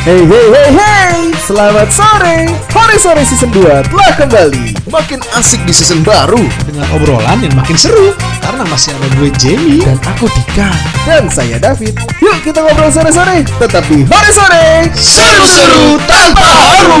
Hey 0.00 0.24
hey 0.24 0.48
hey 0.48 0.70
hey. 0.72 1.28
Selamat 1.44 1.92
sore. 1.92 2.48
Hari 2.72 2.96
Sore 2.96 3.20
Season 3.20 3.52
2 3.52 3.84
telah 3.84 4.12
kembali. 4.16 4.72
Makin 4.88 5.20
asik 5.36 5.60
di 5.68 5.76
season 5.76 6.00
baru. 6.00 6.40
Dengan 6.64 6.88
obrolan 6.96 7.36
yang 7.44 7.52
makin 7.52 7.76
seru. 7.76 8.16
Karena 8.40 8.64
masih 8.64 8.96
ada 8.96 9.04
gue 9.20 9.28
Jamie. 9.36 9.84
Dan 9.84 10.00
aku 10.00 10.24
Dika. 10.32 10.72
Dan 11.04 11.28
saya 11.28 11.60
David. 11.60 12.00
Yuk 12.16 12.32
kita 12.40 12.64
ngobrol 12.64 12.88
sore-sore. 12.88 13.44
Tetap 13.44 13.84
di 13.92 14.08
Hari 14.08 14.32
Sore. 14.32 14.88
Seru-seru 14.96 16.00
tanpa 16.08 16.48
haru. 16.48 16.96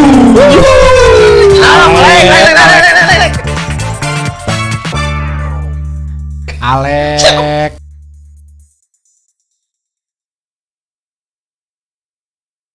Alek 6.60 7.79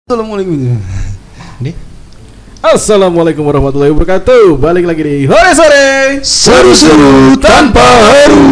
Assalamualaikum. 0.05 0.77
Nih 1.58 1.73
Assalamualaikum 2.62 3.41
warahmatullahi 3.41 3.90
wabarakatuh. 3.90 4.54
Balik 4.54 4.86
lagi 4.86 5.02
di 5.02 5.16
Hari 5.26 5.52
Sore. 5.58 5.90
Seru-seru 6.22 7.34
tanpa 7.41 7.81
haru. 7.81 8.45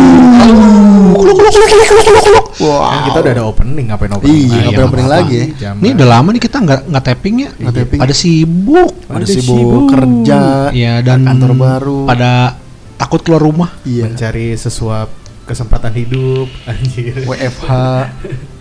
Kan 1.14 3.00
kita 3.06 3.18
udah 3.22 3.34
ada 3.38 3.46
opening 3.46 3.86
Ngapain 3.86 4.10
opening 4.10 4.34
Iya, 4.50 4.58
ngapain 4.66 4.82
opening 4.82 5.06
apa-apa. 5.06 5.22
lagi 5.22 5.36
ya? 5.54 5.70
Ini 5.78 5.90
udah 5.94 6.08
lama 6.10 6.30
nih 6.34 6.42
kita 6.42 6.58
nggak 6.58 6.80
nggak 6.90 7.04
tapping 7.06 7.36
ya? 7.38 7.50
Nggak 7.54 7.74
tapping. 7.78 8.00
pada 8.02 8.14
sibuk. 8.18 8.92
Ada 9.06 9.14
Ada 9.14 9.26
sibuk 9.30 9.54
sibuk. 9.54 9.84
kerja 9.94 10.42
ya 10.74 10.94
dan 11.06 11.20
Kantor 11.22 11.52
baru. 11.54 11.98
pada 12.10 12.58
takut 12.98 13.22
keluar 13.22 13.46
rumah. 13.46 13.70
Iya. 13.86 14.10
Mencari 14.10 14.58
sesuap 14.58 15.06
kesempatan 15.46 15.94
hidup 15.94 16.50
Anjir. 16.66 17.30
WFH 17.30 17.70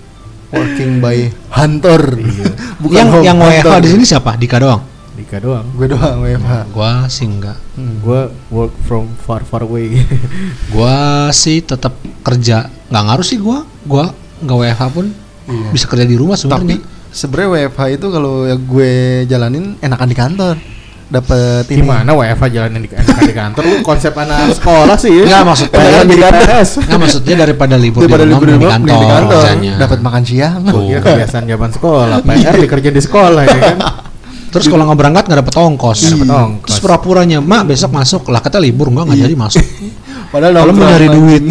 Working 0.53 1.01
by 1.01 1.33
Hunter. 1.49 2.03
Bukan 2.79 2.97
yang 2.97 3.11
yang 3.25 3.39
WFH 3.41 3.75
di 3.81 3.89
sini 3.89 4.05
siapa? 4.05 4.37
Dika 4.37 4.61
doang? 4.61 4.85
Dika 5.17 5.41
doang. 5.41 5.65
Gue 5.73 5.89
doang 5.89 6.21
WFH 6.21 6.53
gua 6.73 7.09
sih 7.09 7.25
enggak. 7.25 7.57
Gue 8.05 8.29
work 8.53 8.77
from 8.85 9.09
far 9.25 9.43
far 9.49 9.65
away. 9.65 10.05
Gua 10.75 11.29
sih 11.33 11.65
tetap 11.65 11.97
kerja. 12.21 12.69
Nggak 12.93 13.05
ngaruh 13.09 13.27
sih 13.27 13.41
gua. 13.41 13.65
Gua 13.89 14.13
nggak 14.45 14.57
WFH 14.61 14.85
pun. 14.93 15.07
Iya. 15.43 15.69
bisa 15.75 15.87
kerja 15.91 16.07
di 16.07 16.15
rumah 16.15 16.39
Tapi 16.39 16.47
sebenarnya 16.47 16.79
sebenarnya 17.11 17.51
WFH 17.69 17.83
itu 17.99 18.07
kalau 18.09 18.35
ya 18.49 18.57
gue 18.57 18.93
jalanin 19.29 19.77
enakan 19.83 20.09
di 20.09 20.17
kantor 20.17 20.55
Dapet 21.13 21.69
ini 21.69 21.85
Gimana 21.85 22.11
WFH 22.17 22.45
jalanin 22.49 22.81
di, 22.81 22.89
di 22.89 23.35
kantor 23.37 23.63
Lu 23.69 23.77
konsep 23.85 24.17
anak 24.17 24.57
sekolah 24.57 24.97
sih 24.97 25.13
ya 25.13 25.25
Nggak, 25.29 25.43
maksudnya 25.45 25.77
kan 25.93 26.07
di 26.09 26.17
jadi 26.17 26.41
PNS 26.41 26.71
nggak 26.89 27.01
maksudnya 27.05 27.35
daripada 27.45 27.75
libur 27.77 28.01
Daripada 28.01 28.25
di 28.25 28.33
rumah 28.33 28.41
libur 28.41 28.49
di 28.49 28.57
di 28.97 29.07
kantor. 29.13 29.43
Dapat 29.77 29.99
makan 30.01 30.23
siang 30.25 30.61
kira 30.65 31.01
kebiasaan 31.05 31.45
zaman 31.45 31.71
sekolah 31.77 32.17
PR 32.25 32.55
dikerja 32.57 32.89
di 32.89 33.03
sekolah 33.05 33.43
ya 33.45 33.59
kan 33.61 33.79
Terus 34.53 34.69
kalau 34.69 34.85
nggak 34.85 34.99
berangkat 35.01 35.25
nggak 35.33 35.41
dapet 35.49 35.55
ongkos. 35.57 35.99
Nggak 36.05 36.13
dapet 36.13 36.29
ongkos. 36.29 36.69
Terus 36.69 36.81
pura-puranya, 36.85 37.39
mak 37.41 37.73
besok 37.73 37.89
masuk 37.97 38.29
lah 38.29 38.45
kata 38.45 38.61
libur 38.61 38.93
nggak 38.93 39.05
nggak 39.09 39.17
Iya. 39.17 39.25
jadi 39.25 39.35
masuk. 39.41 39.65
Padahal 40.29 40.53
Kalau 40.61 40.73
lagi. 40.77 41.09
duit, 41.09 41.43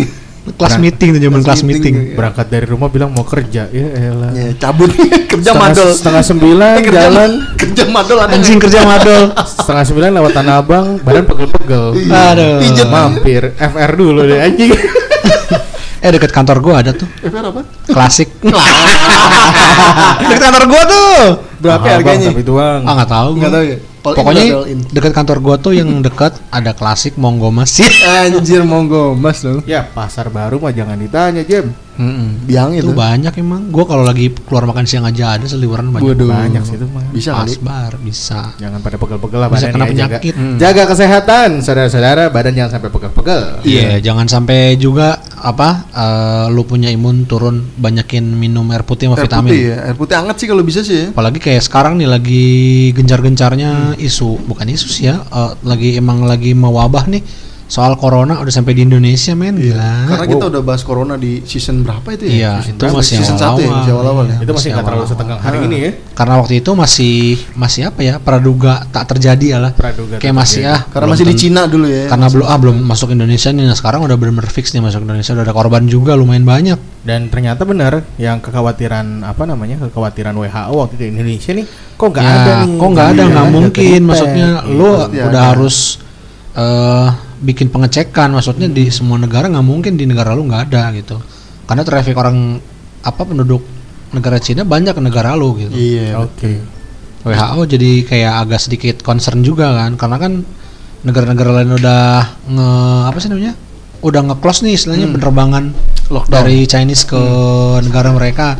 kelas 0.53 0.71
Berang- 0.71 0.83
meeting 0.83 1.09
tuh 1.09 1.21
zaman 1.21 1.39
kelas 1.41 1.61
meeting. 1.61 1.93
meeting. 1.93 2.15
Berangkat 2.15 2.45
dari 2.47 2.65
rumah 2.65 2.87
bilang 2.87 3.09
mau 3.09 3.23
kerja 3.23 3.67
Ya 3.67 3.87
elah 3.91 4.31
Ya, 4.31 4.51
cabut 4.55 4.91
kerja 5.31 5.49
setengah, 5.49 5.61
madol 5.65 5.89
setengah 5.91 6.23
sembilan 6.23 6.73
Eh, 6.73 6.83
kerja, 6.87 7.01
jalan 7.01 7.31
kerja 7.55 7.83
madol 7.87 8.17
ada 8.19 8.31
Anjing 8.31 8.57
kerja 8.57 8.79
madol. 8.81 9.23
Setengah 9.57 9.83
sembilan 9.83 10.09
lewat 10.13 10.31
Tanah 10.33 10.55
Abang 10.57 10.87
Badan 10.99 11.23
pegel-pegel 11.25 11.85
Aduh. 12.05 12.57
Pijet. 12.59 12.87
Mampir 12.87 13.43
FR 13.53 13.91
dulu 13.93 14.21
deh 14.23 14.39
anjing 14.39 14.71
Eh 15.97 16.09
deket 16.09 16.29
kantor 16.29 16.57
gua 16.59 16.81
ada 16.81 16.91
tuh, 16.91 17.05
FR 17.21 17.45
apa? 17.45 17.61
klasik. 17.85 18.33
deket 20.19 20.39
kantor 20.39 20.63
gua 20.65 20.81
tuh. 20.83 21.13
Berapa 21.59 21.85
harganya? 21.87 22.29
Tapi 22.31 22.41
bang 22.41 22.81
Ah 22.81 22.93
nggak 22.95 23.09
tahu. 23.11 23.29
Nggak 23.37 23.51
tahu 23.51 23.63
ya. 23.63 23.77
All 24.03 24.13
Pokoknya 24.13 24.41
berarti 24.41 24.49
all 24.51 24.65
in. 24.67 24.79
deket 24.87 25.11
kantor 25.11 25.37
gua 25.39 25.55
tuh 25.55 25.71
yang 25.71 26.01
deket 26.01 26.33
ada 26.49 26.71
klasik 26.71 27.15
monggo 27.15 27.49
mas. 27.49 27.77
Anjir 28.17 28.61
monggo 28.63 29.13
mas 29.13 29.39
dong. 29.39 29.61
Ya 29.63 29.85
pasar 29.85 30.27
baru 30.27 30.57
mah 30.57 30.71
jangan 30.71 30.97
ditanya 30.97 31.41
Jem 31.41 31.69
Biang 32.41 32.73
itu. 32.73 32.81
itu 32.81 32.91
banyak 32.91 33.29
emang. 33.37 33.69
Gua 33.69 33.85
kalau 33.85 34.01
lagi 34.01 34.33
keluar 34.33 34.65
makan 34.65 34.83
siang 34.83 35.05
aja 35.05 35.37
ada 35.37 35.45
seliweran 35.45 35.93
banyak. 35.93 36.17
Waduh. 36.17 36.27
Banyak 36.27 36.63
sih 36.63 36.75
itu 36.75 36.87
mah 36.87 37.05
Bisa 37.11 37.29
kali. 37.35 37.53
Asbar 37.53 37.93
bisa. 37.95 38.57
Jangan 38.57 38.81
pada 38.81 38.97
pegel-pegel 38.97 39.37
lah 39.37 39.49
Bisa 39.49 39.69
kena 39.69 39.85
ya, 39.85 39.91
penyakit. 40.07 40.33
Jaga, 40.33 40.39
Hmm. 40.41 40.57
jaga 40.57 40.83
kesehatan 40.87 41.49
saudara-saudara 41.61 42.23
Badan 42.27 42.53
jangan 42.53 42.71
sampai 42.73 42.89
pegel-pegel 42.89 43.41
Iya, 43.61 44.01
jangan 44.01 44.25
sampai 44.25 44.59
juga 44.75 45.13
apa 45.37 45.69
eh, 45.91 46.45
lu 46.49 46.61
punya 46.63 46.89
imun 46.89 47.25
turun 47.25 47.61
banyakin 47.75 48.25
minum 48.31 48.65
air 48.67 48.81
putih 48.81 49.05
sama 49.05 49.17
Air 49.17 49.25
vitamin. 49.25 49.45
putih 49.47 49.61
ya. 49.63 49.77
Air 49.83 49.95
putih 49.95 50.15
anget 50.15 50.35
sih 50.37 50.47
kalau 50.47 50.63
bisa 50.63 50.79
sih 50.81 50.97
ya. 50.97 51.07
Apalagi 51.11 51.37
kayak 51.39 51.61
sekarang 51.61 51.93
nih 51.95 52.09
lagi 52.09 52.45
gencar-gencarnya 52.95 53.71
Hmm. 53.83 53.90
Isu, 53.97 54.47
bukan 54.47 54.67
isu 54.71 54.87
sih 54.87 55.05
ya, 55.09 55.23
eh, 55.23 55.51
lagi 55.67 55.97
emang 55.97 56.23
lagi 56.23 56.51
mewabah 56.55 57.07
nih 57.11 57.23
soal 57.71 57.95
corona 57.95 58.35
udah 58.37 58.51
sampai 58.51 58.75
di 58.75 58.83
Indonesia 58.83 59.31
men 59.31 59.55
gila. 59.55 59.79
Iya. 59.79 60.11
Karena 60.11 60.25
kita 60.27 60.45
udah 60.51 60.61
bahas 60.61 60.83
corona 60.83 61.15
di 61.15 61.39
season 61.41 61.87
berapa 61.87 62.03
itu 62.11 62.27
ya? 62.27 62.31
Iya, 62.35 62.51
Season 62.59 62.67
itu 62.67 62.81
berapa? 62.83 62.97
masih 62.99 63.15
season 63.15 63.37
awal-awal. 63.39 63.47
satu 63.47 63.59
ya, 63.61 63.71
masih 63.71 63.91
awal-awal 63.95 64.25
ya. 64.27 64.37
Itu 64.37 64.51
masih 64.51 64.69
nggak 64.69 64.85
terlalu 64.85 65.05
setengah 65.07 65.37
hari 65.39 65.57
ini 65.63 65.77
ya 65.79 65.91
Karena 66.11 66.33
waktu 66.35 66.53
itu 66.59 66.71
masih 66.75 67.15
masih 67.55 67.81
apa 67.87 67.99
ya? 68.03 68.13
Praduga 68.19 68.73
tak 68.91 69.03
terjadi 69.07 69.45
ya 69.47 69.57
lah. 69.57 69.71
Praduga 69.71 70.19
Kayak 70.19 70.35
masih 70.35 70.61
ah. 70.67 70.83
Karena 70.85 71.07
masih 71.07 71.25
di 71.25 71.35
Cina 71.39 71.61
dulu 71.65 71.87
ya. 71.87 72.11
Karena 72.11 72.27
belum 72.27 72.45
ah 72.45 72.57
belum 72.59 72.75
masuk 72.83 73.07
Indonesia 73.09 73.49
nih. 73.49 73.63
Nah, 73.63 73.73
sekarang 73.73 74.03
udah 74.03 74.15
benar-benar 74.15 74.51
fix 74.51 74.75
nih 74.75 74.83
masuk 74.83 75.01
Indonesia. 75.01 75.31
Udah 75.31 75.47
ada 75.47 75.55
korban 75.55 75.87
juga 75.87 76.11
lumayan 76.13 76.43
banyak. 76.43 76.75
Dan 77.01 77.31
ternyata 77.31 77.63
benar 77.63 78.03
yang 78.19 78.37
kekhawatiran 78.37 79.23
apa 79.23 79.47
namanya 79.47 79.79
kekhawatiran 79.81 80.35
WHO 80.35 80.73
waktu 80.75 80.93
itu 80.93 81.03
di 81.03 81.09
Indonesia 81.09 81.51
nih 81.51 81.65
kok 81.95 82.07
nggak 82.09 82.21
Ya, 82.21 82.33
ada 82.35 82.51
nih 82.59 82.69
kok 82.75 82.89
nggak 82.91 83.07
ada 83.07 83.15
Iya, 83.15 83.25
nggak 83.25 83.41
ada 83.41 83.49
mungkin 83.49 83.99
maksudnya 84.03 84.47
Iya. 84.59 84.75
lu 84.75 84.89
pasti 84.91 85.17
udah 85.17 85.31
ada. 85.33 85.49
harus 85.49 85.75
eh 86.51 87.09
bikin 87.41 87.73
pengecekan 87.73 88.31
maksudnya 88.31 88.69
di 88.69 88.87
semua 88.93 89.17
negara 89.17 89.49
nggak 89.49 89.65
mungkin 89.65 89.97
di 89.97 90.05
negara 90.05 90.37
lu 90.37 90.45
nggak 90.45 90.69
ada 90.69 90.93
gitu 90.93 91.17
karena 91.65 91.81
traffic 91.81 92.13
orang 92.13 92.61
apa 93.01 93.21
penduduk 93.25 93.65
negara 94.13 94.37
Cina 94.37 94.61
banyak 94.61 94.93
ke 94.93 95.01
negara 95.01 95.33
lu 95.33 95.57
gitu 95.57 95.73
Iya. 95.73 96.21
Oke. 96.21 96.61
WHO 97.21 97.61
jadi 97.69 97.91
kayak 98.05 98.33
agak 98.45 98.59
sedikit 98.61 98.95
concern 99.05 99.45
juga 99.45 99.73
kan 99.77 99.93
karena 99.93 100.17
kan 100.17 100.33
negara-negara 101.01 101.61
lain 101.61 101.71
udah 101.77 102.05
nge 102.49 102.69
apa 103.09 103.17
sih 103.21 103.29
namanya 103.29 103.53
udah 104.01 104.21
nge-close 104.25 104.65
nih 104.65 104.73
istilahnya 104.73 105.07
penerbangan 105.13 105.63
Lockdown. 106.09 106.33
dari 106.33 106.65
Chinese 106.65 107.05
ke 107.05 107.21
negara 107.85 108.09
mereka 108.09 108.57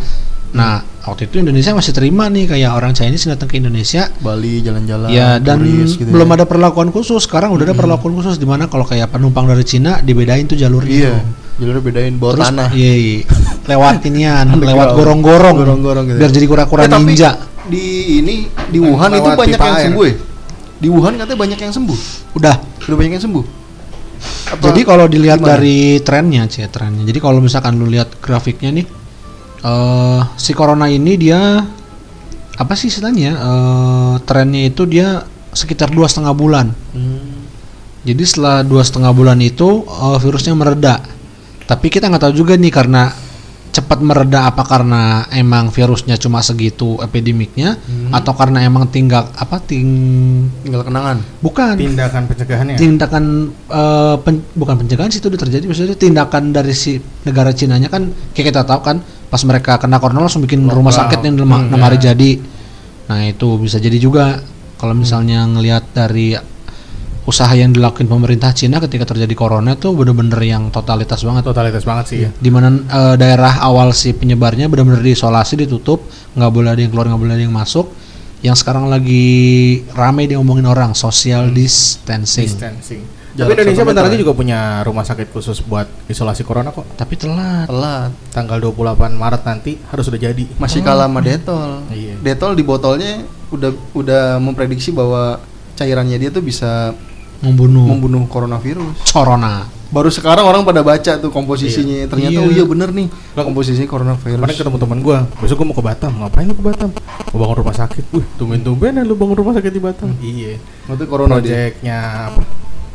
nah 0.53 0.85
waktu 1.03 1.25
itu 1.25 1.39
Indonesia 1.39 1.71
masih 1.71 1.91
terima 1.91 2.27
nih 2.27 2.45
kayak 2.47 2.71
orang 2.71 2.91
Chinese 2.91 3.25
datang 3.25 3.45
ke 3.45 3.57
Indonesia 3.57 4.05
Bali 4.17 4.59
jalan-jalan. 4.59 5.07
Ya 5.07 5.37
dan 5.37 5.59
turis 5.59 5.95
gitu 5.95 6.07
belum 6.07 6.27
ya. 6.27 6.33
ada 6.35 6.45
perlakuan 6.45 6.89
khusus. 6.89 7.21
Sekarang 7.21 7.51
udah 7.51 7.63
ada 7.63 7.73
perlakuan 7.73 8.13
khusus 8.13 8.35
di 8.35 8.45
mana 8.45 8.65
kalau 8.65 8.83
kayak 8.83 9.09
penumpang 9.09 9.45
dari 9.45 9.61
Cina 9.61 9.97
dibedain 9.99 10.45
tuh 10.45 10.55
jalurnya. 10.55 10.93
Iya. 11.09 11.15
Jalurnya 11.57 11.83
bedain 11.83 12.13
bawah 12.15 12.33
Terus 12.35 12.47
tanah. 12.47 12.69
iya, 12.71 12.93
iya. 12.93 13.17
lewat 13.63 14.01
inian, 14.09 14.45
lewat 14.51 14.87
gorong-gorong. 14.93 15.55
Gorong-gorong 15.55 16.05
gitu. 16.07 16.17
Biar 16.17 16.31
jadi 16.31 16.45
kura-kura 16.45 16.81
Eh, 16.83 16.89
tapi 16.89 17.05
ninja. 17.07 17.31
Di 17.63 17.85
ini 18.17 18.35
di 18.67 18.77
Wuhan 18.77 19.09
itu 19.11 19.29
banyak 19.31 19.55
yang 19.55 19.75
air. 19.75 19.85
sembuh 19.87 20.03
ya? 20.03 20.15
Di 20.77 20.87
Wuhan 20.89 21.13
katanya 21.15 21.39
banyak 21.39 21.59
yang 21.59 21.71
sembuh. 21.71 21.99
Udah. 22.33 22.55
Udah 22.81 22.95
banyak 22.95 23.13
yang 23.15 23.23
sembuh. 23.23 23.45
Apa- 24.51 24.63
Jadi 24.67 24.81
kalau 24.83 25.05
dilihat 25.05 25.37
gimana? 25.37 25.49
dari 25.55 25.77
trennya, 25.99 26.43
sih 26.45 26.65
trennya. 26.67 27.01
Jadi 27.03 27.17
kalau 27.17 27.37
misalkan 27.39 27.73
lu 27.75 27.85
lihat 27.85 28.17
grafiknya 28.17 28.69
nih, 28.71 28.85
eh 29.61 30.19
si 30.35 30.51
corona 30.51 30.85
ini 30.85 31.13
dia 31.15 31.61
apa 32.53 32.73
sih 32.73 32.89
istilahnya? 32.89 33.31
Eh 33.33 34.13
trennya 34.25 34.67
itu 34.67 34.85
dia 34.85 35.21
sekitar 35.51 35.89
dua 35.89 36.05
setengah 36.05 36.33
bulan. 36.33 36.67
Hmm. 36.91 37.45
Jadi 38.01 38.23
setelah 38.25 38.65
dua 38.65 38.81
setengah 38.81 39.11
bulan 39.11 39.37
itu 39.39 39.85
eh, 39.85 40.17
virusnya 40.17 40.53
mereda. 40.53 41.01
Tapi 41.63 41.87
kita 41.87 42.09
nggak 42.09 42.23
tahu 42.25 42.33
juga 42.35 42.53
nih 42.57 42.69
karena 42.69 43.13
cepat 43.71 44.03
mereda 44.03 44.51
apa 44.51 44.67
karena 44.67 45.23
emang 45.31 45.71
virusnya 45.71 46.19
cuma 46.19 46.43
segitu 46.43 46.99
epidemiknya 46.99 47.79
atau 48.11 48.35
karena 48.35 48.67
emang 48.67 48.91
tinggal 48.91 49.31
apa 49.31 49.63
ting 49.63 49.87
tinggal 50.59 50.83
kenangan. 50.83 51.23
bukan 51.39 51.79
Tindakan 51.79 52.27
pencegahannya. 52.27 52.75
tindakan 52.75 53.23
eh, 53.71 54.15
pen- 54.27 54.43
bukan 54.59 54.75
pencegahan 54.75 55.07
sih 55.07 55.23
itu 55.23 55.31
udah 55.31 55.39
terjadi 55.39 55.63
maksudnya 55.71 55.95
tindakan 55.95 56.51
dari 56.51 56.75
si 56.75 56.99
negara 57.23 57.55
Cinanya 57.55 57.87
kan 57.87 58.11
kayak 58.35 58.51
kita 58.51 58.67
tahu 58.67 58.83
kan 58.83 58.99
pas 59.31 59.41
mereka 59.47 59.79
kena 59.79 59.95
corona 60.03 60.27
langsung 60.27 60.43
bikin 60.43 60.67
rumah 60.67 60.91
sakit 60.91 61.23
yang 61.23 61.39
dalam 61.39 61.71
enam 61.71 61.79
hari 61.79 61.95
jadi. 61.95 62.35
Nah 63.07 63.23
itu 63.23 63.55
bisa 63.55 63.79
jadi 63.79 63.95
juga 63.95 64.43
kalau 64.75 64.91
misalnya 64.91 65.47
ngelihat 65.47 65.95
dari 65.95 66.35
usaha 67.23 67.53
yang 67.55 67.71
dilakukan 67.71 68.11
pemerintah 68.11 68.51
Cina 68.51 68.83
ketika 68.83 69.07
terjadi 69.07 69.31
corona 69.31 69.79
tuh 69.79 69.95
bener-bener 69.95 70.35
yang 70.43 70.67
totalitas 70.67 71.23
banget. 71.23 71.47
Totalitas 71.47 71.87
banget 71.87 72.05
sih 72.11 72.19
ya. 72.27 72.29
di 72.35 72.49
mana 72.51 72.75
eh, 72.75 73.15
daerah 73.15 73.63
awal 73.63 73.95
si 73.95 74.11
penyebarnya 74.11 74.67
benar-benar 74.67 74.99
diisolasi 74.99 75.63
ditutup 75.63 76.03
nggak 76.35 76.51
boleh 76.51 76.69
ada 76.75 76.81
yang 76.83 76.91
keluar 76.91 77.07
nggak 77.07 77.21
boleh 77.23 77.33
ada 77.39 77.43
yang 77.47 77.55
masuk. 77.55 77.87
Yang 78.41 78.65
sekarang 78.65 78.89
lagi 78.91 79.79
rame 79.95 80.27
diomongin 80.27 80.67
orang 80.67 80.91
social 80.97 81.53
distancing. 81.55 82.51
Distancing. 82.51 83.20
Tapi 83.33 83.51
Indonesia 83.53 83.83
bentar 83.83 84.03
lagi 84.03 84.17
ya. 84.17 84.21
juga 84.21 84.33
punya 84.33 84.59
rumah 84.81 85.01
sakit 85.01 85.27
khusus 85.29 85.61
buat 85.61 85.87
isolasi 86.05 86.43
corona 86.43 86.69
kok. 86.69 86.83
Tapi 86.93 87.15
telat. 87.15 87.65
Telat. 87.65 88.11
Tanggal 88.29 88.59
28 88.59 89.13
Maret 89.13 89.43
nanti 89.43 89.71
harus 89.87 90.03
sudah 90.03 90.19
jadi. 90.19 90.45
Masih 90.55 90.81
kalah 90.81 91.07
sama 91.07 91.19
Detol. 91.19 91.83
Iya. 91.89 92.19
Detol 92.19 92.53
di 92.53 92.63
botolnya 92.63 93.23
udah 93.49 93.71
udah 93.93 94.23
memprediksi 94.37 94.91
bahwa 94.91 95.39
cairannya 95.73 96.17
dia 96.17 96.29
tuh 96.29 96.41
bisa 96.41 96.91
Membunuh. 97.39 97.87
membunuh 97.87 98.27
coronavirus. 98.27 99.01
Corona. 99.07 99.65
Baru 99.91 100.07
sekarang 100.07 100.47
orang 100.47 100.63
pada 100.63 100.79
baca 100.79 101.19
tuh 101.19 101.27
komposisinya. 101.27 102.07
Ternyata 102.07 102.31
Iya. 102.31 102.47
oh 102.47 102.51
iya 102.53 102.63
bener 102.63 102.95
nih 102.95 103.11
Lah, 103.35 103.43
komposisinya 103.43 103.87
coronavirus. 103.87 104.39
Kemarin 104.39 104.55
ketemu 104.55 104.77
teman 104.79 104.99
gua, 105.03 105.27
besok 105.35 105.59
gua 105.59 105.67
mau 105.67 105.75
ke 105.75 105.83
Batam. 105.83 106.11
Ngapain 106.15 106.47
lu 106.47 106.55
ke 106.55 106.63
Batam? 106.63 106.89
Mau 107.31 107.37
bangun 107.37 107.57
rumah 107.59 107.75
sakit. 107.75 108.03
Wih, 108.11 108.23
tumben-tumbenan 108.35 109.03
lu 109.03 109.19
bangun 109.19 109.35
rumah 109.35 109.51
sakit 109.51 109.67
di 109.67 109.81
Batam. 109.83 110.15
Iya. 110.23 110.63
Waktu 110.87 111.03
corona 111.07 111.39
dia. 111.39 111.75
Proyeknya 111.75 111.97
apa? 112.31 112.41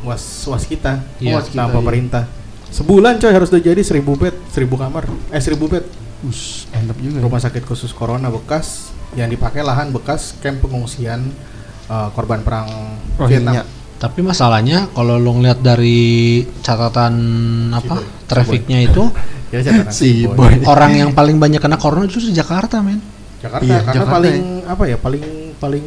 Was 0.04 0.44
was 0.50 0.64
kita. 0.68 1.00
Iya, 1.22 1.40
was 1.40 1.48
kita, 1.48 1.64
nah, 1.64 1.68
iya. 1.70 1.76
pemerintah. 1.76 2.24
Sebulan 2.68 3.16
coy 3.22 3.32
harus 3.32 3.48
udah 3.48 3.62
jadi 3.62 3.80
1000 3.80 4.02
bed, 4.02 4.34
1000 4.52 4.76
kamar. 4.76 5.04
Eh 5.32 5.40
1000 5.40 5.56
bed. 5.70 5.84
Us, 6.26 6.66
mantap 6.72 6.96
juga. 7.00 7.20
Rumah 7.22 7.40
sakit 7.40 7.62
khusus 7.64 7.92
corona 7.92 8.28
bekas 8.32 8.90
yang 9.14 9.30
dipakai 9.30 9.64
lahan 9.64 9.92
bekas 9.94 10.36
kamp 10.42 10.60
pengungsian 10.64 11.30
eh, 11.88 12.08
korban 12.12 12.42
perang 12.44 12.68
Rohingya. 13.16 13.28
Vietnam. 13.28 13.54
Tapi 13.96 14.20
masalahnya 14.20 14.92
kalau 14.92 15.16
lu 15.16 15.40
ngeliat 15.40 15.64
dari 15.64 16.44
catatan 16.60 17.14
apa 17.72 17.96
boy. 17.96 18.28
trafficnya 18.28 18.84
itu 18.84 19.08
Ya 19.54 19.62
catatan 19.62 19.94
Si 19.94 20.26
boy. 20.26 20.60
orang 20.66 20.92
yang 20.98 21.10
paling 21.14 21.38
banyak 21.38 21.62
kena 21.62 21.78
corona 21.78 22.04
justru 22.10 22.34
di 22.34 22.36
Jakarta 22.36 22.82
men. 22.82 22.98
Jakarta 23.40 23.62
Iya, 23.64 23.78
karena 23.86 23.94
Jakarta 24.04 24.14
paling 24.18 24.42
apa 24.66 24.82
ya? 24.84 24.96
Paling 24.98 25.24
paling 25.56 25.84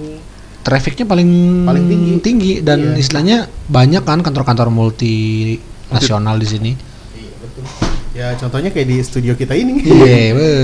Trafficnya 0.62 1.04
paling 1.04 1.30
Paling 1.64 1.86
tinggi. 2.20 2.60
dan 2.60 2.94
Iya. 2.94 3.00
istilahnya 3.00 3.38
banyak 3.66 4.02
kan 4.02 4.20
kantor-kantor 4.20 4.68
multinasional 4.70 6.36
di 6.36 6.46
sini. 6.46 6.72
Iya 7.12 7.34
betul. 7.38 7.64
Ya 8.12 8.28
contohnya 8.36 8.70
kayak 8.70 8.86
di 8.86 8.98
studio 9.00 9.34
kita 9.34 9.54
ini. 9.54 9.80
Iya. 9.80 10.18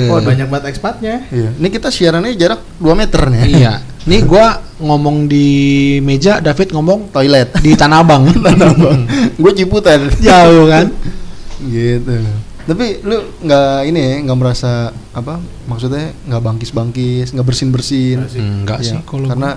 Oh, 0.11 0.19
banyak 0.19 0.45
banget 0.45 0.65
ekspatnya. 0.69 1.25
Iya. 1.27 1.49
Ini 1.53 1.67
kita 1.69 1.89
siarannya 1.89 2.33
jarak 2.33 2.61
2 2.77 2.93
meter 2.93 3.21
nih. 3.25 3.43
Iya. 3.55 3.73
Nih 4.05 4.21
gua 4.21 4.53
ngomong 4.77 5.25
di 5.25 5.47
meja, 5.99 6.37
David 6.37 6.69
ngomong 6.69 7.09
Toilet. 7.09 7.57
di 7.57 7.73
Tanah 7.73 7.99
Abang. 7.99 8.29
Gue 9.41 9.51
ciputan. 9.51 10.05
Jauh 10.15 10.67
kan? 10.67 10.93
gitu. 11.63 12.13
Tapi 12.65 13.01
lu 13.01 13.17
nggak 13.39 13.77
ini 13.85 13.97
ya, 13.97 14.15
nggak 14.21 14.37
merasa 14.37 14.71
apa? 15.09 15.37
Maksudnya 15.65 16.13
nggak 16.21 16.41
bangkis-bangkis, 16.43 17.33
nggak 17.33 17.45
bersin-bersin. 17.45 18.17
Nggak 18.19 18.29
sih. 18.29 18.41
Enggak 18.41 18.79
Iya, 18.81 18.89
sih 18.91 18.99
kalau 19.01 19.25
karena 19.25 19.51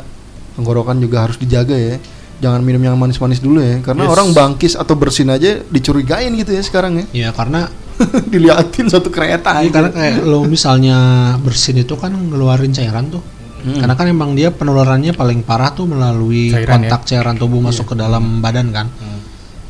tenggorokan 0.59 0.99
juga 0.99 1.23
harus 1.23 1.39
dijaga 1.39 1.79
ya. 1.79 2.03
Jangan 2.39 2.63
minum 2.63 2.79
yang 2.79 2.95
manis-manis 2.95 3.39
dulu 3.39 3.59
ya, 3.59 3.83
karena 3.83 4.07
Yes. 4.07 4.13
orang 4.15 4.29
bangkis 4.31 4.73
atau 4.75 4.95
bersin 4.95 5.27
aja 5.27 5.59
dicurigain 5.65 6.31
gitu 6.35 6.51
ya 6.51 6.63
sekarang 6.63 7.03
ya. 7.03 7.05
Iya 7.15 7.31
karena 7.31 7.71
Diliatin 8.31 8.87
satu 8.87 9.11
kereta 9.11 9.59
Iya, 9.59 9.67
aja. 9.67 9.71
karena 9.75 9.91
kayak 9.91 10.17
lo 10.23 10.47
misalnya 10.47 10.97
bersin 11.43 11.83
itu 11.83 11.99
kan 11.99 12.15
ngeluarin 12.15 12.71
cairan 12.71 13.11
tuh. 13.11 13.19
Hmm. 13.59 13.75
Karena 13.75 13.95
kan 13.99 14.07
emang 14.07 14.39
dia 14.39 14.55
penularannya 14.55 15.11
paling 15.11 15.43
parah 15.43 15.75
tuh 15.75 15.91
melalui 15.91 16.55
Cairan 16.55 16.87
kontak 16.87 17.03
cairan 17.03 17.35
tubuh 17.35 17.59
masuk 17.59 17.91
ke 17.91 17.95
dalam 17.99 18.39
badan 18.39 18.71
kan. 18.71 18.87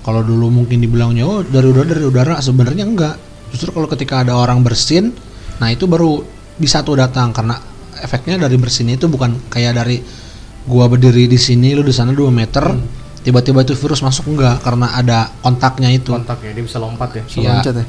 Kalau 0.05 0.20
dulu 0.20 0.52
mungkin 0.52 0.76
dibilangnya 0.76 1.25
oh 1.25 1.40
dari 1.40 1.69
udara 1.69 1.88
dari 1.88 2.05
udara 2.05 2.35
sebenarnya 2.37 2.85
enggak. 2.85 3.17
Justru 3.49 3.73
kalau 3.73 3.88
ketika 3.88 4.20
ada 4.20 4.37
orang 4.37 4.61
bersin, 4.61 5.17
nah 5.56 5.73
itu 5.73 5.88
baru 5.88 6.20
bisa 6.61 6.85
tuh 6.85 7.00
datang 7.00 7.32
karena 7.32 7.56
efeknya 7.96 8.37
dari 8.37 8.61
bersin 8.61 8.93
itu 8.93 9.08
bukan 9.08 9.49
kayak 9.49 9.73
dari 9.73 10.05
gua 10.69 10.85
berdiri 10.87 11.25
di 11.25 11.41
sini 11.41 11.73
lu 11.73 11.81
di 11.81 11.91
sana 11.91 12.12
2 12.12 12.29
meter 12.29 12.65
tiba-tiba 13.25 13.65
itu 13.65 13.75
virus 13.75 14.00
masuk 14.00 14.37
enggak 14.37 14.61
karena 14.62 14.93
ada 14.94 15.32
kontaknya 15.41 15.88
itu. 15.91 16.12
Kontak 16.12 16.44
ya, 16.44 16.53
dia 16.53 16.65
bisa 16.65 16.79
lompat 16.79 17.17
ya. 17.19 17.23
Bisa 17.25 17.38
Iya. 17.41 17.50
loncat 17.56 17.75
ya. 17.81 17.87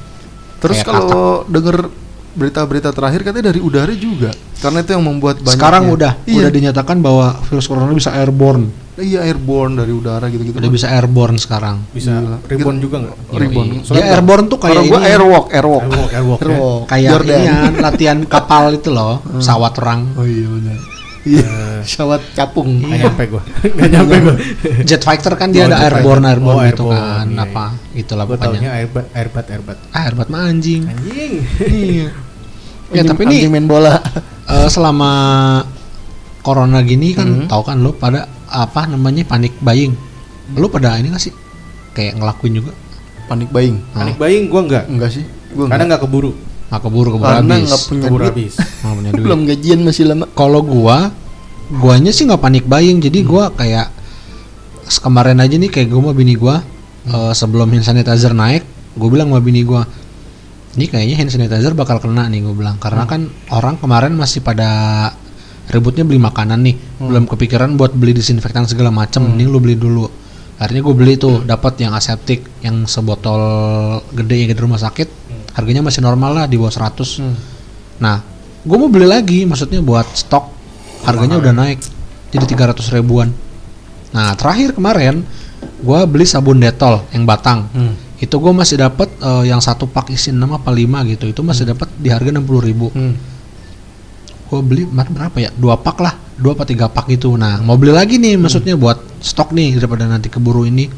Terus 0.60 0.78
Kayak 0.80 0.88
kalau 0.90 1.28
denger 1.48 1.78
berita-berita 2.30 2.90
terakhir 2.92 3.24
katanya 3.24 3.52
dari 3.52 3.60
udara 3.60 3.94
juga. 3.96 4.32
Karena 4.60 4.84
itu 4.84 4.92
yang 4.92 5.04
membuat 5.04 5.40
banyak. 5.40 5.56
Sekarang 5.56 5.84
udah 5.88 6.12
Iya. 6.28 6.44
udah 6.44 6.52
dinyatakan 6.52 6.98
bahwa 7.00 7.40
virus 7.48 7.66
corona 7.66 7.92
bisa 7.92 8.12
airborne. 8.12 8.68
Iya 9.00 9.24
airborne 9.24 9.80
dari 9.80 9.96
udara 9.96 10.28
gitu-gitu. 10.28 10.60
Udah 10.60 10.68
bisa 10.68 10.92
airborne 10.92 11.40
sekarang. 11.40 11.88
Bisa 11.96 12.20
Gila. 12.20 12.38
ribbon 12.52 12.76
juga 12.84 12.96
nggak? 13.00 13.16
Ribbon. 13.32 13.66
Yoi. 13.80 13.96
Dia 13.96 14.04
airborne 14.12 14.46
tuh 14.52 14.60
kayak 14.60 14.76
Kalau 14.76 14.92
gua 14.92 15.00
ini, 15.00 15.08
airwalk, 15.08 15.46
airwalk. 15.56 15.84
Airwalk, 15.88 16.12
airwalk, 16.12 16.40
ya. 16.44 16.48
Airwalk. 16.52 16.84
kayak 16.92 17.12
ini 17.24 17.32
ya, 17.48 17.56
latihan 17.80 18.20
kapal 18.28 18.76
itu 18.76 18.92
loh, 18.92 19.24
pesawat 19.24 19.72
perang. 19.72 20.02
Oh 20.20 20.28
iya 20.28 20.44
benar. 20.52 20.99
Iya. 21.30 21.46
Pesawat 21.80 22.22
capung. 22.34 22.70
Nggak 22.80 23.00
nyampe 23.00 23.24
gua. 23.28 23.42
Nggak 23.76 23.90
nyampe 23.92 24.16
gua. 24.20 24.36
Jet 24.82 25.02
fighter 25.02 25.34
kan 25.34 25.50
dia 25.50 25.64
Oh, 25.64 25.68
ada 25.68 25.78
airborne 25.86 26.26
airborne 26.26 26.56
Oh, 26.56 26.64
gitu 26.66 26.84
airborne, 26.86 26.98
kan, 26.98 27.28
iya, 27.28 27.44
apa 27.46 27.66
itulah 27.94 28.24
Gua 28.24 28.36
pokoknya. 28.36 28.58
taunya 28.58 28.70
airbat, 28.74 29.06
airbat, 29.14 29.46
airbat. 29.48 29.78
Ah, 29.90 30.02
airbat 30.06 30.28
mah 30.28 30.42
anjing. 30.44 30.84
Anjing. 30.84 31.34
Iya. 31.62 32.10
Ya 32.90 33.06
tapi 33.06 33.22
ini 33.24 33.38
anjing 33.38 33.54
main 33.54 33.68
bola. 33.68 34.02
eh, 34.50 34.66
selama 34.68 35.12
corona 36.42 36.82
gini 36.82 37.14
kan 37.14 37.28
Hmm. 37.30 37.46
tahu 37.46 37.62
kan 37.64 37.78
lo 37.78 37.94
pada 37.94 38.26
apa 38.48 38.90
namanya 38.90 39.22
panik 39.24 39.54
buying. 39.60 39.94
Lo 40.56 40.66
pada 40.68 40.98
ini 40.98 41.08
gak 41.08 41.22
sih? 41.22 41.34
Kayak 41.92 42.18
ngelakuin 42.18 42.54
juga. 42.56 42.74
Panik 43.28 43.54
buying. 43.54 43.78
Panik 43.94 44.18
buying 44.18 44.50
gua 44.50 44.62
enggak. 44.66 44.84
Enggak 44.90 45.12
sih. 45.12 45.24
Gua 45.54 45.70
Karena 45.70 45.86
enggak. 45.86 46.02
nggak 46.02 46.02
keburu. 46.04 46.32
Nggak 46.70 46.82
keburu 46.86 47.10
keburu 47.18 47.30
Karena 47.30 47.54
habis. 47.58 47.68
nggak 47.68 47.82
punya 47.86 48.04
Keburu 48.06 48.22
duit. 48.22 48.32
habis. 48.34 48.54
Nggak 48.58 48.94
punya 48.96 49.10
duit. 49.12 49.24
Belum 49.26 49.40
gajian 49.46 49.80
masih 49.82 50.04
lama. 50.06 50.26
kalau 50.32 50.62
gua 50.62 50.98
guanya 51.72 52.12
sih 52.12 52.24
nggak 52.26 52.42
panik 52.42 52.66
buying. 52.66 52.98
Jadi 53.02 53.20
gua 53.26 53.50
kayak 53.52 53.88
kemarin 55.02 55.38
aja 55.38 55.56
nih 55.56 55.70
kayak 55.70 55.88
gua 55.90 56.02
sama 56.02 56.14
bini 56.14 56.34
gua 56.34 56.56
eh, 57.06 57.34
sebelum 57.34 57.68
hand 57.70 57.86
sanitizer 57.86 58.34
naik 58.34 58.64
gua 58.98 59.10
bilang 59.10 59.30
sama 59.30 59.42
bini 59.42 59.62
gua 59.62 59.86
ini 60.74 60.86
kayaknya 60.86 61.16
hand 61.18 61.30
sanitizer 61.30 61.74
bakal 61.74 61.98
kena 61.98 62.30
nih 62.30 62.46
gua 62.46 62.54
bilang. 62.54 62.78
Karena 62.78 63.06
kan 63.06 63.26
orang 63.50 63.78
kemarin 63.78 64.14
masih 64.14 64.42
pada 64.42 64.70
ributnya 65.70 66.06
beli 66.06 66.18
makanan 66.18 66.62
nih. 66.62 66.76
Belum 66.98 67.26
kepikiran 67.26 67.78
buat 67.78 67.94
beli 67.94 68.14
disinfektan 68.14 68.66
segala 68.66 68.90
macem. 68.90 69.26
Mending 69.26 69.50
lu 69.50 69.58
beli 69.58 69.74
dulu. 69.74 70.06
Akhirnya 70.60 70.84
gue 70.84 70.92
beli 70.92 71.16
tuh 71.16 71.40
dapat 71.48 71.80
yang 71.80 71.96
aseptik 71.96 72.44
yang 72.60 72.84
sebotol 72.84 73.40
gede 74.12 74.44
yang 74.44 74.52
di 74.52 74.60
rumah 74.60 74.76
sakit 74.76 75.08
harganya 75.60 75.84
masih 75.84 76.00
normal 76.00 76.32
lah 76.32 76.46
di 76.48 76.56
bawah 76.56 76.72
100 76.72 77.20
Hmm. 77.20 77.36
Nah, 78.00 78.24
gue 78.64 78.78
mau 78.80 78.88
beli 78.88 79.04
lagi, 79.04 79.44
maksudnya 79.44 79.84
buat 79.84 80.08
stok 80.16 80.56
harganya 81.04 81.36
udah 81.36 81.52
naik 81.52 81.80
jadi 82.32 82.46
300 82.48 82.96
ribuan. 82.96 83.30
Nah, 84.16 84.34
terakhir 84.40 84.74
kemarin 84.74 85.22
gue 85.60 86.00
beli 86.08 86.26
sabun 86.26 86.64
detol 86.64 87.04
yang 87.12 87.28
batang. 87.28 87.68
Hmm. 87.76 87.94
Itu 88.20 88.40
gue 88.40 88.52
masih 88.52 88.80
dapat 88.80 89.12
eh, 89.20 89.52
yang 89.52 89.60
satu 89.60 89.88
pak 89.88 90.12
isi 90.12 90.32
6 90.32 90.40
apa 90.40 90.70
5 90.72 91.12
gitu. 91.12 91.26
Itu 91.28 91.42
masih 91.44 91.68
dapat 91.76 91.92
di 92.00 92.10
harga 92.12 92.30
60 92.32 92.68
ribu. 92.68 92.88
Hmm. 92.96 93.16
Gue 94.50 94.60
beli 94.66 94.84
berapa 94.90 95.38
ya? 95.38 95.50
Dua 95.54 95.78
pak 95.78 95.98
lah, 96.02 96.16
dua 96.40 96.58
apa 96.58 96.66
tiga 96.66 96.90
pak 96.90 97.06
gitu. 97.12 97.38
Nah, 97.38 97.62
mau 97.62 97.78
beli 97.78 97.94
lagi 97.94 98.18
nih, 98.18 98.40
maksudnya 98.40 98.74
buat 98.74 98.98
stok 99.22 99.54
nih 99.54 99.78
daripada 99.78 100.10
nanti 100.10 100.32
keburu 100.32 100.66
ini. 100.66 100.90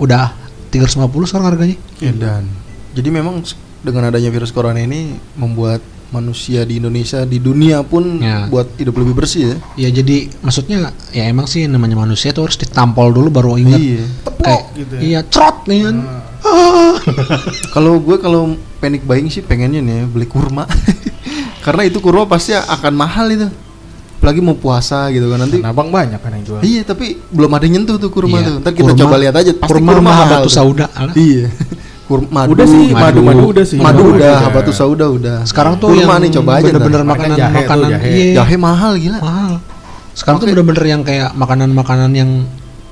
Udah 0.00 0.32
350 0.72 1.28
sekarang 1.28 1.46
harganya. 1.52 1.76
Dan 2.00 2.48
jadi 2.96 3.08
memang 3.12 3.44
dengan 3.80 4.06
adanya 4.06 4.28
virus 4.28 4.50
corona 4.50 4.78
ini 4.78 5.10
membuat 5.34 5.80
manusia 6.10 6.62
di 6.62 6.76
Indonesia 6.76 7.22
di 7.22 7.38
dunia 7.38 7.80
pun 7.80 8.18
Ya. 8.18 8.44
buat 8.44 8.66
hidup 8.74 8.98
lebih 8.98 9.14
bersih 9.14 9.42
ya. 9.46 9.56
Ya 9.78 9.88
jadi 9.94 10.28
maksudnya 10.40 10.78
ya 11.08 11.24
emang 11.24 11.46
sih 11.46 11.64
namanya 11.64 11.94
manusia 11.96 12.30
tuh 12.30 12.44
harus 12.44 12.56
ditampol 12.56 13.10
dulu 13.10 13.30
baru 13.30 13.54
ingat. 13.56 13.78
Iya. 13.78 14.04
Kayak 14.36 14.62
gitu 14.74 14.92
ya. 14.92 15.00
iya 15.00 15.20
trot 15.22 15.64
nih 15.64 15.80
kan. 15.84 15.96
Kalau 17.70 18.00
gue 18.00 18.16
kalau 18.16 18.42
panic 18.78 19.04
buying 19.04 19.28
sih 19.28 19.40
pengennya 19.40 19.78
nih 19.78 20.04
beli 20.04 20.26
kurma. 20.26 20.66
Karena 21.64 21.84
itu 21.84 22.00
kurma 22.00 22.24
pasti 22.26 22.52
akan 22.52 22.92
mahal 22.92 23.28
itu. 23.30 23.48
Apalagi 24.16 24.40
mau 24.40 24.52
puasa 24.52 25.08
gitu 25.08 25.30
kan 25.30 25.38
nanti. 25.38 25.60
Abang 25.62 25.88
banyak 25.88 26.18
kan 26.18 26.28
yang 26.30 26.44
jual. 26.44 26.60
Iya, 26.60 26.82
tapi 26.82 27.16
belum 27.26 27.48
ada 27.50 27.64
nyentuh 27.64 27.96
tuh 27.96 28.10
kurma 28.10 28.36
Iya. 28.36 28.46
tuh. 28.46 28.56
Ntar 28.60 28.72
kita 28.74 28.84
Kurma- 28.90 29.00
coba 29.00 29.16
lihat 29.16 29.34
aja 29.34 29.52
pasti 29.54 29.70
kurma 29.70 29.90
kurma 29.94 30.10
mahal 30.10 30.26
batu 30.26 30.44
tuh. 30.44 30.52
sauda. 30.52 30.86
Iya. 31.14 31.48
Kurma 32.10 32.42
madu, 32.42 32.58
Udah 32.58 32.66
sih, 32.66 32.90
madu. 32.90 33.22
madu-madu 33.22 33.44
udah 33.54 33.62
sih. 33.64 33.78
Madu 33.78 33.86
Madu 34.02 34.18
udah, 34.18 34.34
udah. 34.42 34.50
batu 34.50 34.72
sauda 34.74 35.06
udah. 35.06 35.38
Sekarang 35.46 35.78
tuh 35.78 35.94
kurma 35.94 36.18
yang 36.18 36.26
nih 36.26 36.30
coba 36.34 36.50
aja. 36.58 36.64
bener-bener 36.66 37.02
makanan 37.06 37.36
Jahe 37.38 37.46
tuh, 37.46 37.60
makanan 37.62 37.88
jahe. 37.88 38.08
iya, 38.10 38.34
Jahe 38.34 38.56
mahal 38.58 38.92
gila. 38.98 39.18
mahal. 39.22 39.52
Sekarang 40.10 40.36
tuh 40.36 40.46
Oke. 40.46 40.52
bener-bener 40.52 40.84
yang 40.88 41.02
kayak 41.06 41.30
makanan-makanan 41.32 42.10
yang 42.10 42.30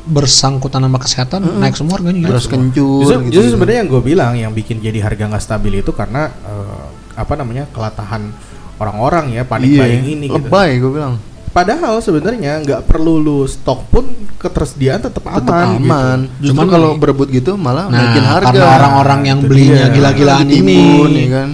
bersangkutan 0.07 0.81
sama 0.81 0.97
kesehatan 0.97 1.41
naik 1.59 1.75
semua 1.75 1.99
harganya 1.99 2.17
gitu. 2.17 2.31
Beras 2.31 2.47
kencur 2.47 3.01
Justru, 3.05 3.19
gitu. 3.27 3.33
justru 3.35 3.51
sebenarnya 3.53 3.79
yang 3.83 3.91
gue 3.91 4.03
bilang 4.03 4.33
yang 4.35 4.53
bikin 4.55 4.79
jadi 4.79 5.05
harga 5.05 5.29
nggak 5.29 5.43
stabil 5.43 5.83
itu 5.83 5.91
karena 5.91 6.31
eh, 6.31 6.85
apa 7.13 7.33
namanya 7.35 7.69
kelatahan 7.69 8.33
orang-orang 8.79 9.35
ya 9.35 9.43
panik 9.45 9.69
iya, 9.69 9.83
buying 9.85 10.07
ini 10.07 10.27
gitu. 10.31 10.39
lebay 10.41 10.79
gue 10.79 10.91
bilang. 10.95 11.15
Padahal 11.59 11.99
sebenarnya 11.99 12.63
nggak 12.63 12.81
perlu 12.85 13.19
lu 13.19 13.43
stok 13.45 13.91
pun 13.91 14.05
ketersediaan 14.37 15.03
tetap 15.03 15.27
aman. 15.27 15.39
Tetap 15.39 15.55
aman. 15.75 16.19
Gitu. 16.23 16.35
Justru 16.39 16.51
Cuman 16.55 16.67
kalau 16.69 16.91
berebut 16.95 17.29
gitu 17.29 17.53
malah 17.55 17.91
Nah, 17.91 17.99
naikin 17.99 18.23
harga. 18.23 18.47
karena 18.47 18.67
orang-orang 18.73 19.21
yang 19.27 19.39
Itu 19.41 19.49
belinya 19.49 19.85
gila-gilaan 19.89 20.47
ini 20.47 20.79
ya 21.19 21.29
kan. 21.35 21.51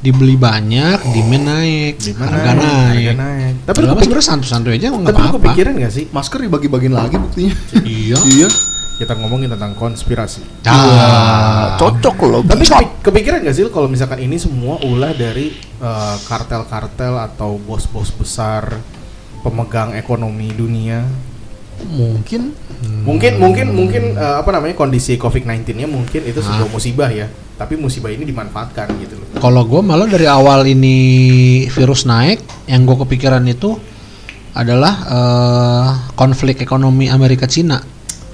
dibeli 0.00 0.34
banyak, 0.34 0.98
demand 1.06 1.44
naik, 1.46 1.94
Gimana 1.96 2.28
harga 2.28 2.44
ya? 2.44 2.52
naik. 2.52 2.66
Harga 2.90 3.14
naik. 3.16 3.54
Tapi 3.62 3.76
Tapi 3.78 3.80
lu 3.80 3.94
sebenarnya 3.96 4.26
santu-santu 4.26 4.68
aja 4.68 4.86
nggak 4.90 5.06
tapi 5.06 5.14
lu 5.14 5.22
apa-apa. 5.24 5.38
kepikiran 5.40 5.72
nggak 5.78 5.92
sih? 5.92 6.04
Masker 6.10 6.38
dibagi-bagiin 6.42 6.92
lagi 6.92 7.16
buktinya. 7.16 7.54
Iya. 7.80 8.18
iya. 8.36 8.48
kita 8.94 9.10
ngomongin 9.12 9.50
tentang 9.50 9.74
konspirasi. 9.74 10.38
Ah, 10.64 11.74
cocok 11.74 12.16
loh. 12.24 12.40
Tapi 12.42 12.62
kepi- 12.62 13.02
kepikiran 13.02 13.42
gak 13.42 13.50
sih 13.52 13.66
kalau 13.66 13.86
misalkan 13.86 14.18
ini 14.18 14.38
semua 14.38 14.78
ulah 14.80 15.10
dari 15.10 15.50
eh, 15.76 16.16
kartel-kartel 16.24 17.18
atau 17.20 17.58
bos-bos 17.58 18.10
besar 18.10 18.78
pemegang 19.44 19.92
ekonomi 19.92 20.48
dunia? 20.56 21.04
Mungkin 21.84 22.64
Mungkin 23.04 23.40
mungkin 23.40 23.66
mungkin 23.72 24.04
eh, 24.16 24.36
apa 24.40 24.50
namanya 24.52 24.76
kondisi 24.76 25.16
COVID-19-nya 25.16 25.88
mungkin 25.88 26.20
itu 26.24 26.40
sebuah 26.40 26.68
musibah 26.68 27.08
ya. 27.12 27.28
Tapi 27.54 27.78
musibah 27.78 28.10
ini 28.10 28.26
dimanfaatkan 28.26 28.90
gitu 28.98 29.14
loh. 29.20 29.26
Kalau 29.38 29.62
gue 29.64 29.80
malah 29.80 30.08
dari 30.10 30.26
awal 30.26 30.66
ini 30.66 30.96
virus 31.70 32.04
naik, 32.04 32.42
yang 32.66 32.82
gue 32.84 32.96
kepikiran 33.06 33.44
itu 33.46 33.76
adalah 34.56 34.94
eh, 35.06 35.88
konflik 36.16 36.60
ekonomi 36.60 37.08
Amerika 37.08 37.48
Cina. 37.48 37.80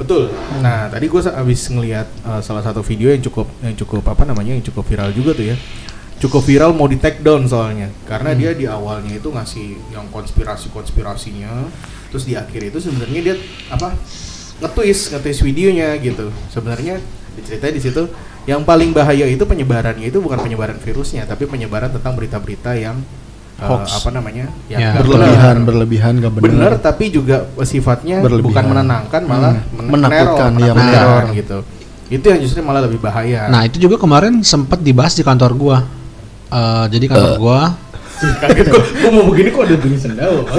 Betul. 0.00 0.32
Nah, 0.64 0.88
tadi 0.88 1.12
gue 1.12 1.20
habis 1.28 1.68
ngelihat 1.68 2.08
uh, 2.24 2.40
salah 2.40 2.64
satu 2.64 2.80
video 2.80 3.12
yang 3.12 3.20
cukup 3.20 3.44
yang 3.60 3.76
cukup 3.76 4.00
apa 4.08 4.24
namanya 4.24 4.56
yang 4.56 4.64
cukup 4.64 4.88
viral 4.88 5.12
juga 5.12 5.36
tuh 5.36 5.52
ya. 5.52 5.56
Cukup 6.20 6.44
viral 6.44 6.76
mau 6.76 6.84
di 6.84 7.00
take 7.00 7.24
down 7.24 7.48
soalnya 7.48 7.88
karena 8.04 8.36
dia 8.36 8.52
di 8.52 8.68
awalnya 8.68 9.16
itu 9.16 9.32
ngasih 9.32 9.80
yang 9.90 10.04
konspirasi-konspirasinya, 10.12 11.48
terus 12.12 12.28
di 12.28 12.36
akhir 12.36 12.60
itu 12.68 12.78
sebenarnya 12.78 13.20
dia 13.24 13.34
apa 13.68 13.96
nge-twist, 14.60 15.16
nge-twist 15.16 15.40
videonya 15.40 15.96
gitu. 15.96 16.28
Sebenarnya 16.52 17.00
diceritain 17.34 17.72
di 17.72 17.80
situ 17.80 18.04
yang 18.44 18.60
paling 18.62 18.92
bahaya 18.92 19.24
itu 19.24 19.40
penyebarannya 19.42 20.12
itu 20.12 20.20
bukan 20.20 20.36
penyebaran 20.38 20.76
virusnya, 20.76 21.24
tapi 21.24 21.48
penyebaran 21.48 21.88
tentang 21.88 22.12
berita-berita 22.12 22.76
yang 22.76 23.00
uh, 23.56 23.80
Hoax. 23.80 24.04
apa 24.04 24.12
namanya? 24.12 24.52
Ya. 24.68 24.92
nggak 24.92 25.04
berlebihan, 25.08 25.54
benar. 25.56 25.64
berlebihan 25.64 26.12
gak 26.20 26.32
benar. 26.36 26.44
benar 26.52 26.72
tapi 26.80 27.04
juga 27.08 27.48
sifatnya 27.64 28.20
Berlebihan. 28.20 28.44
bukan 28.44 28.64
menenangkan 28.68 29.22
malah 29.24 29.56
Hmm. 29.56 29.88
men- 29.88 29.88
Menakutkan, 29.88 30.50
meneror, 30.52 31.24
iya, 31.32 31.32
gitu 31.32 31.58
itu 32.10 32.26
yang 32.26 32.40
justru 32.42 32.58
malah 32.60 32.82
lebih 32.82 32.98
bahaya 32.98 33.46
Nah 33.46 33.62
itu 33.64 33.78
juga 33.78 33.94
kemarin 33.94 34.42
sempat 34.42 34.82
dibahas 34.82 35.14
di 35.14 35.22
kantor 35.22 35.54
gua. 35.54 35.78
Eh, 36.50 36.84
jadi 36.90 37.04
kantor 37.06 37.32
gua, 37.36 37.60
kaget 38.40 38.66
gua, 38.68 38.82
gua 38.82 39.10
mau 39.12 39.24
begini 39.24 39.48
kok 39.48 39.62
ada 39.62 39.76
bunyi 39.76 39.96
sendal 39.96 40.42
oke 40.42 40.58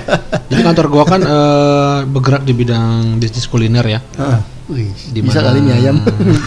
jadi 0.50 0.62
kantor 0.64 0.86
gua 0.88 1.04
kan 1.04 1.20
eh, 1.20 1.98
bergerak 2.06 2.42
di 2.42 2.52
bidang 2.52 3.16
bisnis 3.16 3.44
kuliner 3.44 3.84
ya. 3.84 4.00
Ah, 4.14 4.40
wih, 4.66 4.88
Di 5.06 5.20
bisa 5.20 5.38
mana- 5.38 5.46
kali 5.46 5.58
mie 5.60 5.74
ayam. 5.74 5.96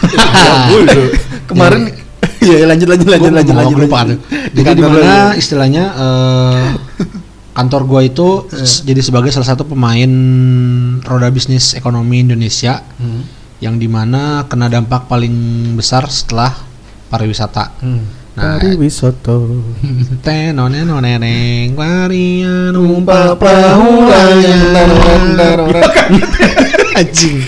Mulu. 0.72 1.04
Kemarin 1.46 1.82
Iya, 2.42 2.66
lanjut 2.66 2.90
lanjut 2.90 3.06
lanjut 3.08 3.30
lanjut 3.32 3.54
mau 3.54 3.62
lanjut. 3.64 3.78
lupa 3.80 3.98
lanjut. 4.02 4.20
Jadi 4.26 4.58
di 4.58 4.62
kantor 4.66 4.90
mana 4.92 5.18
istilahnya 5.36 5.84
eh, 5.94 6.66
kantor 7.52 7.82
gua 7.86 8.02
itu 8.02 8.28
s- 8.52 8.82
jadi 8.82 8.98
sebagai 9.00 9.30
salah 9.30 9.46
satu 9.48 9.62
pemain 9.64 10.10
roda 11.00 11.30
bisnis 11.30 11.74
ekonomi 11.74 12.18
Indonesia 12.20 12.82
Hmm. 12.98 13.22
yang 13.58 13.78
di 13.78 13.86
mana 13.86 14.46
kena 14.46 14.68
dampak 14.68 15.06
paling 15.06 15.34
besar 15.76 16.10
setelah 16.10 16.50
pariwisata. 17.08 17.78
Hmm. 17.78 18.21
Nah, 18.32 18.64
Pariwisoto 18.64 19.44
tenonenoneneng 20.26 21.76
varian 21.76 22.72
Numpak 22.72 23.36
perahu 23.36 24.08
layang 24.08 24.72
anjing. 27.00 27.44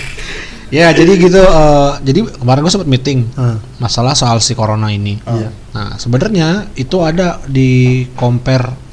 Ya, 0.68 0.90
jadi 0.90 1.12
gitu 1.16 1.40
eh, 1.40 1.92
jadi 2.02 2.20
kemarin 2.36 2.66
gue 2.66 2.72
sempat 2.72 2.90
meeting 2.90 3.30
Ah, 3.32 3.56
masalah 3.80 4.12
soal 4.12 4.42
si 4.44 4.52
corona 4.52 4.90
ini. 4.90 5.22
Iya. 5.24 5.48
Nah, 5.72 5.96
sebenarnya 5.96 6.68
itu 6.74 7.00
ada 7.00 7.40
di 7.46 8.04
compare 8.12 8.84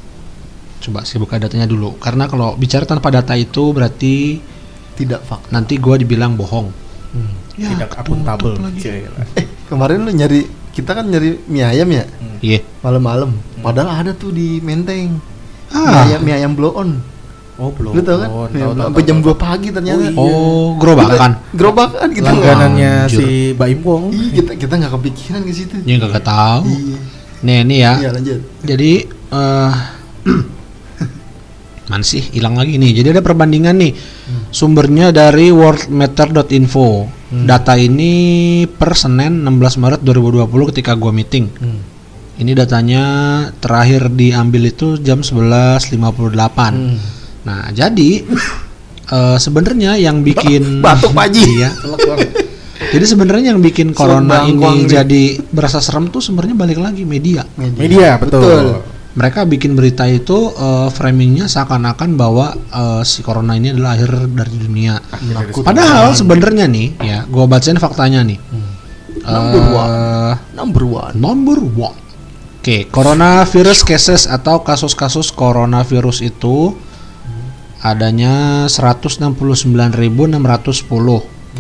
coba 0.82 1.06
saya 1.06 1.22
buka 1.22 1.38
datanya 1.38 1.70
dulu 1.70 1.94
karena 2.02 2.26
kalau 2.26 2.58
bicara 2.58 2.86
tanpa 2.86 3.14
data 3.14 3.38
itu 3.38 3.70
berarti 3.70 4.42
Tidak 4.98 5.22
fakta. 5.22 5.50
nanti 5.52 5.76
gua 5.76 5.98
dibilang 5.98 6.38
bohong. 6.38 6.70
Hmm. 7.12 7.34
Ya, 7.60 7.68
tidak 7.76 8.00
akuntabel. 8.00 8.56
Eh, 9.36 9.46
kemarin 9.68 10.08
lu 10.08 10.12
nyari 10.16 10.48
kita 10.72 10.92
kan 10.92 11.06
nyari 11.06 11.40
mie 11.46 11.64
ayam 11.64 11.88
ya 11.88 12.04
Iya. 12.40 12.60
malam-malam. 12.80 13.38
Padahal 13.60 13.90
ada 13.94 14.12
tuh 14.12 14.32
di 14.32 14.58
Menteng. 14.60 15.20
Mie 15.70 15.78
Ah. 15.78 16.04
ayam, 16.04 16.20
mie 16.22 16.34
ayam 16.34 16.52
blow 16.52 16.74
on. 16.74 16.98
oh 17.56 17.70
belum 17.70 17.94
Lu 17.94 18.02
tau 18.02 18.18
kan? 18.18 18.30
Oh, 18.32 18.46
Mie 18.50 18.58
tahu, 18.58 18.72
tahu, 18.74 18.82
Sampai 18.82 19.02
tahu, 19.04 19.08
jam 19.08 19.18
tahu. 19.22 19.32
2 19.32 19.38
pagi 19.38 19.68
ternyata. 19.70 20.04
Oh, 20.18 20.74
gerobakan. 20.76 21.32
Gerobakan 21.54 22.08
gitu. 22.10 22.26
langganannya 22.26 22.94
si 23.06 23.26
Baim 23.54 23.80
Wong 23.82 24.10
Ih, 24.10 24.34
kita 24.34 24.52
kita 24.58 24.74
nggak 24.76 24.92
kepikiran 24.92 25.42
ke 25.46 25.52
situ. 25.54 25.76
Ya 25.86 25.96
nggak 25.96 26.26
tahu. 26.26 26.66
Iya. 26.66 26.98
Nih, 27.42 27.58
ini 27.62 27.76
ya. 27.78 27.94
Iya, 27.98 28.10
lanjut. 28.12 28.40
Jadi 28.64 28.92
eh 29.30 29.72
mana 31.92 32.08
sih 32.08 32.24
hilang 32.32 32.56
lagi 32.56 32.80
nih. 32.80 33.04
Jadi 33.04 33.20
ada 33.20 33.20
perbandingan 33.20 33.76
nih. 33.76 33.92
Sumbernya 34.48 35.12
dari 35.12 35.52
worldmeter.info. 35.52 37.20
Data 37.32 37.76
ini 37.76 38.64
per 38.68 38.96
Senin 38.96 39.44
16 39.44 39.80
Maret 39.80 40.02
2020 40.04 40.72
ketika 40.72 40.96
gua 40.96 41.12
meeting. 41.12 41.52
Hmm. 41.60 41.80
Ini 42.40 42.52
datanya 42.56 43.04
terakhir 43.60 44.08
diambil 44.12 44.72
itu 44.72 44.96
jam 45.04 45.20
11.58. 45.20 46.00
Hmm. 46.00 46.96
Nah, 47.44 47.72
jadi 47.76 48.12
eh, 49.16 49.38
sebenarnya 49.40 50.00
yang 50.00 50.24
bikin 50.24 50.64
Batuk, 50.84 51.12
Pak 51.12 51.28
Haji. 51.28 51.44
Iya. 51.60 51.70
Jadi 52.92 53.06
sebenarnya 53.08 53.56
yang 53.56 53.62
bikin 53.62 53.94
corona 53.96 54.42
Sebangkuang 54.44 54.84
ini 54.84 54.90
jadi 54.90 55.24
berasa 55.54 55.80
serem 55.80 56.10
tuh 56.12 56.20
sebenarnya 56.20 56.56
balik 56.58 56.82
lagi 56.82 57.08
media. 57.08 57.46
media 57.56 58.18
betul, 58.18 58.82
Mereka 59.12 59.44
bikin 59.44 59.76
berita 59.76 60.08
itu 60.08 60.56
eh, 60.56 60.88
framingnya 60.92 61.52
seakan-akan 61.52 62.16
bahwa 62.16 62.56
eh, 62.56 63.02
si 63.04 63.20
corona 63.20 63.60
ini 63.60 63.76
adalah 63.76 64.00
akhir 64.00 64.32
dari 64.32 64.56
dunia. 64.56 65.00
Menakutkan. 65.04 65.68
Padahal 65.68 66.16
sebenarnya 66.16 66.66
nih, 66.72 66.88
ya, 67.04 67.28
gua 67.28 67.46
bacain 67.48 67.76
faktanya 67.76 68.24
nih. 68.24 68.40
Number 69.22 69.62
Eh, 69.62 69.76
one. 69.76 69.96
Number 70.56 70.84
one. 70.88 71.14
Number 71.14 71.60
one. 71.60 72.00
Oke, 72.62 72.86
coronavirus 72.94 73.82
cases 73.82 74.30
atau 74.30 74.62
kasus-kasus 74.62 75.34
coronavirus 75.34 76.22
itu 76.22 76.78
adanya 77.82 78.70
169.610 78.70 79.66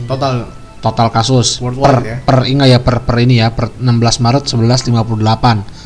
total 0.06 0.34
total 0.78 1.08
kasus 1.10 1.58
Worldwide 1.58 1.90
per 1.90 1.98
ya? 2.06 2.18
per 2.22 2.40
ingat 2.46 2.68
ya 2.70 2.80
per 2.86 3.02
per 3.02 3.18
ini 3.18 3.42
ya 3.42 3.50
per 3.50 3.74
16 3.82 4.22
Maret 4.22 4.44
1158. 4.46 5.81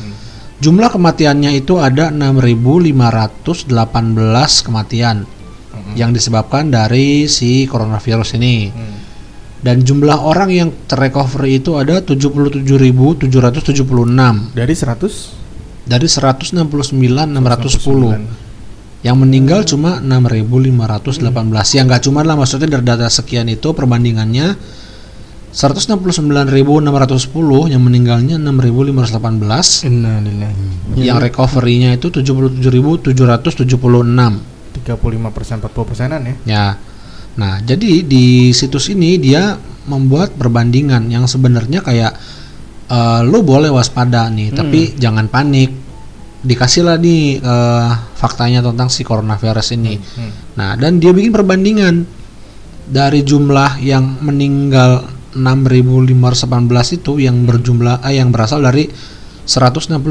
Jumlah 0.56 0.88
kematiannya 0.88 1.60
itu 1.60 1.76
ada 1.76 2.08
6.518 2.08 3.68
kematian 4.64 5.28
yang 5.96 6.12
disebabkan 6.16 6.72
dari 6.72 7.28
si 7.28 7.68
coronavirus 7.68 8.40
ini. 8.40 8.72
Hmm. 8.72 8.96
Dan 9.60 9.82
jumlah 9.82 10.20
orang 10.20 10.50
yang 10.52 10.70
terrecovery 10.86 11.56
itu 11.60 11.76
ada 11.76 12.00
77.776 12.04 14.54
dari 14.54 14.74
100 14.76 15.46
dari 15.86 16.06
169.610. 16.06 19.04
Yang 19.04 19.16
meninggal 19.16 19.64
cuma 19.68 20.00
6.518. 20.02 21.76
Yang 21.76 21.84
nggak 21.86 22.02
cuma 22.04 22.20
lah 22.26 22.34
maksudnya 22.34 22.68
dari 22.78 22.84
data 22.84 23.06
sekian 23.06 23.46
itu 23.46 23.70
perbandingannya 23.76 24.56
169.610 25.56 27.72
yang 27.72 27.80
meninggalnya 27.80 28.36
6.518 28.36 29.88
Innalillahi. 29.88 31.00
yang 31.00 31.16
recovery-nya 31.16 31.96
itu 31.96 32.12
77.776 32.12 33.64
35 33.64 35.32
persen 35.32 35.56
40 35.64 35.88
persenan 35.88 36.20
ya? 36.28 36.34
Ya. 36.44 36.76
Nah 37.40 37.64
jadi 37.64 38.04
di 38.04 38.52
situs 38.52 38.92
ini 38.92 39.16
dia 39.16 39.56
membuat 39.88 40.36
perbandingan 40.36 41.08
yang 41.08 41.24
sebenarnya 41.24 41.80
kayak 41.80 42.12
eh, 42.92 43.20
lu 43.24 43.40
boleh 43.40 43.72
waspada 43.72 44.28
nih 44.28 44.52
tapi 44.52 44.92
jangan 45.00 45.32
panik. 45.32 45.72
Dikasihlah 46.44 47.00
nih 47.00 47.40
eh, 47.40 47.90
faktanya 48.12 48.60
tentang 48.60 48.92
si 48.92 49.08
coronavirus 49.08 49.72
ini. 49.80 49.96
Hmm. 49.96 50.32
nah 50.52 50.76
dan 50.76 51.00
dia 51.00 51.16
bikin 51.16 51.32
perbandingan 51.32 52.04
dari 52.86 53.24
jumlah 53.24 53.80
yang 53.80 54.20
meninggal 54.20 55.15
6.518 55.36 56.96
itu 56.96 57.12
yang 57.20 57.44
berjumlah 57.44 58.00
eh, 58.08 58.16
yang 58.16 58.32
berasal 58.32 58.64
dari 58.64 58.88
169.610 59.46 60.02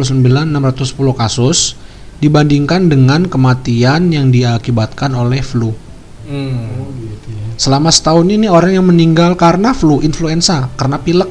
kasus 1.17 1.75
dibandingkan 2.15 2.87
dengan 2.87 3.27
kematian 3.27 4.13
yang 4.13 4.31
diakibatkan 4.31 5.11
oleh 5.11 5.43
flu. 5.43 5.75
Hmm. 6.25 6.95
Selama 7.55 7.91
setahun 7.91 8.27
ini 8.27 8.47
orang 8.47 8.75
yang 8.75 8.85
meninggal 8.87 9.35
karena 9.35 9.71
flu 9.71 9.99
influenza, 9.99 10.67
karena 10.75 10.99
pilek, 10.99 11.27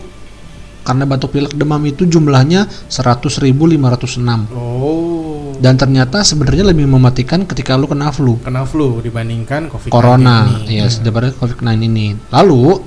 karena 0.85 1.05
batuk 1.05 1.33
pilek 1.33 1.53
demam 1.57 1.81
itu 1.85 2.05
jumlahnya 2.05 2.69
100.506. 2.89 4.53
Oh, 4.53 5.53
Dan 5.61 5.77
ternyata 5.81 6.21
sebenarnya 6.25 6.73
lebih 6.73 6.89
mematikan 6.89 7.45
ketika 7.49 7.77
lu 7.77 7.89
kena 7.89 8.09
flu. 8.13 8.37
kena 8.41 8.65
flu 8.65 9.01
dibandingkan 9.01 9.69
COVID 9.73 9.89
Corona, 9.93 10.65
ini. 10.65 10.81
yes, 10.81 11.01
daripada 11.01 11.33
COVID-19 11.33 11.89
ini. 11.89 12.07
Lalu 12.33 12.81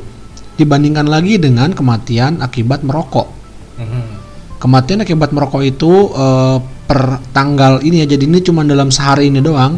dibandingkan 0.58 1.06
lagi 1.06 1.38
dengan 1.38 1.72
kematian 1.72 2.42
akibat 2.42 2.82
merokok. 2.82 3.28
Mhm. 3.78 4.02
Kematian 4.58 5.06
akibat 5.06 5.30
merokok 5.32 5.62
itu 5.62 6.10
eh, 6.18 6.58
per 6.90 7.22
tanggal 7.30 7.78
ini 7.86 8.02
ya, 8.02 8.18
jadi 8.18 8.26
ini 8.26 8.42
cuma 8.42 8.66
dalam 8.66 8.90
sehari 8.90 9.30
ini 9.30 9.40
doang. 9.40 9.78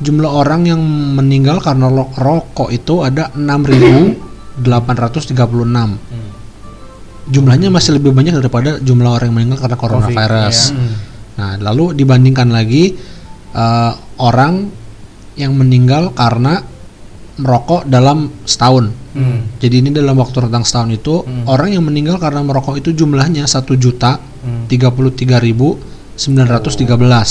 jumlah 0.00 0.32
orang 0.32 0.64
yang 0.64 0.80
meninggal 1.12 1.60
karena 1.60 1.92
rokok 1.92 2.72
itu 2.72 3.04
ada 3.04 3.28
6.836. 3.36 4.64
Hmm. 4.64 5.92
Jumlahnya 7.28 7.68
masih 7.68 8.00
lebih 8.00 8.16
banyak 8.16 8.32
daripada 8.40 8.80
jumlah 8.80 9.20
orang 9.20 9.28
yang 9.28 9.36
meninggal 9.36 9.60
karena 9.60 9.76
coronavirus. 9.76 10.72
Covid, 10.72 10.80
iya. 10.80 10.96
Nah, 11.36 11.52
lalu 11.60 11.92
dibandingkan 12.00 12.48
lagi 12.48 12.96
eh, 13.52 13.92
orang 14.24 14.72
yang 15.36 15.52
meninggal 15.52 16.16
karena 16.16 16.64
merokok 17.40 17.88
dalam 17.88 18.32
setahun. 18.44 18.92
Hmm. 19.10 19.58
Jadi 19.58 19.82
ini 19.82 19.90
dalam 19.90 20.14
waktu 20.18 20.46
rentang 20.46 20.62
setahun 20.62 20.90
itu 20.94 21.14
orang 21.50 21.74
yang 21.74 21.82
meninggal 21.82 22.22
karena 22.22 22.46
merokok 22.46 22.78
itu 22.78 22.94
jumlahnya 22.94 23.46
satu 23.46 23.74
juta 23.74 24.22
Hmm. 24.40 24.64
tiga 24.72 24.88
puluh 24.88 25.12
tiga 25.12 25.36
ribu 25.36 25.76
sembilan 26.16 26.48
ratus 26.48 26.72
tiga 26.80 26.96
belas. 26.96 27.30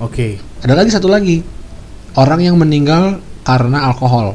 Oke. 0.00 0.40
Ada 0.64 0.72
lagi 0.72 0.88
satu 0.88 1.12
lagi 1.12 1.44
orang 2.16 2.40
yang 2.40 2.56
meninggal 2.56 3.20
karena 3.44 3.84
alkohol. 3.84 4.32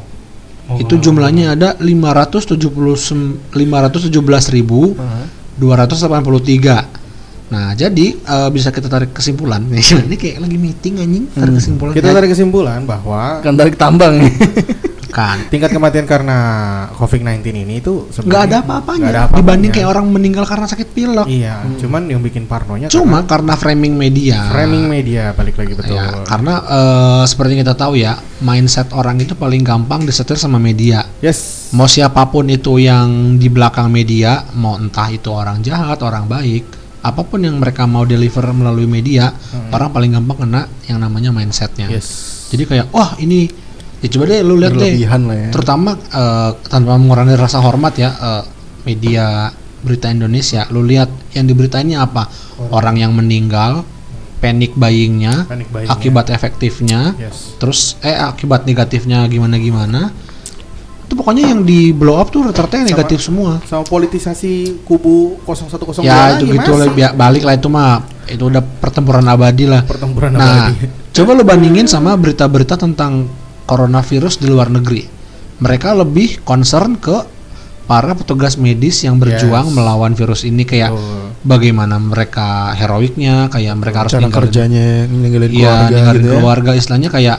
Itu 0.78 1.02
jumlahnya 1.02 1.58
ada 1.58 1.74
570 1.82 3.50
517 3.50 4.54
ribu 4.54 4.94
283. 5.58 7.50
Nah, 7.50 7.74
jadi 7.74 8.14
eh, 8.14 8.48
bisa 8.54 8.70
kita 8.70 8.86
tarik 8.86 9.10
kesimpulan. 9.10 9.66
ini 10.06 10.14
kayak 10.14 10.38
lagi 10.46 10.54
meeting 10.54 11.02
anjing, 11.02 11.24
tarik 11.34 11.58
kesimpulan. 11.58 11.92
Kita 11.98 12.14
tarik 12.14 12.30
kesimpulan 12.30 12.86
bahwa 12.86 13.42
Kan 13.42 13.58
tarik 13.58 13.74
tambang 13.74 14.22
nih. 14.22 14.30
kan 15.10 15.36
tingkat 15.50 15.74
kematian 15.74 16.06
karena 16.08 16.38
COVID-19 16.96 17.42
ini 17.52 17.82
itu 17.82 18.06
nggak 18.06 18.14
sebenarnya 18.14 18.46
ada 18.46 18.56
apa-apanya 18.62 19.06
ada 19.06 19.20
apa-apanya. 19.26 19.38
dibanding 19.42 19.70
kayak 19.74 19.88
orang 19.90 20.06
meninggal 20.08 20.44
karena 20.46 20.66
sakit 20.70 20.88
pilek. 20.94 21.26
Iya, 21.26 21.66
cuman 21.82 22.02
yang 22.08 22.22
bikin 22.22 22.46
parnonya 22.46 22.88
Cuma 22.88 23.26
karena 23.26 23.54
framing 23.54 23.94
media. 23.94 24.48
karena 24.48 24.54
framing 24.54 24.84
media 24.86 25.22
balik 25.34 25.56
lagi 25.58 25.72
betul. 25.74 25.96
Ya, 25.98 26.24
karena 26.24 26.54
eh, 26.64 27.22
seperti 27.26 27.50
yang 27.54 27.62
kita 27.66 27.76
tahu 27.76 27.92
ya, 27.98 28.12
mindset 28.40 28.88
orang 28.96 29.20
itu 29.20 29.34
paling 29.36 29.62
gampang 29.66 30.06
disetir 30.06 30.38
sama 30.38 30.56
media. 30.56 31.04
Yes. 31.20 31.70
Mau 31.76 31.86
siapa 31.86 32.26
pun 32.30 32.50
itu 32.50 32.80
yang 32.82 33.38
di 33.38 33.46
belakang 33.46 33.90
media, 33.92 34.46
mau 34.58 34.74
entah 34.78 35.06
itu 35.10 35.30
orang 35.30 35.62
jahat, 35.62 36.02
orang 36.02 36.26
baik, 36.26 36.80
apa 37.00 37.22
pun 37.24 37.40
yang 37.40 37.56
mereka 37.56 37.88
mau 37.88 38.04
deliver 38.04 38.44
melalui 38.52 38.84
media, 38.84 39.32
orang 39.72 39.88
paling 39.88 40.10
gampang 40.20 40.44
kena 40.44 40.62
yang 40.84 40.98
namanya 41.00 41.32
mindsetnya. 41.32 41.88
Yes. 41.88 42.48
Jadi 42.50 42.66
kayak, 42.66 42.86
wah 42.90 43.14
ini, 43.22 43.46
ya 44.00 44.08
coba 44.08 44.24
deh 44.26 44.40
lu 44.40 44.56
lihat 44.56 44.72
deh, 44.72 44.96
lah 44.96 45.36
ya. 45.36 45.48
terutama 45.52 45.90
eh, 45.94 46.50
tanpa 46.66 46.96
mengurangi 46.96 47.36
rasa 47.36 47.60
hormat 47.60 47.94
ya 47.94 48.10
eh, 48.10 48.42
media 48.82 49.52
berita 49.80 50.08
Indonesia, 50.08 50.68
lu 50.68 50.80
lihat 50.82 51.08
yang 51.32 51.44
diberitainnya 51.46 52.00
apa? 52.00 52.28
Orang 52.68 52.96
yang 52.96 53.12
meninggal, 53.12 53.80
panic 54.36 54.72
buyingnya, 54.74 55.44
Panic 55.46 55.68
buying-nya. 55.68 55.88
akibat 55.90 56.28
efektifnya, 56.28 57.16
Yes. 57.16 57.56
terus 57.56 57.96
eh 58.00 58.12
akibat 58.12 58.64
negatifnya 58.64 59.24
gimana 59.24 59.56
gimana 59.56 60.12
itu 61.00 61.18
pokoknya 61.18 61.48
yang 61.48 61.64
di 61.64 61.90
blow 61.90 62.14
up 62.14 62.30
tuh 62.30 62.44
rata-rata 62.44 62.76
yang 62.76 62.86
Sama- 62.86 62.94
negatif 62.94 63.18
semua 63.18 63.50
Sama 63.64 63.82
politisasi 63.82 64.84
kubu 64.84 65.42
0102 65.42 66.06
ya 66.06 66.38
itu 66.38 66.44
gitu 66.46 66.70
lah 66.70 66.86
balik 67.10 67.42
lah 67.42 67.58
itu 67.58 67.66
mah 67.66 67.98
itu 68.28 68.46
udah 68.46 68.62
pertempuran 68.78 69.26
abadi 69.26 69.66
lah 69.66 69.82
Pertempuran 69.82 70.30
nah 70.30 70.70
abadi. 70.70 70.86
coba 71.10 71.30
lu 71.34 71.42
bandingin 71.42 71.90
sama 71.90 72.14
berita-berita 72.14 72.78
tentang 72.78 73.26
coronavirus 73.70 74.34
di 74.36 74.46
luar 74.46 74.66
negeri 74.68 75.06
mereka 75.60 75.94
lebih 75.94 76.42
concern 76.42 76.96
ke 76.96 77.14
para 77.84 78.14
petugas 78.14 78.54
medis 78.54 79.02
yang 79.02 79.18
berjuang 79.18 79.66
Yes. 79.66 79.74
melawan 79.74 80.12
virus 80.14 80.42
ini 80.42 80.62
kayak 80.62 80.90
Betul. 80.90 81.26
bagaimana 81.42 81.98
mereka 81.98 82.70
heroiknya 82.72 83.46
kayak 83.46 83.74
mereka 83.74 84.06
harus 84.06 84.12
Cara 84.14 84.22
ninggalin- 84.22 84.46
kerjanya 84.46 84.86
ninggalin 85.06 85.50
Iya, 85.50 85.54
keluarga 85.54 85.90
ninggalin 85.90 86.14
gitu 86.16 86.26
ya. 86.26 86.34
keluarga 86.38 86.70
istilahnya 86.74 87.10
kayak 87.10 87.38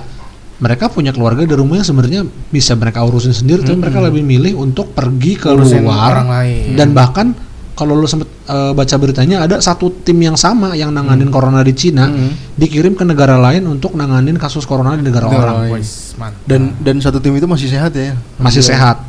mereka 0.60 0.86
punya 0.88 1.10
keluarga 1.10 1.42
di 1.42 1.56
rumah 1.56 1.76
yang 1.76 1.88
sebenarnya 1.88 2.22
bisa 2.54 2.78
mereka 2.78 3.02
urusin 3.02 3.34
sendiri, 3.34 3.66
tapi 3.66 3.82
mereka 3.82 3.98
lebih 3.98 4.22
milih 4.22 4.54
untuk 4.56 4.94
pergi 4.94 5.34
Ngurusin 5.34 5.82
keluar 5.82 6.22
orang 6.22 6.30
lain. 6.30 6.78
dan 6.78 6.94
bahkan 6.94 7.28
kalau 7.72 7.96
lu 7.98 8.06
sempet 8.06 8.28
eh, 8.48 8.72
baca 8.76 8.96
beritanya 9.00 9.48
ada 9.48 9.58
satu 9.64 9.90
tim 10.04 10.20
yang 10.20 10.36
sama 10.36 10.76
yang 10.76 10.92
nanganin 10.92 11.32
corona 11.32 11.64
di 11.64 11.74
Cina 11.74 12.12
dikirim 12.56 12.94
ke 12.94 13.04
negara 13.08 13.40
lain 13.40 13.66
untuk 13.68 13.96
nanganin 13.96 14.36
kasus 14.36 14.68
corona 14.68 14.94
di 15.00 15.04
negara 15.04 15.26
Negara 15.32 15.66
orang 15.66 15.82
mantap. 16.20 16.44
Dan 16.46 16.62
dan 16.84 16.96
satu 17.00 17.18
tim 17.24 17.34
itu 17.36 17.48
masih 17.48 17.72
sehat 17.72 17.96
ya. 17.96 18.14
masih 18.38 18.62
sehat. 18.62 19.02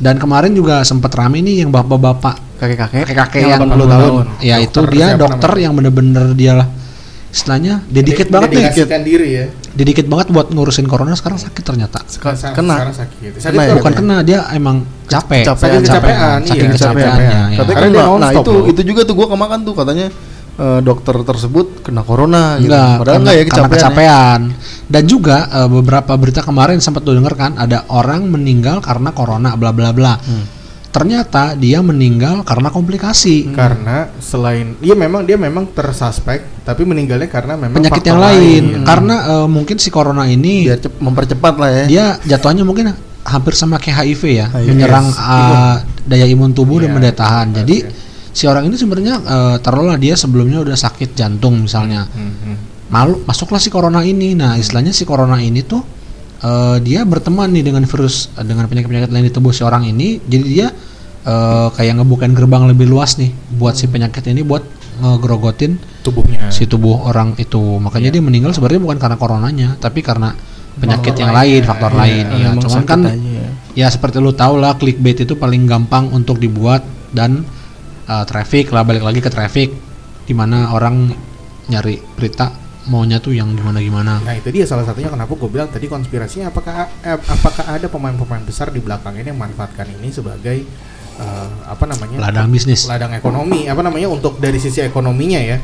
Dan 0.00 0.16
kemarin 0.22 0.54
juga 0.54 0.80
sempat 0.86 1.12
rame 1.12 1.42
nih 1.42 1.66
yang 1.66 1.70
bapak-bapak 1.74 2.38
Kakek-kakek. 2.60 3.08
kakek-kakek 3.08 3.40
Yang 3.40 3.50
yang 3.56 3.60
80 3.72 3.88
tahun. 3.88 4.24
Ya 4.44 4.56
itu 4.60 4.80
dia 4.92 5.06
dokter 5.16 5.50
namanya? 5.50 5.64
yang 5.64 5.72
bener-bener 5.76 6.24
dia 6.36 6.52
lah 6.60 6.68
istilahnya 7.30 7.80
dedicated 7.86 8.28
banget 8.28 8.48
nih. 8.50 8.58
Dedikasikan 8.68 9.00
diri 9.06 9.28
ya. 9.32 9.46
Dedicated 9.70 10.06
banget 10.06 10.28
buat 10.28 10.46
ngurusin 10.48 10.84
corona 10.84 11.14
sekarang 11.14 11.36
sakit 11.36 11.62
ternyata. 11.62 12.02
Seka- 12.02 12.34
Sekarang- 12.34 12.56
kena. 12.56 12.74
sekarang 12.76 12.96
sakit. 12.98 13.30
Sakit 13.32 13.44
Kena 13.46 13.60
ya? 13.60 13.68
tuh 13.68 13.76
bukan 13.78 13.92
kena 13.94 14.16
dia 14.20 14.38
emang 14.50 14.76
capek 15.04 15.42
Kecapean. 15.42 15.56
Saking 15.56 15.82
kecapean, 15.82 16.38
saking 16.40 16.58
iya, 16.60 16.70
kecapeannya 16.70 17.06
kecapean. 17.06 17.18
ya. 17.20 17.40
Katanya 17.54 17.56
Karena 17.56 17.80
kan 17.80 17.88
dia 17.88 18.00
nah, 18.00 18.08
non-stop 18.10 18.42
itu 18.42 18.52
loh. 18.52 18.64
itu 18.66 18.80
juga 18.84 19.00
tuh 19.02 19.14
gua 19.14 19.26
kemakan 19.28 19.58
tuh 19.62 19.74
katanya 19.74 20.06
eh, 20.56 20.80
dokter 20.80 21.14
tersebut 21.16 21.66
kena 21.80 22.02
corona 22.02 22.42
gitu. 22.56 22.68
enggak 22.68 22.84
Padahal 22.92 23.00
karena, 23.00 23.16
enggak 23.16 23.32
ya 23.32 23.40
karena 23.40 23.48
kecapean. 23.48 23.70
ya. 23.70 23.78
kecapean 23.78 24.40
dan 24.86 25.02
juga 25.04 25.36
eh, 25.48 25.68
beberapa 25.70 26.12
berita 26.14 26.40
kemarin 26.40 26.78
sempat 26.78 27.00
lu 27.00 27.14
denger 27.14 27.34
kan 27.34 27.52
ada 27.56 27.78
orang 27.88 28.26
meninggal 28.26 28.78
karena 28.78 29.10
corona 29.10 29.54
bla 29.54 29.70
bla 29.70 29.90
bla 29.90 30.14
Hmm. 30.16 30.59
Ternyata 30.90 31.54
dia 31.54 31.78
meninggal 31.80 32.42
karena 32.42 32.66
komplikasi 32.66 33.50
Karena 33.50 34.10
selain 34.18 34.74
dia 34.76 34.92
memang 34.92 35.22
dia 35.22 35.34
memang 35.34 35.66
tersuspek 35.66 36.42
tapi 36.62 36.82
meninggalnya 36.82 37.26
karena 37.26 37.54
memang 37.54 37.78
penyakit 37.78 38.02
yang 38.04 38.18
lain 38.18 38.62
lain. 38.74 38.82
karena 38.82 39.14
eh, 39.32 39.48
mungkin 39.48 39.76
si 39.76 39.88
corona 39.88 40.26
ini 40.26 40.66
Biar 40.66 40.78
cep- 40.80 40.98
mempercepat 40.98 41.54
lah 41.54 41.70
ya. 41.70 41.84
dia 41.86 42.04
jatuhnya 42.26 42.62
mungkin 42.62 42.90
hampir 43.20 43.54
sama 43.54 43.76
kayak 43.76 44.02
HIV 44.02 44.22
ya 44.34 44.46
HIV, 44.48 44.66
menyerang 44.66 45.06
yes. 45.06 45.20
uh, 45.20 45.76
daya 46.02 46.26
imun 46.26 46.50
tubuh 46.50 46.78
dan 46.78 46.88
Iya, 46.88 46.92
mendaya 46.92 47.14
tahan 47.14 47.46
benar, 47.48 47.58
jadi 47.62 47.76
iya. 47.78 47.90
si 48.30 48.44
orang 48.44 48.64
ini 48.64 48.74
sebenarnya 48.74 49.14
uh, 49.20 49.56
taruhlah 49.58 49.94
dia 49.94 50.14
sebelumnya 50.14 50.58
udah 50.58 50.74
sakit 50.74 51.14
jantung 51.14 51.60
misalnya 51.60 52.08
Hmm, 52.08 52.34
hmm. 52.34 52.56
malu 52.88 53.22
masuklah 53.22 53.56
si 53.56 53.68
corona 53.68 54.02
ini 54.02 54.34
nah 54.34 54.54
istilahnya 54.54 54.90
si 54.90 55.04
corona 55.04 55.38
ini 55.38 55.62
tuh 55.62 55.78
eh, 56.40 56.76
dia 56.80 57.04
berteman 57.04 57.48
nih 57.52 57.64
dengan 57.64 57.84
virus 57.84 58.28
eh, 58.36 58.44
dengan 58.44 58.66
penyakit 58.66 58.88
penyakit 58.88 59.10
lain 59.12 59.26
di 59.28 59.32
tubuh 59.32 59.52
si 59.52 59.62
orang 59.62 59.84
ini 59.86 60.20
jadi 60.24 60.44
dia 60.44 60.66
eh, 61.24 61.68
kayak 61.72 62.00
ngebukain 62.00 62.32
gerbang 62.32 62.68
lebih 62.68 62.88
luas 62.88 63.16
nih 63.20 63.30
buat 63.56 63.76
si 63.76 63.86
penyakit 63.86 64.24
ini 64.28 64.42
buat 64.44 64.64
ngegrogotin 65.00 65.80
tubuhnya. 66.04 66.52
si 66.52 66.68
tubuh 66.68 67.08
orang 67.08 67.32
itu 67.40 67.80
makanya 67.80 68.12
Iya. 68.12 68.14
dia 68.20 68.22
meninggal 68.24 68.52
sebenarnya 68.52 68.80
bukan 68.84 68.98
karena 69.00 69.16
coronanya 69.16 69.68
tapi 69.80 70.04
karena 70.04 70.36
penyakit 70.76 71.16
Faktor 71.16 71.22
yang 71.24 71.32
lain 71.32 71.60
faktor 71.64 71.92
Iya, 71.92 72.00
lain 72.00 72.24
ya 72.30 72.48
Emang 72.52 72.62
cuman 72.62 72.82
kan 72.84 73.00
aja 73.08 73.16
ya. 73.16 73.48
ya 73.74 73.86
seperti 73.88 74.16
lu 74.20 74.32
tahu 74.36 74.60
lah 74.60 74.76
clickbait 74.76 75.16
itu 75.24 75.34
paling 75.40 75.64
gampang 75.64 76.12
untuk 76.12 76.36
dibuat 76.36 76.84
dan 77.16 77.44
uh, 78.06 78.24
traffic 78.28 78.68
lah 78.76 78.84
balik 78.84 79.02
lagi 79.04 79.20
ke 79.24 79.28
traffic 79.32 79.72
di 80.24 80.34
mana 80.36 80.70
orang 80.76 81.10
nyari 81.66 81.96
berita 82.14 82.52
maunya 82.90 83.22
tuh 83.22 83.30
yang 83.30 83.54
gimana 83.54 83.78
gimana 83.78 84.18
Nah 84.18 84.34
itu 84.34 84.50
dia 84.50 84.66
salah 84.66 84.82
satunya 84.82 85.06
kenapa 85.06 85.30
gue 85.30 85.46
bilang 85.46 85.70
tadi 85.70 85.86
konspirasinya 85.86 86.50
apakah 86.50 86.90
eh, 87.06 87.14
apakah 87.14 87.64
ada 87.70 87.86
pemain-pemain 87.86 88.42
besar 88.42 88.74
di 88.74 88.82
belakang 88.82 89.14
ini 89.14 89.30
yang 89.30 89.38
memanfaatkan 89.38 89.86
ini 89.94 90.10
sebagai 90.10 90.66
eh, 91.22 91.50
apa 91.70 91.84
namanya? 91.86 92.18
Ladang 92.18 92.50
bisnis. 92.50 92.90
Ladang 92.90 93.14
ekonomi 93.14 93.70
apa 93.70 93.86
namanya 93.86 94.10
untuk 94.10 94.42
dari 94.42 94.58
sisi 94.58 94.82
ekonominya 94.82 95.38
ya. 95.38 95.56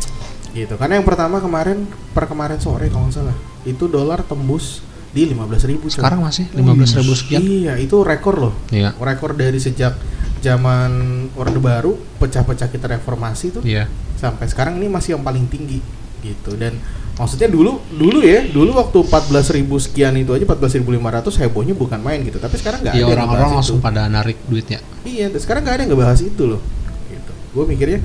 Gitu. 0.55 0.79
Karena 0.79 1.03
yang 1.03 1.05
pertama 1.05 1.43
kemarin 1.43 1.85
per 2.15 2.31
kemarin 2.31 2.63
sore 2.63 2.89
kalau 2.89 3.11
nggak 3.11 3.19
salah 3.19 3.37
itu 3.67 3.91
dolar 3.91 4.23
tembus 4.23 4.81
di 5.11 5.25
15.000 5.33 5.73
ribu 5.73 5.87
sekarang 5.89 6.21
masih 6.21 6.45
15.000 6.53 7.01
ribu 7.01 7.15
sekian. 7.17 7.41
iya 7.41 7.75
itu 7.81 7.97
rekor 8.05 8.37
loh. 8.37 8.55
Iya. 8.69 8.93
Rekor 9.01 9.33
dari 9.33 9.57
sejak 9.57 9.97
zaman 10.45 10.93
orde 11.35 11.57
baru 11.57 11.97
pecah-pecah 12.21 12.69
kita 12.69 12.87
reformasi 13.01 13.57
tuh. 13.57 13.63
Iya. 13.65 13.89
Sampai 14.21 14.47
sekarang 14.49 14.77
ini 14.77 14.93
masih 14.93 15.17
yang 15.17 15.25
paling 15.25 15.49
tinggi 15.49 15.81
gitu. 16.21 16.53
Dan 16.61 16.77
maksudnya 17.17 17.49
dulu 17.49 17.81
dulu 17.89 18.21
ya 18.21 18.45
dulu 18.45 18.77
waktu 18.77 18.99
14.000 19.09 19.65
sekian 19.89 20.13
itu 20.21 20.37
aja 20.37 20.45
14.500 20.45 21.41
hebohnya 21.41 21.73
bukan 21.73 22.01
main 22.01 22.21
gitu. 22.23 22.37
Tapi 22.37 22.61
sekarang 22.61 22.85
nggak 22.85 22.95
iya 22.95 23.05
ada 23.05 23.09
yang 23.09 23.17
orang-orang 23.25 23.51
langsung 23.57 23.81
itu. 23.81 23.85
pada 23.89 24.05
narik 24.07 24.37
duitnya. 24.45 24.81
Iya 25.03 25.33
sekarang 25.41 25.65
nggak 25.65 25.75
ada 25.75 25.83
yang 25.89 25.91
ngebahas 25.97 26.21
itu 26.21 26.43
loh 26.45 26.61
gitu. 27.09 27.33
Gue 27.57 27.65
mikirnya 27.65 28.01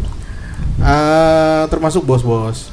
eh 0.82 1.63
termasuk 1.67 2.08
bos-bos. 2.08 2.71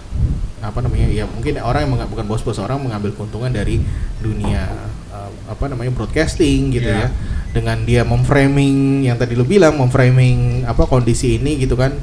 Apa 0.59 0.83
namanya 0.83 1.07
ya 1.11 1.27
mungkin 1.27 1.59
orang 1.62 1.87
yang 1.87 2.07
bukan 2.07 2.27
bos-bos 2.27 2.59
orang 2.59 2.83
mengambil 2.83 3.14
keuntungan 3.14 3.51
dari 3.51 3.83
dunia 4.18 4.66
eh, 5.11 5.31
apa 5.51 5.64
namanya 5.66 5.90
broadcasting 5.90 6.70
gitu 6.70 6.87
Iya. 6.87 7.07
ya. 7.07 7.11
Dengan 7.48 7.83
dia 7.83 8.03
memframing 8.05 9.09
yang 9.09 9.16
tadi 9.16 9.33
lu 9.35 9.42
bilang 9.42 9.74
memframing 9.74 10.68
apa 10.68 10.85
kondisi 10.87 11.40
ini 11.40 11.59
gitu 11.59 11.74
kan 11.74 11.96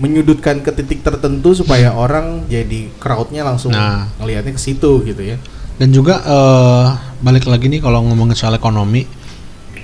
menyudutkan 0.00 0.58
ke 0.58 0.72
titik 0.72 1.00
tertentu 1.00 1.52
supaya 1.52 1.92
orang 1.92 2.48
jadi 2.48 2.88
crowdnya 2.96 3.44
langsung 3.44 3.70
Nah. 3.70 4.08
ngelihatnya 4.16 4.52
ke 4.52 4.62
situ 4.62 5.04
gitu 5.04 5.20
ya 5.20 5.36
dan 5.76 5.88
juga 5.90 6.20
eh, 6.20 6.86
balik 7.20 7.44
lagi 7.44 7.68
nih 7.68 7.78
kalau 7.78 8.00
ngomongin 8.02 8.32
soal 8.32 8.52
ekonomi 8.52 9.04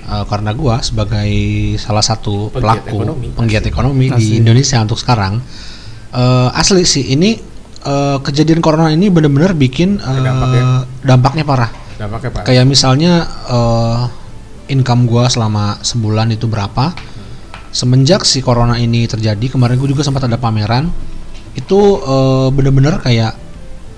eh, 0.03 0.25
karena 0.25 0.51
gua 0.51 0.81
sebagai 0.81 1.29
salah 1.77 2.01
satu 2.01 2.49
Penggiat 2.49 2.81
pelaku 2.83 2.97
ekonomi, 2.97 3.27
penggiat 3.31 3.61
asli. 3.61 3.71
ekonomi 3.71 4.05
di 4.07 4.25
Asli. 4.27 4.37
Indonesia 4.37 4.77
untuk 4.79 4.97
sekarang 4.97 5.37
eh, 6.11 6.49
asli 6.53 6.81
sih 6.81 7.05
ini 7.07 7.37
eh, 7.83 8.17
kejadian 8.19 8.57
corona 8.57 8.89
ini 8.89 9.07
benar-benar 9.07 9.53
bikin 9.53 9.97
eh, 9.97 10.19
dampaknya. 10.19 10.63
dampaknya 11.01 11.43
parah. 11.43 11.71
Dampaknya 11.97 12.29
Pak. 12.31 12.41
Kayak 12.45 12.65
misalnya 12.65 13.13
eh, 13.47 14.01
income 14.69 15.05
gua 15.05 15.25
selama 15.27 15.77
sebulan 15.79 16.29
itu 16.29 16.45
berapa? 16.45 16.93
Semenjak 17.71 18.23
si 18.23 18.39
corona 18.41 18.79
ini 18.79 19.05
terjadi, 19.05 19.53
kemarin 19.53 19.77
gue 19.77 19.91
juga 19.91 20.03
sempat 20.05 20.25
ada 20.25 20.39
pameran. 20.39 20.89
Itu 21.57 22.01
eh, 22.01 22.47
bener-bener 22.53 23.01
kayak 23.01 23.47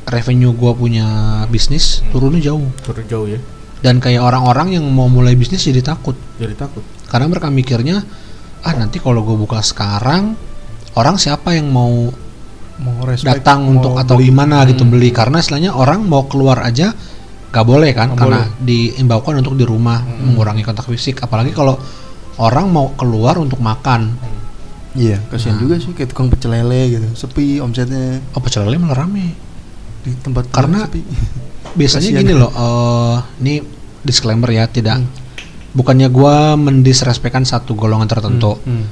revenue 0.10 0.52
gua 0.58 0.74
punya 0.74 1.08
bisnis 1.48 2.02
turunnya 2.10 2.42
jauh. 2.52 2.66
turun 2.82 3.06
jauh 3.06 3.28
ya. 3.30 3.40
Dan 3.80 4.04
kayak 4.04 4.20
orang-orang 4.20 4.76
yang 4.76 4.84
mau 4.92 5.08
mulai 5.08 5.40
bisnis 5.40 5.64
jadi 5.64 5.80
takut. 5.80 6.18
Jadi 6.36 6.52
takut. 6.58 6.84
Karena 7.08 7.32
mereka 7.32 7.48
mikirnya, 7.48 8.04
ah 8.68 8.74
nanti 8.76 9.00
kalau 9.00 9.24
gue 9.24 9.40
buka 9.40 9.64
sekarang, 9.64 10.36
orang 11.00 11.16
siapa 11.16 11.56
yang 11.56 11.72
mau 11.72 12.12
Mau 12.80 12.96
respect, 13.08 13.40
datang 13.40 13.64
mau 13.64 13.80
untuk 13.80 13.96
atau 13.96 14.20
beli. 14.20 14.28
gimana 14.32 14.68
gitu 14.68 14.84
beli? 14.84 15.16
Karena 15.16 15.40
istilahnya 15.40 15.72
orang 15.76 16.04
mau 16.04 16.28
keluar 16.28 16.60
aja 16.60 16.92
gak 17.50 17.66
boleh 17.66 17.92
kan? 17.96 18.12
Nggak 18.12 18.20
karena 18.20 18.40
diimbaukan 18.60 19.40
untuk 19.40 19.56
di 19.56 19.64
rumah 19.64 20.04
mengurangi 20.04 20.64
kontak 20.64 20.84
fisik. 20.92 21.24
Apalagi 21.24 21.56
kalau 21.56 21.80
orang 22.40 22.66
mau 22.68 22.96
keluar 22.96 23.36
untuk 23.36 23.60
makan. 23.60 24.16
Iya, 24.92 25.22
kasihan 25.28 25.54
Nah. 25.54 25.62
juga 25.62 25.76
sih 25.78 25.94
kayak 25.94 26.10
tukang 26.10 26.28
pecel 26.28 26.50
lele 26.52 26.82
gitu. 26.90 27.08
Sepi 27.14 27.60
omsetnya 27.60 28.24
Oh 28.34 28.42
pecel 28.42 28.66
lele 28.66 28.80
malah 28.80 29.06
rame. 29.06 29.36
di 30.00 30.16
tempat 30.18 30.48
Karena- 30.50 30.88
sepi. 30.88 31.04
Biasanya 31.78 32.10
Kasihan. 32.10 32.22
gini 32.24 32.34
loh, 32.34 32.50
eh 32.50 33.18
ini 33.38 33.54
disclaimer 34.02 34.50
ya, 34.50 34.66
tidak. 34.66 34.98
Hmm. 34.98 35.12
Bukannya 35.70 36.08
gua 36.08 36.56
mendisrespekkan 36.56 37.44
satu 37.44 37.76
golongan 37.76 38.08
tertentu. 38.08 38.58
Hmm. 38.60 38.88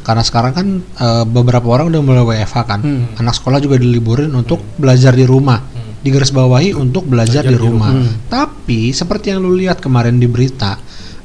Karena 0.00 0.24
sekarang 0.24 0.52
kan 0.52 0.66
eh, 0.80 1.24
beberapa 1.24 1.68
orang 1.68 1.92
udah 1.92 2.00
mulai 2.00 2.24
WFH 2.26 2.56
kan. 2.66 2.80
Hmm. 2.80 3.04
Anak 3.14 3.36
sekolah 3.36 3.60
juga 3.60 3.76
diliburin 3.76 4.32
untuk 4.32 4.58
belajar 4.74 5.12
di 5.12 5.22
rumah. 5.22 5.60
Digaris 6.00 6.32
bawahi 6.32 6.72
untuk 6.72 7.04
belajar, 7.04 7.44
Belajar 7.44 7.52
di 7.52 7.54
di 7.54 7.60
rumah. 7.60 7.92
rumah. 7.92 8.16
Tapi 8.26 8.90
seperti 8.90 9.30
yang 9.30 9.44
lu 9.44 9.52
lihat 9.52 9.78
kemarin 9.78 10.16
di 10.16 10.24
berita, 10.24 10.80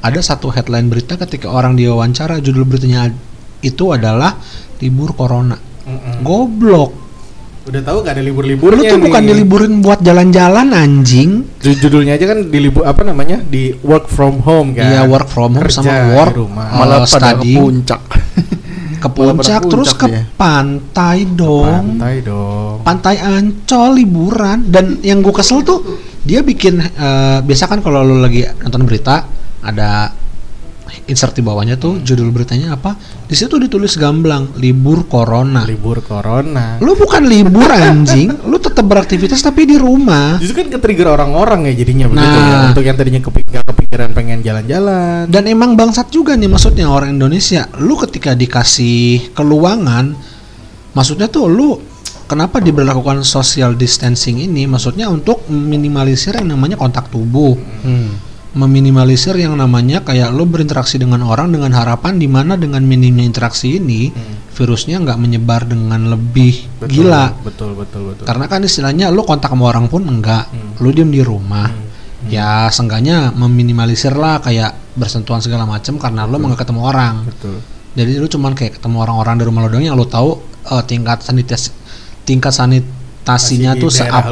ada 0.05 0.19
satu 0.19 0.47
headline 0.47 0.85
berita 0.85 1.17
ketika 1.17 1.49
orang 1.49 1.73
diwawancara 1.73 2.37
judul 2.37 2.63
beritanya 2.63 3.09
itu 3.59 3.89
adalah 3.89 4.37
libur 4.77 5.11
corona. 5.11 5.57
Mm-mm. 5.83 6.21
Goblok. 6.21 6.91
Udah 7.65 7.81
tahu 7.81 7.97
gak 7.99 8.13
ada 8.13 8.21
Lu 8.21 8.29
libur-liburnya 8.29 8.85
tuh 8.87 9.01
bukan 9.01 9.17
nih. 9.19 9.29
diliburin 9.31 9.73
buat 9.81 9.97
jalan-jalan 9.99 10.69
anjing. 10.69 11.49
Ju- 11.57 11.73
Judulnya 11.75 12.13
aja 12.13 12.29
kan 12.29 12.45
di 12.45 12.59
libur 12.59 12.85
apa 12.85 13.01
namanya? 13.01 13.41
Di 13.41 13.73
work 13.81 14.05
from 14.05 14.37
home 14.39 14.71
kan. 14.71 14.85
Iya, 14.85 15.01
work 15.03 15.25
from 15.25 15.51
home 15.51 15.65
Kerja 15.65 15.81
sama 15.81 15.89
di 15.89 16.13
work 16.13 16.35
rumah. 16.35 16.67
eh, 16.67 16.77
Malah 16.77 16.97
pada 17.03 17.29
ke 17.33 17.45
puncak. 17.51 18.01
ke 18.95 19.09
puncak 19.11 19.61
terus 19.65 19.91
ke 19.93 20.05
ya. 20.07 20.21
pantai 20.35 21.25
dong. 21.27 21.97
Pantai 21.97 22.15
dong. 22.21 22.75
pantai 22.81 23.15
Ancol 23.17 23.89
liburan 23.95 24.65
dan 24.67 25.01
yang 25.01 25.21
gue 25.21 25.29
kesel 25.31 25.61
tuh 25.61 25.81
dia 26.21 26.41
bikin 26.41 26.77
eh, 26.77 27.37
biasa 27.41 27.65
kan 27.65 27.81
kalau 27.81 28.01
lu 28.01 28.17
lagi 28.17 28.45
nonton 28.61 28.85
berita 28.85 29.25
ada 29.65 30.13
insert 31.03 31.33
di 31.33 31.41
bawahnya 31.41 31.75
tuh 31.75 31.97
judul 31.99 32.29
beritanya 32.29 32.73
apa 32.73 32.93
di 33.25 33.33
situ 33.33 33.57
ditulis 33.57 33.97
gamblang 33.97 34.53
libur 34.55 35.03
corona 35.05 35.65
Libur 35.65 35.99
corona. 35.99 36.77
lu 36.77 36.93
bukan 36.93 37.25
libur 37.25 37.65
anjing 37.65 38.29
lu 38.45 38.57
tetap 38.57 38.85
beraktivitas 38.85 39.41
tapi 39.41 39.65
di 39.65 39.75
rumah 39.75 40.37
Justru 40.37 40.61
kan 40.61 40.69
ke-trigger 40.71 41.09
orang-orang 41.11 41.65
ya 41.65 41.73
jadinya 41.75 42.05
begitu 42.07 42.21
Nah. 42.31 42.45
ya. 42.45 42.57
Untuk 42.69 42.83
yang 42.83 42.95
tadinya 42.95 43.17
kepikiran, 43.19 43.65
kepikiran 43.65 44.09
pengen 44.13 44.39
jalan-jalan. 44.39 45.25
dan 45.27 45.43
emang 45.45 45.73
bangsat 45.73 46.07
juga 46.09 46.37
nih 46.37 46.47
maksudnya 46.47 46.85
orang 46.85 47.11
Indonesia 47.11 47.65
lu 47.75 47.97
ketika 47.99 48.31
dikasih 48.31 49.33
keluangan 49.33 50.13
maksudnya 50.91 51.25
tuh 51.27 51.49
lu 51.49 51.81
kenapa 52.25 52.57
diberlakukan 52.57 53.21
social 53.21 53.73
distancing 53.73 54.37
ini 54.39 54.65
maksudnya 54.65 55.09
untuk 55.09 55.49
minimalisir 55.49 56.33
yang 56.35 56.53
namanya 56.53 56.77
kontak 56.77 57.09
tubuh 57.09 57.57
Hmm. 57.81 58.34
Meminimalisir 58.55 59.35
yang 59.35 59.59
namanya 59.59 59.99
kayak 60.01 60.31
lo 60.31 60.47
berinteraksi 60.47 60.95
dengan 60.95 61.27
orang 61.27 61.51
dengan 61.51 61.75
harapan 61.75 62.15
di 62.15 62.25
mana 62.31 62.55
dengan 62.55 62.81
minimnya 62.87 63.27
interaksi 63.27 63.77
ini 63.77 64.15
virusnya 64.55 65.03
nggak 65.03 65.19
menyebar 65.19 65.67
dengan 65.67 66.07
lebih 66.07 66.63
Betul, 66.79 67.11
gila. 67.11 67.35
Betul, 67.43 67.75
betul, 67.75 68.01
betul. 68.15 68.23
karena 68.23 68.45
kan 68.47 68.63
istilahnya 68.63 69.11
lo 69.11 69.27
kontak 69.27 69.51
sama 69.51 69.67
orang 69.75 69.91
pun 69.91 70.07
enggak 70.07 70.47
Hmm. 70.47 70.79
lo 70.79 70.89
diem 70.95 71.11
di 71.11 71.19
rumah. 71.19 71.67
Ya 72.25 72.65
seenggaknya 72.73 73.29
meminimalisir 73.35 74.15
lah 74.15 74.41
kayak 74.41 74.73
bersentuhan 74.97 75.43
segala 75.43 75.67
macam 75.69 75.99
karena 76.01 76.23
lo 76.25 76.39
nggak 76.39 76.63
ketemu 76.63 76.81
orang. 76.81 77.15
Betul. 77.27 77.59
jadi 77.95 78.11
lu 78.19 78.27
cuman 78.27 78.51
kayak 78.55 78.79
ketemu 78.79 78.97
orang-orang 79.03 79.35
di 79.39 79.43
rumah 79.47 79.61
lo 79.63 79.69
doang 79.71 79.83
yang 79.83 79.95
lo 79.95 80.07
tahu 80.07 80.35
eh, 80.67 80.83
tingkat 80.87 81.23
sanitas 81.23 81.71
tingkat 82.23 82.51
sanitasinya 82.51 82.94
Masih 83.25 83.81
tuh 83.81 83.89
seapa 83.89 84.29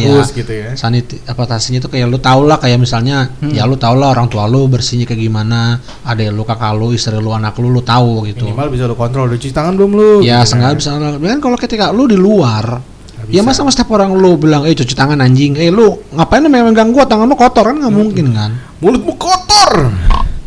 ya 0.00 0.08
bagus 0.08 0.28
gitu 0.32 0.52
ya. 0.56 0.72
sanit 0.72 1.04
apa 1.28 1.42
tasinya 1.44 1.78
tuh 1.84 1.92
kayak 1.92 2.08
lu 2.08 2.16
tau 2.16 2.40
lah 2.48 2.56
kayak 2.56 2.80
misalnya 2.80 3.28
ya 3.52 3.68
lu 3.68 3.76
tau 3.76 3.92
lah 3.92 4.16
orang 4.16 4.32
tua 4.32 4.48
lu 4.48 4.64
bersihnya 4.64 5.04
kayak 5.04 5.20
gimana 5.20 5.76
ada 6.00 6.24
lu 6.32 6.42
kakak 6.48 6.72
lu 6.72 6.96
istri 6.96 7.20
lu 7.20 7.30
anak 7.36 7.52
lu 7.60 7.68
lu 7.68 7.84
tahu 7.84 8.24
gitu 8.24 8.48
Minimal 8.48 8.68
bisa 8.72 8.84
lu 8.88 8.96
kontrol. 8.96 9.28
Udah 9.28 9.36
cuci 9.36 9.52
tangan 9.52 9.76
belum 9.76 9.90
lu? 9.92 10.10
ya 10.24 10.40
Gitu 10.40 10.56
sengaja 10.56 10.72
kan. 10.72 10.80
bisa 10.80 10.90
kan 11.20 11.38
kalau 11.44 11.56
ketika 11.60 11.92
lu 11.92 12.08
di 12.08 12.16
luar 12.16 12.80
ya 13.28 13.44
masa 13.44 13.60
sama 13.62 13.70
setiap 13.70 13.92
orang 13.94 14.16
lu 14.16 14.40
bilang 14.40 14.64
eh 14.64 14.72
cuci 14.72 14.96
tangan 14.96 15.20
anjing 15.20 15.54
eh 15.54 15.68
lu 15.68 15.92
ngapain 16.10 16.40
memang 16.40 16.72
megang 16.72 16.90
gua 16.90 17.04
tangan 17.04 17.28
lu 17.28 17.36
kotor 17.36 17.68
kan 17.68 17.76
nggak 17.76 17.92
mungkin 17.94 18.26
kan 18.32 18.50
Mulutmu 18.80 19.12
kotor. 19.20 19.92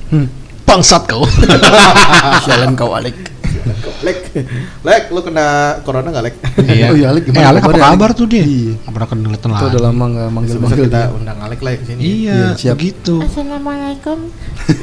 Hmm. 0.09 0.25
bangsat 0.65 1.05
kau 1.05 1.21
Sialan 2.45 2.73
kau 2.73 2.93
Alek. 2.97 3.32
Lek, 4.01 4.17
Lek, 4.81 5.03
lu 5.09 5.19
kena 5.19 5.45
corona 5.81 6.09
gak 6.09 6.23
Lek? 6.23 6.35
iya 6.65 6.87
Oh 6.89 6.95
iya, 6.95 7.07
Alek 7.09 7.23
eh 7.23 7.25
gimana 7.29 7.47
Alek 7.49 7.61
apa 7.63 7.71
kabar 7.85 8.09
tuh 8.11 8.25
dia 8.25 8.43
Iya. 8.43 8.73
apa 8.81 8.91
pernah 8.93 9.07
kelihatan 9.07 9.31
Itu 9.45 9.47
lagi 9.49 9.65
udah 9.69 9.81
lama 9.83 10.03
nggak 10.05 10.23
Bisa 10.23 10.35
manggil-manggil 10.35 10.85
kita 10.85 10.99
dia. 10.99 11.09
undang 11.11 11.37
Alek 11.39 11.59
lah 11.59 11.71
ke 11.73 11.83
sini. 11.85 11.99
iya 12.01 12.33
Iya, 12.33 12.47
siap. 12.53 12.75
begitu 12.75 13.15
Assalamualaikum. 13.19 14.17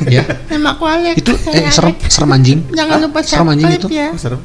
ya 0.08 0.22
Nama 0.48 0.68
aku 0.70 0.84
Alek. 0.84 1.14
itu 1.16 1.32
eh 1.48 1.68
serem 1.68 1.94
serem 2.02 2.30
anjing 2.30 2.60
Jangan 2.70 2.96
lupa 3.00 3.18
Serem 3.22 3.48
anjing 3.48 3.68
itu. 3.70 3.86
ya. 3.88 4.08
Oh, 4.08 4.18
serem. 4.18 4.40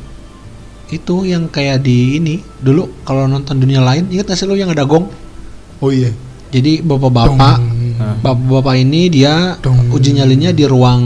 itu 0.87 1.15
yang 1.23 1.47
kayak 1.47 1.81
di 1.81 1.97
ini 2.15 2.35
dulu 2.55 2.85
kalau 3.01 3.25
nonton 3.25 3.57
dunia 3.57 3.79
lain 3.79 4.05
ingat 4.07 4.27
gak 4.27 4.37
sih 4.37 4.45
lu 4.45 4.53
yang 4.53 4.69
ada 4.69 4.83
gong 4.83 5.09
Oh 5.77 5.89
iya. 5.89 6.13
jadi 6.49 6.79
bapak-bapak. 6.79 7.57
Bapak-bapak 8.17 8.75
ini 8.77 9.01
dia 9.08 9.55
Dong. 9.60 9.89
uji 9.89 10.12
nyalinya 10.13 10.49
di 10.49 10.63
ruang 10.63 11.01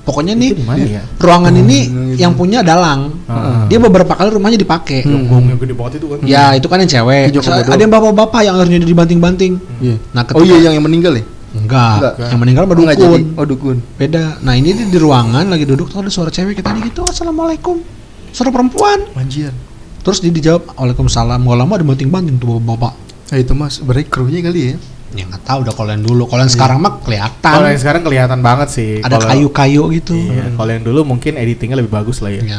pokoknya 0.00 0.32
nih 0.32 0.50
Itu 0.50 0.58
di 0.58 0.64
mana 0.64 0.84
ya? 0.84 1.02
ruangan 1.16 1.54
ini 1.56 1.78
gitu. 1.84 2.20
yang 2.20 2.32
punya 2.32 2.60
dalang 2.60 3.12
Ah. 3.24 3.64
dia 3.66 3.78
beberapa 3.78 4.12
kali 4.12 4.28
rumahnya 4.30 4.56
dipakai 4.56 5.00
gong 5.02 5.44
yang 5.46 5.58
gede 5.58 5.72
banget 5.72 5.92
itu 5.96 6.06
kan. 6.06 6.18
ya 6.22 6.44
itu 6.52 6.66
kan 6.66 6.76
yang 6.78 6.90
cewek 6.90 7.32
ada 7.32 7.78
yang 7.78 7.90
bapak-bapak 7.90 8.40
yang 8.42 8.54
akhirnya 8.54 8.78
dibanting-banting 8.80 9.52
Iya. 9.78 9.96
nah 10.12 10.22
Oh 10.22 10.28
ketika 10.36 10.44
iya 10.52 10.56
yang 10.66 10.74
yang 10.76 10.84
meninggal 10.84 11.12
ya? 11.14 11.24
enggak, 11.54 11.94
Enggak. 11.96 12.14
yang 12.28 12.40
meninggal 12.40 12.62
Oh, 12.62 12.66
nggak 12.66 12.78
berdukun 12.92 13.20
jadi. 13.20 13.24
Oh 13.34 13.46
dukun. 13.46 13.76
beda 13.94 14.24
nah 14.40 14.52
ini 14.52 14.70
di, 14.70 14.82
di 14.86 14.98
ruangan 14.98 15.46
lagi 15.46 15.64
duduk 15.64 15.86
tuh 15.86 16.00
ada 16.00 16.10
suara 16.10 16.28
cewek 16.28 16.58
kita 16.58 16.70
gitu 16.80 17.00
assalamualaikum 17.02 17.78
suara 18.28 18.50
perempuan 18.50 19.06
Anjir. 19.14 19.54
terus 20.00 20.18
dia 20.18 20.28
dijawab 20.28 20.74
waalaikumsalam 20.74 21.38
gak 21.38 21.56
lama 21.56 21.74
dibanting-banting 21.76 22.36
tuh 22.36 22.58
bapak-bapak 22.58 22.94
Nah 23.24 23.40
itu 23.40 23.50
mas, 23.52 23.80
berarti 23.80 24.04
krunya 24.04 24.38
kali 24.40 24.60
ya? 24.68 24.76
Ya 25.14 25.24
nggak 25.24 25.42
tahu 25.42 25.58
udah 25.62 25.72
kalau 25.72 25.90
yang 25.90 26.02
dulu 26.02 26.22
kalau 26.26 26.42
yang 26.42 26.50
Iya. 26.50 26.58
sekarang 26.58 26.78
mah 26.78 26.92
kelihatan 27.00 27.52
Kalau 27.54 27.68
yang 27.70 27.80
sekarang 27.80 28.02
kelihatan 28.02 28.40
banget 28.40 28.68
sih. 28.68 28.90
ada 28.98 29.16
kayu-kayu 29.16 29.82
gitu 29.94 30.12
Iya, 30.12 30.50
kalau 30.52 30.70
yang 30.70 30.82
dulu 30.82 31.00
mungkin 31.06 31.32
editingnya 31.34 31.78
lebih 31.78 31.88
bagus 31.88 32.18
lah 32.18 32.34
ya. 32.34 32.42
Ya. 32.44 32.58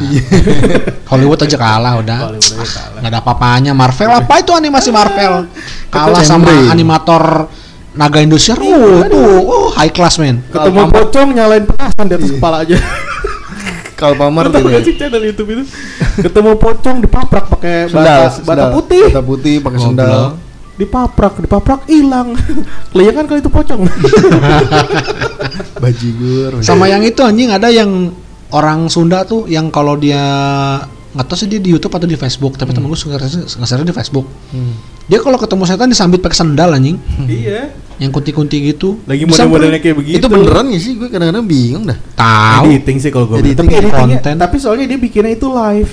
Hollywood 1.12 1.38
aja 1.38 1.56
kalah 1.56 2.00
udah 2.00 2.18
Kalau 2.18 2.39
udah 2.39 2.50
kalah. 2.65 3.00
nggak 3.00 3.12
ada 3.12 3.20
apa-apanya 3.20 3.72
Marvel 3.72 4.10
apa 4.10 4.34
itu 4.39 4.52
animasi 4.52 4.89
Marvel 4.89 5.52
kalah 5.91 6.24
sama 6.24 6.72
animator 6.72 7.52
naga 7.91 8.20
Indosiar 8.20 8.56
uh 8.58 9.04
tuh 9.06 9.24
uh, 9.44 9.68
high 9.76 9.91
class 9.91 10.15
man 10.15 10.39
Ketemu 10.48 10.82
pocong 10.89 11.28
nyalain 11.32 11.63
petasan 11.63 12.06
di 12.08 12.13
atas 12.15 12.32
kepala 12.32 12.63
aja. 12.63 12.76
Kalau 13.96 14.12
tau 14.20 14.28
gitu 14.28 14.60
ya? 14.68 14.76
gak 14.76 14.84
sih 14.84 14.96
channel 15.00 15.24
YouTube 15.24 15.50
itu? 15.56 15.63
Ketemu 16.20 16.60
pocong 16.60 17.00
dipaprak 17.00 17.48
pakai 17.48 17.88
Sendal, 17.88 18.28
bata, 18.28 18.44
bata 18.44 18.44
sendal. 18.44 18.70
putih. 18.76 19.04
Bata 19.08 19.24
putih 19.24 19.56
pakai 19.63 19.80
sendal. 19.80 20.24
Dipaprak, 20.76 21.40
dipaprak 21.40 21.88
hilang. 21.88 22.36
Kelihatan 22.92 23.26
kali 23.26 23.40
itu 23.40 23.48
pocong. 23.48 23.88
Bajigur. 25.80 26.64
sama 26.64 26.88
yang 26.90 27.04
itu 27.04 27.22
anjing 27.22 27.52
ada 27.52 27.70
yang 27.70 28.12
orang 28.52 28.88
Sunda 28.88 29.24
tuh 29.24 29.46
yang 29.46 29.68
kalau 29.70 29.96
dia 29.96 30.20
nggak 31.16 31.26
tahu 31.32 31.38
sih 31.40 31.48
dia 31.48 31.60
di 31.64 31.72
YouTube 31.72 31.96
atau 31.96 32.08
di 32.08 32.20
Facebook 32.20 32.60
tapi 32.60 32.76
temen 32.76 32.92
gue 32.92 33.00
suka 33.00 33.16
nge-share 33.16 33.88
di 33.88 33.96
Facebook 33.96 34.28
Hmm. 34.52 34.76
dia 35.08 35.20
kalau 35.20 35.40
ketemu 35.40 35.64
setan 35.64 35.88
disambit 35.88 36.20
pakai 36.20 36.36
sendal 36.36 36.76
anjing 36.76 37.00
iya. 37.28 37.72
yang 38.00 38.12
kunti-kunti 38.12 38.72
gitu 38.72 39.00
Lagi 39.08 39.24
model-modelnya 39.24 39.80
kayak 39.80 39.96
begitu. 39.96 40.20
Itu 40.20 40.28
beneran 40.28 40.72
gak 40.72 40.82
sih? 40.84 40.94
Gue 41.00 41.08
kadang-kadang 41.08 41.46
bingung 41.48 41.84
dah. 41.88 41.98
tahu 42.20 42.68
Editing 42.72 42.98
sih 43.00 43.10
kalau 43.12 43.32
gue. 43.32 43.40
Editing. 43.40 43.68
Tapi 43.68 43.92
Konten. 43.92 44.36
tapi 44.36 44.56
soalnya 44.60 44.86
dia 44.92 45.00
bikinnya 45.00 45.32
itu 45.36 45.48
live. 45.48 45.92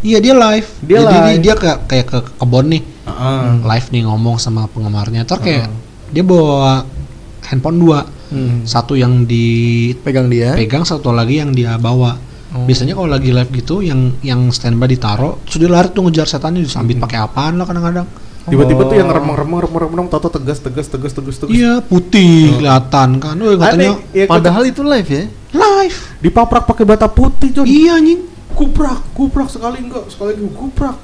Iya 0.00 0.18
dia 0.18 0.32
live 0.32 0.68
Dia 0.80 0.98
jadi 1.02 1.18
live. 1.30 1.40
dia 1.40 1.54
kayak 1.54 1.78
kayak 1.84 2.06
ke 2.06 2.18
kebon 2.36 2.66
nih 2.68 2.82
Heeh. 3.04 3.42
live 3.62 3.86
nih 3.88 4.02
ngomong 4.04 4.36
sama 4.36 4.66
penggemarnya 4.66 5.22
terus 5.22 5.40
kayak 5.40 5.66
dia 6.08 6.22
bawa 6.22 6.84
handphone 7.44 7.78
dua 7.78 8.00
Hmm. 8.28 8.60
satu 8.62 8.92
yang 8.92 9.24
dipegang 9.24 10.28
Pegang 10.28 10.84
dia. 10.84 10.84
satu 10.84 11.08
lagi 11.10 11.40
yang 11.40 11.48
dia 11.50 11.76
bawa 11.76 12.20
Oh. 12.48 12.64
Biasanya 12.64 12.92
kalau 12.92 13.08
lagi 13.08 13.28
live 13.28 13.52
gitu 13.52 13.80
yang 13.80 14.16
yang 14.20 14.48
standby 14.48 14.88
ditaro, 14.88 15.36
sudah 15.44 15.68
lari 15.68 15.88
tuh 15.88 16.00
ngejar 16.02 16.24
setannya 16.24 16.60
disambit 16.60 16.96
pakai 16.96 17.20
apaan 17.20 17.56
lah 17.56 17.64
kadang-kadang. 17.64 18.08
Tiba-tiba 18.42 18.88
tuh 18.88 18.96
yang 18.96 19.04
Oh. 19.04 19.12
remeng-remeng 19.14 19.60
remeng-remeng 19.62 20.08
tato 20.08 20.28
tegas 20.30 20.56
tegas 20.56 20.88
tegas 20.88 21.12
tegas 21.12 21.36
tegas. 21.36 21.52
Iya, 21.52 21.84
putih 21.84 22.56
kelihatan 22.56 23.20
kan. 23.20 23.36
Woi, 23.36 23.52
katanya 23.54 24.00
Aneh, 24.00 24.16
ya, 24.16 24.24
Padahal 24.24 24.64
itu 24.64 24.80
live 24.80 25.08
ya. 25.08 25.24
live. 25.50 25.98
dipaprak 26.20 26.64
pakai 26.64 26.84
bata 26.84 27.04
putih 27.06 27.48
John. 27.50 27.64
Iya 27.64 27.96
anjing. 27.96 28.20
Kuprak, 28.58 28.98
kuprak 29.14 29.46
sekali 29.46 29.86
enggak, 29.86 30.10
sekali 30.10 30.34
lagi 30.34 30.42
kuprak. 30.50 30.96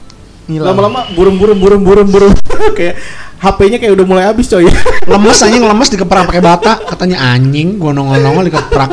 Ngilang. 0.51 0.75
Lama-lama 0.75 1.01
burem 1.15 1.39
burem 1.39 1.59
burem 1.63 1.81
burem 1.87 2.09
burem 2.11 2.33
kayak 2.79 2.99
HP-nya 3.39 3.79
kayak 3.79 3.95
udah 3.95 4.07
mulai 4.11 4.25
habis 4.27 4.51
coy. 4.51 4.67
Lemes 5.11 5.39
anjing 5.39 5.63
lemes 5.63 5.89
dikeprak 5.95 6.27
pakai 6.35 6.43
bata, 6.43 6.83
katanya 6.83 7.23
anjing 7.31 7.79
gua 7.79 7.95
nongol-nongol 7.95 8.51
dikeprak. 8.51 8.91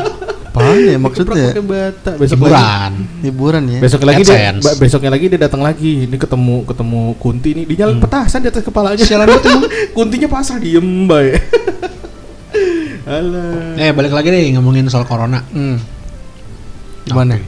Apaan 0.52 0.84
ya 0.84 1.00
maksudnya? 1.00 1.56
pakai 1.56 1.63
bata. 1.63 2.12
Besok 2.19 2.43
lagi 2.43 2.52
Hiburan. 2.52 2.91
Hiburan 3.24 3.63
ya. 3.71 3.80
Besok 3.80 4.02
lagi 4.04 4.21
dia, 4.28 4.52
besoknya 4.78 5.12
lagi 5.15 5.26
dia 5.32 5.39
datang 5.39 5.63
lagi. 5.63 6.06
Ini 6.06 6.15
ketemu 6.19 6.67
ketemu 6.67 7.02
Kunti 7.17 7.50
nih, 7.56 7.63
dinyalain 7.65 8.04
petasan 8.04 8.43
di 8.43 8.52
atas 8.52 8.63
kepalanya. 8.67 9.00
Sialan 9.00 9.32
banget 9.32 9.47
emang. 9.47 9.63
Kuntinya 9.95 10.28
pasrah 10.28 10.60
diem 10.60 11.08
bay. 11.08 11.39
Alah. 13.08 13.80
Eh, 13.80 13.95
balik 13.95 14.12
lagi 14.12 14.28
deh 14.28 14.43
ngomongin 14.60 14.91
soal 14.91 15.08
corona. 15.08 15.39
Hmm. 15.56 15.80
Gimana? 17.08 17.39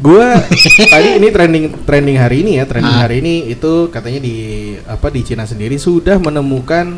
Gua 0.00 0.40
tadi 0.92 1.08
ini 1.16 1.28
trending 1.28 1.64
trending 1.84 2.16
hari 2.16 2.40
ini 2.40 2.56
ya, 2.56 2.64
trending 2.64 2.88
Ah. 2.90 3.04
hari 3.04 3.20
ini 3.20 3.34
itu 3.46 3.88
katanya 3.88 4.18
di 4.18 4.36
apa 4.80 5.06
di 5.08 5.20
Cina 5.20 5.44
sendiri 5.44 5.76
sudah 5.76 6.16
menemukan 6.16 6.96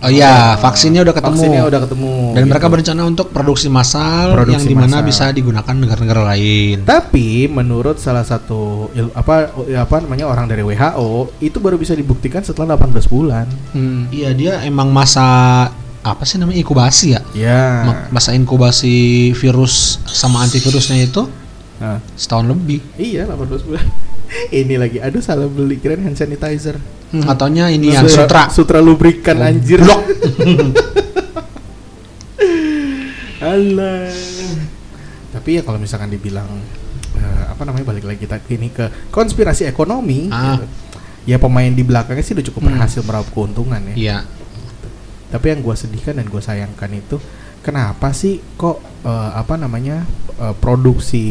Oh 0.00 0.08
iya, 0.08 0.56
eh, 0.56 0.64
vaksinnya 0.64 1.04
udah 1.04 1.12
ketemu. 1.12 1.36
Vaksinnya 1.36 1.62
udah 1.62 1.80
ketemu. 1.84 2.12
Dan 2.32 2.40
gitu. 2.40 2.48
mereka 2.48 2.66
berencana 2.66 3.02
untuk 3.04 3.26
produksi 3.28 3.68
massal 3.68 4.32
Produksi 4.32 4.56
yang 4.56 4.64
di 4.64 4.74
mana 4.74 4.96
massal. 4.96 5.08
bisa 5.12 5.24
digunakan 5.28 5.74
negara-negara 5.76 6.22
lain. 6.26 6.76
Tapi 6.82 7.28
menurut 7.46 8.00
salah 8.00 8.24
satu 8.24 8.88
apa 9.12 9.52
apa 9.52 9.96
namanya 10.00 10.24
orang 10.24 10.48
dari 10.48 10.64
WHO 10.64 11.36
itu 11.44 11.60
baru 11.60 11.76
bisa 11.76 11.92
dibuktikan 11.92 12.40
setelah 12.40 12.80
18 12.80 13.04
bulan. 13.06 13.44
Hmm. 13.76 14.08
Iya, 14.08 14.32
dia 14.32 14.52
emang 14.64 14.88
masa 14.88 15.68
apa 16.00 16.24
sih 16.24 16.40
namanya 16.40 16.56
inkubasi 16.58 17.06
ya? 17.12 17.20
Ya. 17.36 17.64
Ma- 17.84 18.08
Masa 18.10 18.32
inkubasi 18.32 18.96
virus 19.36 20.00
sama 20.02 20.40
antivirusnya 20.40 20.96
itu 20.96 21.28
Nah, 21.80 21.98
setahun 22.12 22.44
lebih. 22.46 22.80
iya 22.96 23.24
18 23.24 23.66
bulan. 23.66 23.86
ini 24.60 24.76
lagi 24.76 25.00
aduh 25.00 25.18
salah 25.18 25.48
beli 25.48 25.80
kirain 25.80 26.04
hand 26.04 26.14
sanitizer. 26.14 26.76
Ataunya 27.26 27.66
ini 27.68 27.90
yang 27.90 28.06
sutra. 28.06 28.46
Sutra 28.52 28.78
lubrikan 28.78 29.40
anjir. 29.40 29.80
Blok. 29.82 30.04
Alah. 33.40 34.12
Tapi 35.30 35.48
ya 35.56 35.62
kalau 35.64 35.80
misalkan 35.80 36.12
dibilang 36.12 36.46
eh, 37.16 37.44
apa 37.48 37.62
namanya 37.64 37.88
balik 37.88 38.04
lagi 38.04 38.20
kita 38.22 38.36
ini 38.50 38.68
ke 38.68 39.10
konspirasi 39.10 39.64
ekonomi. 39.64 40.28
Ah. 40.28 40.60
gitu. 40.60 40.66
Ya 41.28 41.36
pemain 41.36 41.68
di 41.68 41.84
belakangnya 41.84 42.24
sih 42.24 42.32
udah 42.32 42.46
cukup 42.46 42.60
Hmm. 42.64 42.70
berhasil 42.76 43.00
meraup 43.04 43.28
keuntungan 43.32 43.80
ya. 43.92 43.94
Iya. 43.96 44.16
Tapi 45.30 45.46
yang 45.48 45.60
gua 45.60 45.74
sedihkan 45.74 46.16
dan 46.16 46.26
gua 46.26 46.42
sayangkan 46.42 46.90
itu 46.92 47.16
kenapa 47.60 48.12
sih 48.16 48.40
kok 48.56 48.80
eh, 49.04 49.30
apa 49.36 49.56
namanya 49.56 50.04
eh, 50.40 50.54
produksi 50.56 51.26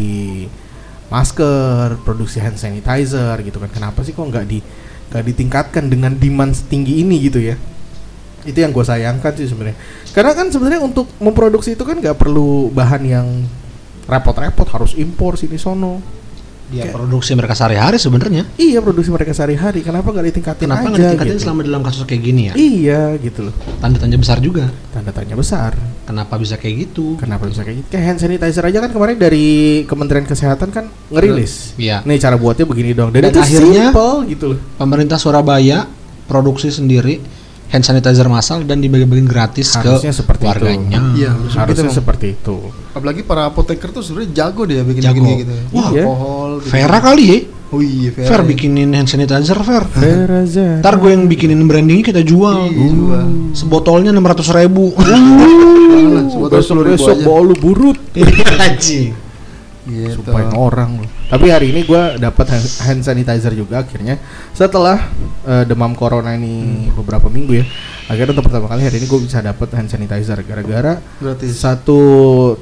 masker, 1.10 1.98
produksi 2.06 2.38
hand 2.40 2.58
sanitizer 2.62 3.36
gitu 3.42 3.58
kan? 3.58 3.70
Kenapa 3.74 4.06
sih 4.06 4.14
kok 4.14 4.30
nggak 4.30 4.46
di 4.46 4.62
nggak 5.10 5.24
ditingkatkan 5.26 5.90
dengan 5.90 6.14
demand 6.14 6.54
setinggi 6.54 7.02
ini 7.02 7.18
gitu 7.26 7.42
ya? 7.42 7.58
Itu 8.46 8.56
yang 8.62 8.72
gue 8.72 8.86
sayangkan 8.86 9.36
sih 9.36 9.50
sebenarnya. 9.50 9.78
Karena 10.16 10.32
kan 10.38 10.48
sebenarnya 10.54 10.82
untuk 10.86 11.10
memproduksi 11.20 11.76
itu 11.76 11.84
kan 11.84 11.98
nggak 12.00 12.16
perlu 12.16 12.72
bahan 12.72 13.04
yang 13.04 13.28
repot-repot 14.10 14.70
harus 14.74 14.94
impor 14.98 15.36
sini 15.36 15.58
sono. 15.58 16.02
Dia 16.70 16.86
Kayak- 16.86 16.96
produksi 16.96 17.32
mereka 17.34 17.58
sehari-hari 17.58 17.98
sebenarnya. 17.98 18.44
Iya 18.56 18.78
produksi 18.80 19.10
mereka 19.10 19.34
sehari-hari. 19.34 19.82
Kenapa 19.82 20.06
nggak 20.08 20.26
ditingkatin 20.30 20.70
Kenapa 20.70 20.82
aja? 20.82 20.90
nggak 20.90 21.02
ditingkatin 21.02 21.34
gitu? 21.34 21.42
selama 21.42 21.62
dalam 21.66 21.82
kasus 21.82 22.04
kayak 22.06 22.22
gini 22.22 22.42
ya? 22.46 22.54
Iya 22.54 23.02
gitu 23.18 23.40
loh. 23.50 23.54
Tanda 23.82 23.98
tanya 23.98 24.18
besar 24.18 24.38
juga. 24.38 24.70
Tanda 24.94 25.10
tanya 25.10 25.34
besar. 25.34 25.74
Kenapa 26.06 26.38
bisa 26.38 26.56
kayak 26.56 26.76
gitu? 26.86 27.18
Kenapa 27.18 27.50
bisa 27.50 27.62
kayak 27.62 27.82
gitu? 27.82 27.88
Kayak 27.90 28.06
hand 28.06 28.20
sanitizer 28.20 28.64
aja 28.64 28.80
kan 28.80 28.90
kemarin 28.90 29.18
dari 29.18 29.46
Kementerian 29.86 30.26
Kesehatan 30.26 30.70
kan 30.70 30.86
ngerilis. 31.10 31.74
Iya. 31.74 32.06
Nih 32.06 32.18
cara 32.18 32.38
buatnya 32.38 32.66
begini 32.66 32.94
dong. 32.94 33.10
Dan, 33.10 33.26
Dan 33.26 33.32
itu 33.32 33.42
akhirnya- 33.42 33.90
simple 33.90 34.14
gitu 34.30 34.46
loh. 34.54 34.60
Pemerintah 34.78 35.18
Surabaya 35.18 35.90
produksi 36.26 36.70
sendiri 36.70 37.18
hand 37.70 37.84
sanitizer 37.86 38.26
massal 38.26 38.66
dan 38.66 38.82
dibagi-bagiin 38.82 39.30
gratis 39.30 39.78
Harusnya 39.78 40.10
ke 40.10 40.18
seperti 40.18 40.44
itu. 40.44 40.50
warganya. 40.50 41.00
Iya, 41.14 41.30
harusnya 41.38 41.60
Harusnya 41.62 41.90
gitu, 41.90 41.98
seperti 42.02 42.26
itu. 42.34 42.56
Apalagi 42.98 43.22
para 43.22 43.46
apoteker 43.46 43.94
tuh 43.94 44.02
sebenarnya 44.02 44.32
jago 44.34 44.66
dia 44.66 44.82
bikin 44.82 45.02
Jago. 45.06 45.22
bikin 45.22 45.38
gitu. 45.46 45.54
Wah, 45.78 45.90
iya. 45.94 46.04
alkohol. 46.04 46.50
gitu. 46.60 46.70
Vera 46.74 46.98
kali 46.98 47.24
ya? 47.30 47.40
Oh 47.70 47.82
iya, 47.86 48.10
Vera. 48.10 48.26
Fair 48.34 48.42
ya. 48.42 48.48
bikinin 48.50 48.90
hand 48.98 49.06
sanitizer 49.06 49.60
Fair. 49.62 49.86
Feraza. 49.86 50.82
Ntar 50.82 50.94
gue 50.98 51.10
yang 51.14 51.30
bikinin 51.30 51.62
brandingnya 51.70 52.06
kita 52.10 52.22
jual. 52.26 52.66
Iya, 52.66 52.90
jual. 52.90 53.26
Sebotolnya 53.54 54.10
600 54.10 54.58
ribu. 54.66 54.90
Janganlah, 54.98 56.24
sebotol 56.34 56.58
besok 56.58 56.76
10.000 56.82 56.94
besok 56.98 57.14
aja. 57.14 57.26
bawa 57.30 57.42
lu 57.46 57.56
burut. 57.62 57.98
Anjing. 58.58 59.14
Gitu. 59.86 60.18
Sumpahin 60.18 60.54
orang 60.58 61.06
loh. 61.06 61.10
Tapi 61.30 61.46
hari 61.48 61.70
ini 61.70 61.86
gua 61.86 62.18
dapat 62.18 62.58
hand- 62.82 63.06
sanitizer 63.06 63.54
juga 63.54 63.86
akhirnya 63.86 64.18
setelah 64.52 64.98
eh, 65.46 65.62
demam 65.64 65.94
corona 65.94 66.34
ini 66.34 66.90
beberapa 66.92 67.30
minggu 67.30 67.54
ya. 67.54 67.66
Akhirnya 68.10 68.34
untuk 68.34 68.50
pertama 68.50 68.66
kali 68.66 68.82
hari 68.82 68.98
ini 68.98 69.06
gue 69.06 69.22
bisa 69.22 69.38
dapat 69.38 69.70
hand 69.70 69.86
sanitizer 69.86 70.42
gara-gara 70.42 70.98
Gratis. 71.22 71.54
satu 71.54 72.02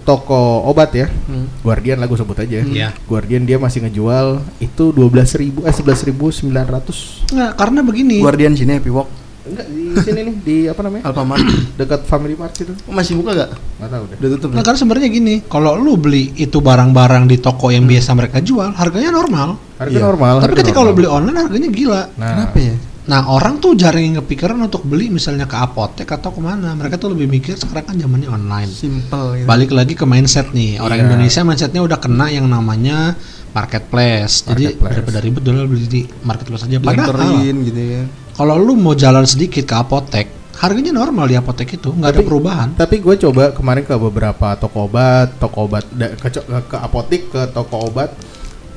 toko 0.04 0.68
obat 0.68 0.92
ya. 0.92 1.08
Hmm. 1.08 1.48
Guardian 1.64 2.04
lah 2.04 2.12
gue 2.12 2.20
sebut 2.20 2.36
aja. 2.36 2.60
Iya. 2.60 2.92
Guardian 3.08 3.48
dia 3.48 3.56
masih 3.56 3.88
ngejual 3.88 4.44
itu 4.60 4.92
12.000 4.92 5.64
eh 5.64 5.72
11.900. 5.72 7.32
Nggak, 7.32 7.52
karena 7.56 7.80
begini. 7.80 8.20
Guardian 8.20 8.60
sini 8.60 8.76
Happy 8.76 8.92
Walk. 8.92 9.08
Enggak 9.48 9.68
di 9.68 9.84
sini 9.98 10.20
nih 10.24 10.36
di 10.38 10.58
apa 10.68 10.82
namanya? 10.82 11.04
Alfamart. 11.06 11.46
Dekat 11.80 12.02
Family 12.04 12.36
Mart 12.36 12.54
itu. 12.54 12.74
Oh, 12.84 12.92
masih 12.92 13.16
buka 13.16 13.32
gak? 13.34 13.50
Enggak 13.78 13.92
tahu 13.92 14.04
deh. 14.06 14.18
Udah 14.18 14.30
tutup. 14.36 14.50
Nah, 14.52 14.62
karena 14.62 14.78
sebenarnya 14.78 15.10
gini, 15.10 15.34
kalau 15.44 15.72
lu 15.74 15.96
beli 15.96 16.36
itu 16.36 16.58
barang-barang 16.58 17.24
di 17.26 17.38
toko 17.38 17.70
yang 17.70 17.84
biasa 17.84 18.12
mereka 18.12 18.38
jual, 18.40 18.74
harganya 18.74 19.10
normal. 19.10 19.56
Harga 19.78 19.94
Iya. 19.94 20.04
normal. 20.04 20.34
Tapi 20.38 20.46
harga 20.50 20.60
ketika 20.62 20.80
lu 20.80 20.92
beli 20.92 21.08
online 21.08 21.38
harganya 21.40 21.70
gila. 21.70 22.02
Nah, 22.14 22.30
Kenapa 22.30 22.60
ya? 22.60 22.76
Nah, 23.08 23.24
orang 23.26 23.56
tuh 23.58 23.72
jarang 23.72 24.04
yang 24.04 24.20
kepikiran 24.20 24.60
untuk 24.60 24.84
beli 24.84 25.08
misalnya 25.08 25.48
ke 25.48 25.56
apotek 25.56 26.12
atau 26.12 26.28
ke 26.28 26.44
mana. 26.44 26.76
Mereka 26.76 27.00
tuh 27.00 27.16
lebih 27.16 27.32
mikir 27.32 27.56
sekarang 27.56 27.88
kan 27.88 27.96
zamannya 27.96 28.28
online. 28.28 28.68
Simple 28.68 29.40
gitu. 29.40 29.48
Balik 29.48 29.72
lagi 29.72 29.96
ke 29.96 30.04
mindset 30.04 30.52
nih. 30.52 30.76
Orang 30.78 31.00
Iya. 31.00 31.06
Indonesia 31.08 31.42
mindsetnya 31.42 31.80
udah 31.80 31.96
kena 31.98 32.28
yang 32.28 32.52
namanya 32.52 33.16
marketplace. 33.54 34.46
Jadi 34.48 34.64
Marketplace. 34.76 34.94
daripada 34.96 35.20
ribet 35.24 35.42
dulu 35.44 35.58
beli 35.76 35.88
di 35.88 36.02
marketplace 36.24 36.64
aja. 36.68 36.78
Padahal 36.80 37.44
gitu 37.44 37.82
ya. 37.82 38.04
kalau 38.38 38.56
lu 38.60 38.74
mau 38.78 38.94
jalan 38.94 39.26
sedikit 39.26 39.66
ke 39.66 39.76
apotek, 39.76 40.28
harganya 40.62 40.94
normal 40.94 41.26
di 41.30 41.36
apotek 41.38 41.78
itu, 41.78 41.90
nggak 41.94 42.12
ada 42.14 42.22
perubahan. 42.22 42.70
Tapi 42.78 43.02
gue 43.02 43.16
coba 43.18 43.54
kemarin 43.54 43.84
ke 43.86 43.96
beberapa 43.98 44.58
toko 44.58 44.90
obat, 44.90 45.38
toko 45.38 45.70
obat 45.70 45.86
ke, 45.94 46.28
ke 46.70 46.78
apotik, 46.78 47.22
ke 47.34 47.42
toko 47.54 47.90
obat 47.90 48.14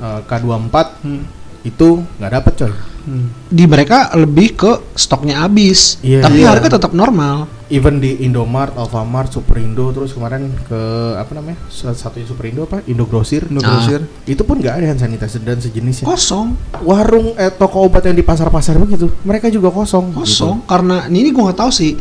eh, 0.01 0.21
K24 0.25 0.75
Hmm. 1.01 1.40
Itu 1.61 1.89
nggak 2.17 2.31
dapet 2.31 2.53
coy. 2.57 2.73
Hmm. 3.01 3.33
Di 3.47 3.65
mereka 3.65 4.13
lebih 4.13 4.53
ke 4.53 4.71
stoknya 4.93 5.41
habis, 5.41 5.97
Iya. 5.99 6.21
tapi 6.21 6.41
Iya. 6.41 6.53
harga 6.53 6.77
tetap 6.77 6.93
normal. 6.93 7.49
Even 7.67 7.97
di 7.97 8.21
Indomart, 8.21 8.75
Alfamart, 8.75 9.31
Superindo, 9.31 9.89
terus 9.89 10.11
kemarin 10.11 10.53
ke 10.61 10.81
apa 11.15 11.31
namanya 11.31 11.57
sa- 11.65 11.95
satunya 11.95 12.25
Superindo 12.25 12.61
apa 12.61 12.83
Indogrosir, 12.83 13.47
Indo 13.47 13.57
Ah. 13.59 13.73
Grosir. 13.73 14.05
itu 14.23 14.41
pun 14.41 14.57
nggak 14.57 14.75
ada 14.75 14.85
hand 14.87 15.01
sanitizer 15.01 15.39
dan 15.39 15.57
sejenisnya. 15.57 16.05
Kosong, 16.05 16.53
Warung 16.79 17.33
eh, 17.35 17.49
toko 17.49 17.81
obat 17.81 18.03
yang 18.03 18.13
di 18.13 18.21
pasar-pasar 18.21 18.77
begitu, 18.77 19.09
mereka 19.21 19.47
juga 19.47 19.71
kosong. 19.71 20.13
kosong. 20.13 20.61
Karena 20.63 21.07
ini, 21.07 21.19
ini 21.19 21.29
gua 21.31 21.49
nggak 21.49 21.59
tahu 21.59 21.71
sih. 21.71 21.97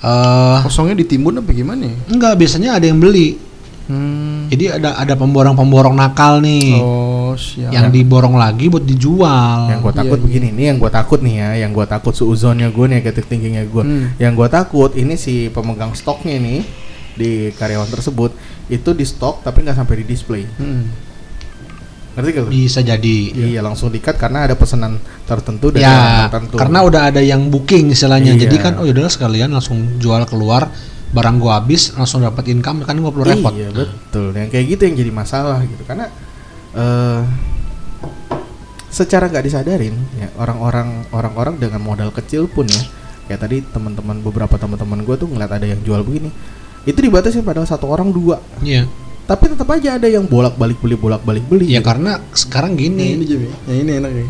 eh 0.00 0.58
Kosongnya 0.60 0.96
ditimbun 0.96 1.38
apa 1.38 1.50
gimana 1.50 1.86
ya? 1.86 1.94
enggak 2.08 2.34
biasanya 2.34 2.74
ada 2.74 2.82
yang 2.84 2.98
beli. 2.98 3.38
Hmm. 3.82 4.46
Jadi 4.46 4.78
ada 4.78 4.94
ada 4.94 5.14
pemborong-pemborong 5.18 5.96
nakal 5.96 6.38
nih. 6.38 6.78
Oh, 6.78 7.34
siap. 7.34 7.72
yang 7.72 7.88
diborong 7.88 8.36
lagi 8.36 8.68
buat 8.68 8.84
dijual. 8.84 9.72
Yang 9.72 9.80
gue 9.82 9.92
Iya, 9.92 10.00
takut 10.04 10.18
iya. 10.20 10.24
begini, 10.24 10.48
nih 10.52 10.64
yang 10.70 10.78
gue 10.78 10.90
takut 10.92 11.18
nih 11.18 11.34
ya, 11.40 11.48
yang 11.66 11.70
gue 11.72 11.86
takut 11.88 12.12
suuzonnya 12.12 12.68
gue 12.70 12.86
nih, 12.86 13.00
ketik 13.02 13.26
thinkingnya 13.26 13.64
gue. 13.66 13.82
Hmm. 13.82 14.06
Yang 14.20 14.32
gue 14.38 14.48
takut 14.48 14.90
ini 14.94 15.14
si 15.16 15.48
pemegang 15.48 15.92
stoknya 15.92 16.36
nih 16.38 16.60
di 17.12 17.30
karyawan 17.52 17.90
tersebut 17.90 18.32
itu 18.68 18.90
di 18.96 19.04
stok 19.04 19.44
tapi 19.44 19.60
nggak 19.60 19.76
sampai 19.76 19.94
di 20.00 20.04
display. 20.06 20.44
Hmm. 20.56 20.88
Ngerti 22.12 22.28
gak? 22.36 22.44
Bisa 22.48 22.80
jadi. 22.84 23.16
Iya 23.32 23.64
langsung 23.64 23.88
dikat 23.88 24.20
karena 24.20 24.44
ada 24.44 24.52
pesanan 24.52 25.00
tertentu 25.24 25.72
dari 25.72 25.80
Ya, 25.84 26.28
tertentu. 26.28 26.60
karena 26.60 26.84
udah 26.84 27.08
ada 27.08 27.24
yang 27.24 27.48
booking 27.48 27.88
istilahnya. 27.88 28.36
Iya. 28.36 28.44
Jadi 28.44 28.56
kan 28.60 28.72
oh 28.76 28.84
yaudahlah 28.84 29.08
sekalian 29.08 29.48
langsung 29.48 29.96
jual 29.96 30.20
keluar 30.28 30.68
barang 31.12 31.36
gua 31.38 31.60
habis 31.60 31.92
langsung 31.92 32.24
dapat 32.24 32.48
income 32.48 32.82
kan 32.82 32.96
gua 32.96 33.12
perlu 33.12 33.28
repot. 33.28 33.52
Iya 33.52 33.68
betul. 33.70 34.32
Yang 34.32 34.48
kayak 34.50 34.66
gitu 34.72 34.82
yang 34.88 34.96
jadi 34.96 35.12
masalah 35.12 35.58
gitu 35.64 35.82
karena 35.84 36.08
eh 36.72 37.20
secara 38.92 39.24
nggak 39.32 39.44
disadarin 39.48 39.96
ya 40.20 40.28
orang-orang 40.36 41.08
orang-orang 41.16 41.56
dengan 41.56 41.80
modal 41.80 42.12
kecil 42.12 42.44
pun 42.44 42.68
ya 42.68 42.82
kayak 43.24 43.40
tadi 43.40 43.64
teman-teman 43.64 44.20
beberapa 44.20 44.60
teman-teman 44.60 45.00
gue 45.00 45.16
tuh 45.16 45.28
ngeliat 45.32 45.48
ada 45.48 45.64
yang 45.64 45.80
jual 45.80 46.04
begini 46.04 46.28
itu 46.84 47.00
dibatasi 47.00 47.40
padahal 47.40 47.64
satu 47.64 47.88
orang 47.88 48.12
dua 48.12 48.44
Iya. 48.60 48.84
tapi 49.24 49.48
tetap 49.48 49.64
aja 49.72 49.96
ada 49.96 50.04
yang 50.12 50.28
bolak-balik 50.28 50.76
beli 50.76 51.00
bolak-balik 51.00 51.40
beli. 51.48 51.72
Ya 51.72 51.80
gitu. 51.80 51.88
karena 51.88 52.20
sekarang 52.36 52.76
Yang 52.76 52.92
ini 52.92 53.04
gini, 53.16 53.24
Jim, 53.24 53.40
ya. 53.40 53.52
yang 53.72 53.78
ini 53.80 53.92
enak 53.96 54.12
ya. 54.12 54.26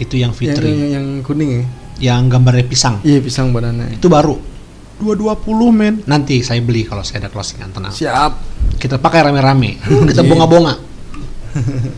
itu 0.00 0.14
yang 0.16 0.32
Yang, 0.32 0.38
Fitri, 0.40 0.68
yang, 0.72 0.88
yang 0.88 1.06
kuning 1.20 1.50
ya. 1.52 1.64
yang 2.00 2.22
gambarnya 2.32 2.64
pisang. 2.64 3.04
Iya 3.04 3.20
pisang 3.20 3.52
badannya. 3.52 4.00
Itu 4.00 4.08
baru 4.08 4.38
220 5.00 5.70
men. 5.74 5.94
Nanti 6.06 6.40
saya 6.40 6.60
beli 6.62 6.86
kalau 6.86 7.02
saya 7.02 7.26
ada 7.26 7.30
closingan 7.30 7.70
tenang. 7.70 7.90
Siap. 7.90 8.32
Kita 8.78 8.98
pakai 8.98 9.26
rame-rame. 9.26 9.80
Kita 9.82 10.22
bunga-bunga. 10.22 10.74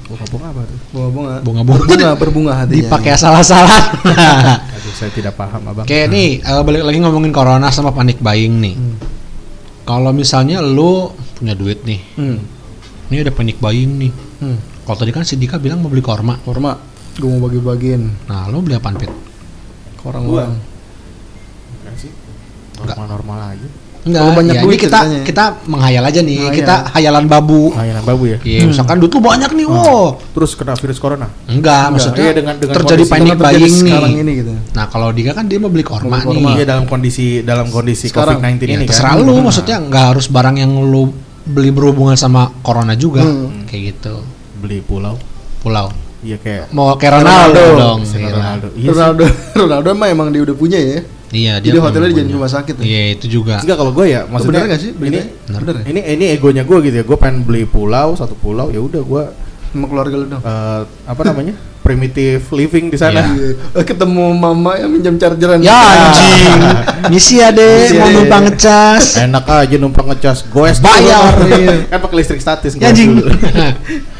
Bunga-bunga 0.06 0.46
apa 0.52 0.61
tuh? 0.68 0.78
Bunga-bunga. 0.92 1.35
Bunga-bunga. 1.40 1.78
Berbunga, 1.80 2.11
berbunga 2.16 2.52
hatinya. 2.61 2.76
Dipakai 2.85 3.11
asal-asalan. 3.16 3.82
Aduh, 4.76 4.92
saya 4.92 5.11
tidak 5.11 5.32
paham, 5.32 5.64
Abang. 5.64 5.88
Kayak 5.88 6.12
nih, 6.12 6.28
eh, 6.40 6.62
balik 6.62 6.85
lagi 6.85 6.98
ngomongin 7.00 7.32
corona 7.32 7.72
sama 7.72 7.92
panik 7.92 8.20
buying 8.20 8.61
nih. 8.61 8.74
Hmm. 8.76 8.96
Kalau 9.87 10.12
misalnya 10.12 10.61
lu 10.61 11.09
punya 11.38 11.56
duit 11.56 11.87
nih, 11.88 12.00
Hmm. 12.20 12.37
ini 13.09 13.16
ada 13.16 13.32
panik 13.32 13.56
buying 13.56 13.92
nih. 13.96 14.12
Hmm. 14.44 14.59
Kalau 14.85 14.96
tadi 15.00 15.11
kan 15.11 15.24
si 15.24 15.40
Dika 15.40 15.56
bilang 15.56 15.80
mau 15.80 15.88
beli 15.88 16.04
korma. 16.04 16.37
Korma. 16.44 16.76
Gue 17.16 17.32
mau 17.32 17.48
bagi-bagiin 17.48 18.28
Nah, 18.28 18.44
lu 18.52 18.61
beli 18.61 18.76
apaan, 18.76 19.00
Pit? 19.00 19.09
ke 19.96 20.04
orang-orang. 20.04 20.52
Enggak. 22.87 22.96
Normal-normal 22.96 23.38
aja. 23.51 23.68
Enggak, 24.07 24.22
Kalau 24.22 24.38
banyak 24.38 24.55
ya, 24.55 24.62
duit 24.62 24.70
ini 24.70 24.79
kita 24.79 24.99
ceritanya. 25.03 25.25
kita 25.27 25.44
menghayal 25.66 26.05
aja 26.07 26.20
nih, 26.22 26.38
Menghayal. 26.38 26.55
kita 26.55 26.75
hayalan 26.94 27.25
babu. 27.27 27.62
Layanan 27.75 28.05
babu 28.07 28.25
ya. 28.25 28.38
Iya, 28.38 28.62
misalkan 28.64 28.96
duit 28.96 29.11
lu 29.11 29.18
banyak 29.18 29.51
nih, 29.51 29.66
wow. 29.66 30.14
Terus 30.31 30.51
kena 30.55 30.75
virus 30.75 30.99
corona. 30.99 31.27
Enggak, 31.44 31.90
maksudnya 31.90 32.22
Iya, 32.22 32.33
dengan- 32.33 32.55
dengan 32.55 32.75
terjadi 32.79 33.03
terjadi 33.03 33.35
buying 33.35 33.59
nih. 33.59 33.90
sekarang 33.90 34.12
ini 34.14 34.33
gitu. 34.38 34.53
Nah, 34.72 34.87
kalau 34.87 35.11
Dika 35.11 35.35
kan 35.35 35.44
dia 35.44 35.59
mau 35.59 35.66
beli 35.66 35.83
korma 35.83 36.22
nih. 36.22 36.38
Iya 36.55 36.64
dalam 36.68 36.87
kondisi 36.87 37.42
dalam 37.42 37.66
kondisi 37.66 38.07
Sekarang. 38.07 38.38
COVID-19 38.38 38.62
Ya, 38.62 38.66
ini 38.72 38.85
kan. 38.85 38.94
terserah 38.94 39.14
lu, 39.18 39.35
maksudnya 39.42 39.77
nggak 39.83 40.05
harus 40.14 40.27
barang 40.31 40.55
yang 40.55 40.70
lu 40.79 41.11
beli 41.42 41.70
berhubungan 41.70 42.14
sama 42.14 42.55
corona 42.61 42.94
juga, 42.94 43.22
Hmm. 43.22 43.66
kayak 43.66 43.83
gitu. 43.92 44.22
beli 44.57 44.81
pulau. 44.81 45.18
Pulau. 45.61 45.90
Iya 46.22 46.38
kayak 46.38 46.70
Mau 46.70 46.94
kayak 46.94 47.20
Ronaldo, 47.20 47.55
Ronaldo. 47.55 47.62
dong. 47.77 47.99
Cristiano 48.01 48.22
gila. 48.25 48.37
Ronaldo. 48.37 48.66
Iya 48.68 48.81
sih. 48.81 48.88
Ronaldo, 48.88 49.25
Ronaldo 49.61 49.88
mah 49.92 50.09
emang 50.09 50.29
dia 50.31 50.42
udah 50.42 50.57
punya 50.57 50.79
ya. 50.79 50.99
Iya, 51.26 51.58
dia 51.58 51.74
Jadi 51.74 51.78
hotelnya 51.78 52.08
dijadiin 52.12 52.32
rumah 52.32 52.46
sakit 52.46 52.74
ya. 52.78 52.84
Iya, 52.84 53.00
itu 53.14 53.26
juga. 53.28 53.58
Enggak 53.58 53.76
kalau 53.76 53.90
gue 53.90 54.06
ya 54.06 54.20
maksudnya 54.24 54.62
bener 54.62 54.70
gak 54.70 54.80
sih? 54.80 54.90
ini? 54.94 55.20
Bener 55.46 55.74
ya? 55.74 55.84
ini 55.86 56.00
ini 56.12 56.24
egonya 56.30 56.62
gue 56.62 56.78
gitu 56.82 56.96
ya. 56.96 57.04
Gue 57.04 57.16
pengen 57.16 57.42
beli 57.42 57.64
pulau 57.64 58.14
satu 58.14 58.34
pulau 58.34 58.70
ya 58.70 58.78
udah 58.78 59.02
gue 59.02 59.24
Sama 59.66 59.86
keluarga 59.86 60.14
lu 60.14 60.26
dong. 60.26 60.40
eh, 60.40 60.82
apa 61.04 61.22
namanya 61.26 61.54
primitive 61.84 62.42
living 62.50 62.90
di 62.90 62.98
sana. 62.98 63.22
Iya. 63.26 63.54
Iya. 63.54 63.78
Eh, 63.78 63.84
Ketemu 63.84 64.24
mama 64.32 64.74
yang 64.74 64.90
minjam 64.90 65.14
chargeran. 65.16 65.62
Ya 65.62 65.74
anjing. 65.74 66.58
Misi 67.10 67.38
ada 67.38 67.62
Misi 67.62 67.94
mau 67.96 68.10
numpang 68.12 68.42
ngecas. 68.46 69.04
Enak 69.20 69.44
aja 69.46 69.76
numpang 69.76 70.06
ngecas 70.10 70.46
goes 70.46 70.78
Bayar. 70.78 71.34
Iya. 71.44 71.74
kan 71.90 71.98
pakai 72.00 72.16
listrik 72.16 72.38
statis 72.38 72.74
Ya 72.74 72.90
anjing. 72.90 73.18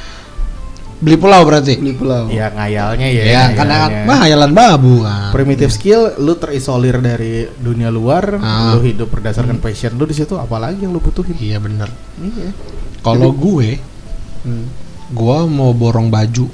Beli 0.96 1.16
pulau 1.16 1.44
berarti. 1.44 1.76
Beli 1.76 1.92
pulau. 1.92 2.24
ya 2.28 2.48
ngayalnya 2.48 3.04
ya. 3.06 3.22
Ya, 3.22 3.42
karena 3.52 3.76
ngayalnya. 3.85 4.04
mah 4.04 4.18
hayalan 4.18 4.52
babu 4.52 4.94
kan. 5.04 5.28
primitive 5.28 5.68
skill 5.68 6.16
lu 6.16 6.32
terisolir 6.35 6.96
dari 6.98 7.44
dunia 7.54 7.88
luar, 7.88 8.38
Ah. 8.38 8.72
lu 8.72 8.80
hidup 8.80 9.11
berdasarkan 9.11 9.59
passion 9.59 9.92
lu 9.92 10.04
di 10.04 10.16
situ 10.16 10.35
apalagi 10.35 10.80
yang 10.80 10.90
lu 10.90 10.98
butuhin. 10.98 11.37
Iya 11.37 11.61
bener. 11.61 11.92
Iya. 12.16 12.56
Kalau 13.00 13.28
gue, 13.30 13.76
Hmm. 14.40 14.66
gua 15.11 15.44
mau 15.44 15.70
borong 15.70 16.09
baju. 16.09 16.48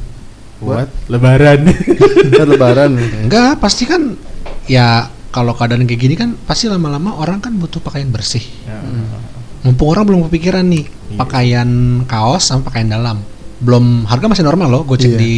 Buat 0.59 0.91
lebaran. 1.07 1.67
Ntar 2.31 2.47
lebaran. 2.47 2.93
Enggak, 3.23 3.59
pasti 3.59 3.83
kan 3.85 4.15
ya 4.65 5.07
kalau 5.29 5.53
keadaan 5.53 5.85
kayak 5.85 6.01
gini 6.01 6.15
kan 6.15 6.35
pasti 6.41 6.67
lama-lama 6.67 7.15
orang 7.15 7.39
kan 7.39 7.55
butuh 7.55 7.79
pakaian 7.79 8.09
bersih. 8.09 8.43
Ya. 8.63 8.79
Mumpung 9.63 9.91
orang 9.91 10.05
belum 10.05 10.21
kepikiran 10.27 10.67
nih 10.67 10.87
Iya. 10.87 11.19
pakaian 11.19 11.69
kaos 12.05 12.43
sama 12.45 12.67
pakaian 12.67 12.91
dalam. 12.91 13.23
Belum 13.63 14.03
harga 14.05 14.27
masih 14.27 14.43
normal 14.43 14.69
loh, 14.69 14.83
gue 14.83 14.99
cek 14.99 15.13
Iya. 15.15 15.19
di 15.19 15.35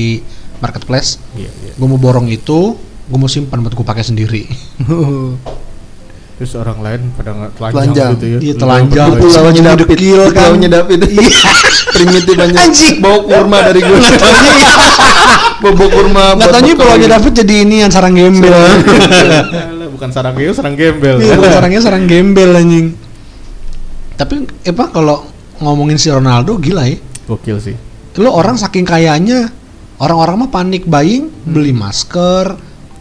marketplace. 0.59 1.21
Iya, 1.37 1.51
iya. 1.53 1.73
Gue 1.77 1.87
mau 1.87 2.01
borong 2.01 2.27
itu, 2.27 2.75
gue 2.81 3.19
mau 3.21 3.29
simpan 3.29 3.61
buat 3.61 3.77
gue 3.77 3.85
pakai 3.85 4.01
sendiri. 4.01 4.49
Terus 6.35 6.51
orang 6.59 6.83
lain 6.83 7.01
pada 7.15 7.31
nggak 7.31 7.53
telanjang, 7.55 7.79
Telanjang. 7.79 8.11
gitu 8.19 8.27
ya. 8.27 8.39
Iya, 8.43 8.55
telanjang. 8.59 9.09
Pulaunya 9.15 9.31
Semuanya 9.31 9.63
David. 9.71 9.87
dekil 9.87 10.21
kan. 10.35 10.51
David. 10.59 11.01
Primitif 11.95 12.35
banyak. 12.35 12.59
Anjing. 12.59 12.95
Bawa 12.99 13.19
kurma 13.23 13.59
dari 13.63 13.81
gue. 13.87 13.99
Bawa 15.63 15.87
kurma. 15.87 16.25
Nggak 16.35 16.51
pulaunya 16.75 17.07
gitu. 17.07 17.13
David 17.15 17.33
jadi 17.39 17.55
ini 17.63 17.77
yang 17.87 17.93
sarang 17.95 18.19
gembel. 18.19 18.51
Bukan 19.95 20.11
sarang 20.11 20.35
geo, 20.35 20.51
sarang 20.51 20.75
gembel. 20.75 21.23
Iya, 21.23 21.39
sarangnya 21.39 21.81
sarang 21.81 22.05
gembel 22.11 22.51
anjing. 22.51 22.99
Tapi 24.19 24.35
apa 24.67 24.85
kalau 24.91 25.23
ngomongin 25.63 26.03
si 26.03 26.11
Ronaldo 26.11 26.59
gila 26.59 26.83
ya. 26.83 26.99
Gokil 27.31 27.63
sih. 27.63 27.79
Lo 28.14 28.31
orang 28.31 28.55
saking 28.55 28.85
kayanya, 28.85 29.50
orang-orang 29.96 30.37
mah 30.40 30.50
panik 30.53 30.85
buying, 30.85 31.31
beli 31.42 31.74
masker, 31.74 32.55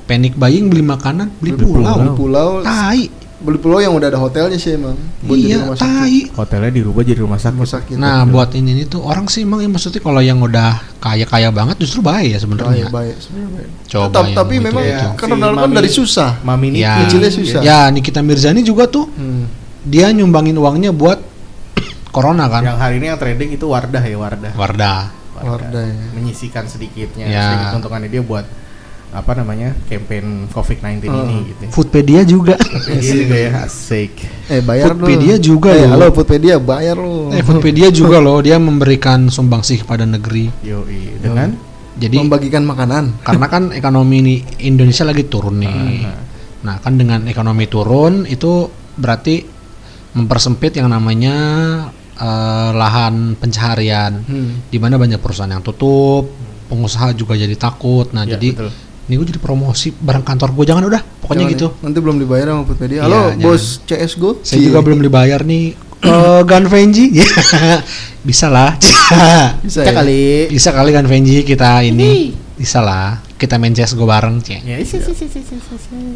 panik 0.04 0.34
buying, 0.34 0.67
beli 0.67 0.82
makanan, 0.82 1.30
beli, 1.38 1.54
Beli 1.54 1.63
pulau. 1.63 1.95
Beli 1.95 2.12
pulau. 2.12 2.49
Tai. 2.62 3.04
Beli 3.38 3.60
pulau 3.60 3.78
yang 3.78 3.91
udah 3.91 4.08
ada 4.08 4.17
hotelnya 4.17 4.56
sih 4.56 4.73
emang. 4.73 4.95
Buat 5.19 5.36
jadi 5.36 5.45
Iya, 5.45 5.58
rumah 5.60 5.76
sakit. 5.76 5.84
tai. 5.99 6.17
Hotelnya 6.34 6.71
dirubah 6.71 7.02
jadi 7.04 7.19
rumah 7.19 7.36
sakit. 7.38 7.54
Rumah 7.54 7.69
sakit. 7.69 7.95
Nah, 7.99 8.23
buat 8.23 8.49
ini 8.54 8.69
ini 8.71 8.84
tuh 8.86 9.04
orang 9.04 9.28
sih 9.28 9.43
emang 9.43 9.60
ya 9.60 9.67
maksudnya 9.67 9.99
kalau 9.99 10.17
yang 10.17 10.39
udah 10.39 10.80
kaya-kaya 10.97 11.52
banget 11.52 11.76
justru 11.78 11.99
bahaya 11.99 12.39
sebenarnya. 12.39 12.88
Baik, 12.88 12.95
baik. 13.12 13.15
Sebenarnya 13.19 13.49
baik. 13.52 13.69
Coba 13.86 14.08
Tapi, 14.10 14.23
yang 14.23 14.34
tapi 14.34 14.49
begitu 14.49 14.65
memang 14.65 14.84
itu. 14.88 15.08
kan 15.13 15.28
Si 15.28 15.32
Ronaldo 15.36 15.58
kan 15.60 15.71
dari 15.76 15.89
susah. 15.91 16.30
Mami 16.41 16.67
Niki. 16.71 16.82
Ya. 16.82 16.95
Kecilnya 17.04 17.32
susah. 17.34 17.62
Ya, 17.62 17.80
Nikita 17.91 18.19
Mirzani 18.23 18.62
juga 18.63 18.88
tuh 18.88 19.06
Hmm. 19.12 19.43
dia 19.84 20.08
nyumbangin 20.10 20.56
uangnya 20.56 20.89
buat 20.89 21.19
corona 22.13 22.45
kan. 22.45 22.62
Yang 22.62 22.78
hari 22.78 22.95
ini 23.02 23.06
yang 23.10 23.17
trending 23.17 23.49
itu 23.52 23.65
Wardah 23.65 24.04
ya 24.06 24.15
Wardah. 24.15 24.54
Wardah. 24.54 24.99
Wardah 25.34 25.84
ya. 25.84 25.95
Menyisikan 26.13 26.69
sedikitnya, 26.69 27.26
Ya. 27.26 27.43
sedikit 27.49 27.67
keuntungannya 27.76 28.08
dia 28.08 28.21
buat 28.21 28.45
apa 29.13 29.38
namanya 29.38 29.78
campaign 29.86 30.49
COVID-19 30.49 31.06
Oh. 31.06 31.21
ini 31.21 31.38
gitu. 31.54 31.63
Foodpedia 31.69 32.21
juga. 32.26 32.58
Dia 32.58 33.13
juga 33.13 33.38
ya 33.38 33.52
asik. 33.62 34.13
Eh 34.49 34.62
bayar. 34.62 34.93
Foodpedia 34.93 35.36
juga 35.38 35.69
eh, 35.69 35.86
loh. 35.86 35.89
Halo 35.93 36.06
Foodpedia 36.10 36.56
bayar 36.58 36.97
lu. 36.97 37.30
Eh, 37.30 37.45
Foodpedia 37.45 37.93
juga 37.93 38.17
loh, 38.17 38.41
dia 38.41 38.58
memberikan 38.58 39.30
sumbangsih 39.30 39.86
kepada 39.86 40.06
negeri. 40.06 40.49
Yoi 40.65 41.17
dengan 41.21 41.49
Jadi 41.93 42.17
Membagikan 42.17 42.65
makanan. 42.65 43.21
karena 43.21 43.45
kan 43.45 43.69
ekonomi 43.69 44.17
ini 44.17 44.36
Indonesia 44.65 45.06
lagi 45.06 45.30
turun 45.30 45.62
nih. 45.62 46.02
Ah. 46.02 46.17
Nah, 46.65 46.76
kan 46.82 46.97
dengan 46.97 47.30
ekonomi 47.30 47.69
turun 47.69 48.26
itu 48.26 48.65
berarti 48.97 49.45
mempersempit 50.17 50.73
yang 50.73 50.89
namanya 50.89 51.36
eh, 52.15 52.69
lahan 52.71 53.34
pencaharian. 53.36 54.21
Hmm. 54.21 54.65
Di 54.67 54.78
mana 54.78 54.95
banyak 54.95 55.17
perusahaan 55.17 55.49
yang 55.49 55.62
tutup, 55.62 56.30
pengusaha 56.67 57.13
juga 57.13 57.34
jadi 57.34 57.54
takut. 57.54 58.10
Nah, 58.12 58.23
Ya, 58.23 58.36
jadi 58.36 58.54
betul. 58.54 58.69
ini 59.04 59.13
gue 59.15 59.28
jadi 59.36 59.41
promosi 59.41 59.91
barang 59.91 60.23
kantor 60.23 60.54
gue 60.54 60.65
jangan 60.65 60.84
udah, 60.86 61.02
pokoknya 61.19 61.45
Jangan 61.45 61.54
gitu. 61.54 61.67
ya, 61.69 61.82
Nanti 61.84 61.97
belum 61.99 62.17
dibayar 62.17 62.45
sama 62.49 62.63
Foodpedia. 62.63 62.95
Iya, 62.95 63.04
Halo 63.04 63.21
jangan. 63.30 63.43
bos 63.43 63.63
CS 63.84 64.12
Go. 64.15 64.30
Saya 64.41 64.60
juga 64.62 64.80
belum 64.80 64.99
dibayar 64.99 65.41
nih 65.41 65.65
eh 66.04 66.41
Gun 66.43 66.65
Venji. 66.67 67.06
Bisa 68.28 68.47
lah. 68.47 68.80
bisa 69.60 69.84
ya. 69.84 69.91
kali. 69.91 70.47
Bisa 70.47 70.71
kali 70.71 70.91
kan 70.91 71.04
Venji 71.04 71.43
kita 71.43 71.84
ini. 71.84 72.32
Bisa 72.56 72.80
lah. 72.80 73.19
Kita 73.36 73.60
main 73.60 73.76
CS 73.76 73.93
gue 73.93 74.08
bareng, 74.08 74.39
Cek. 74.39 74.63
Ya. 74.63 74.80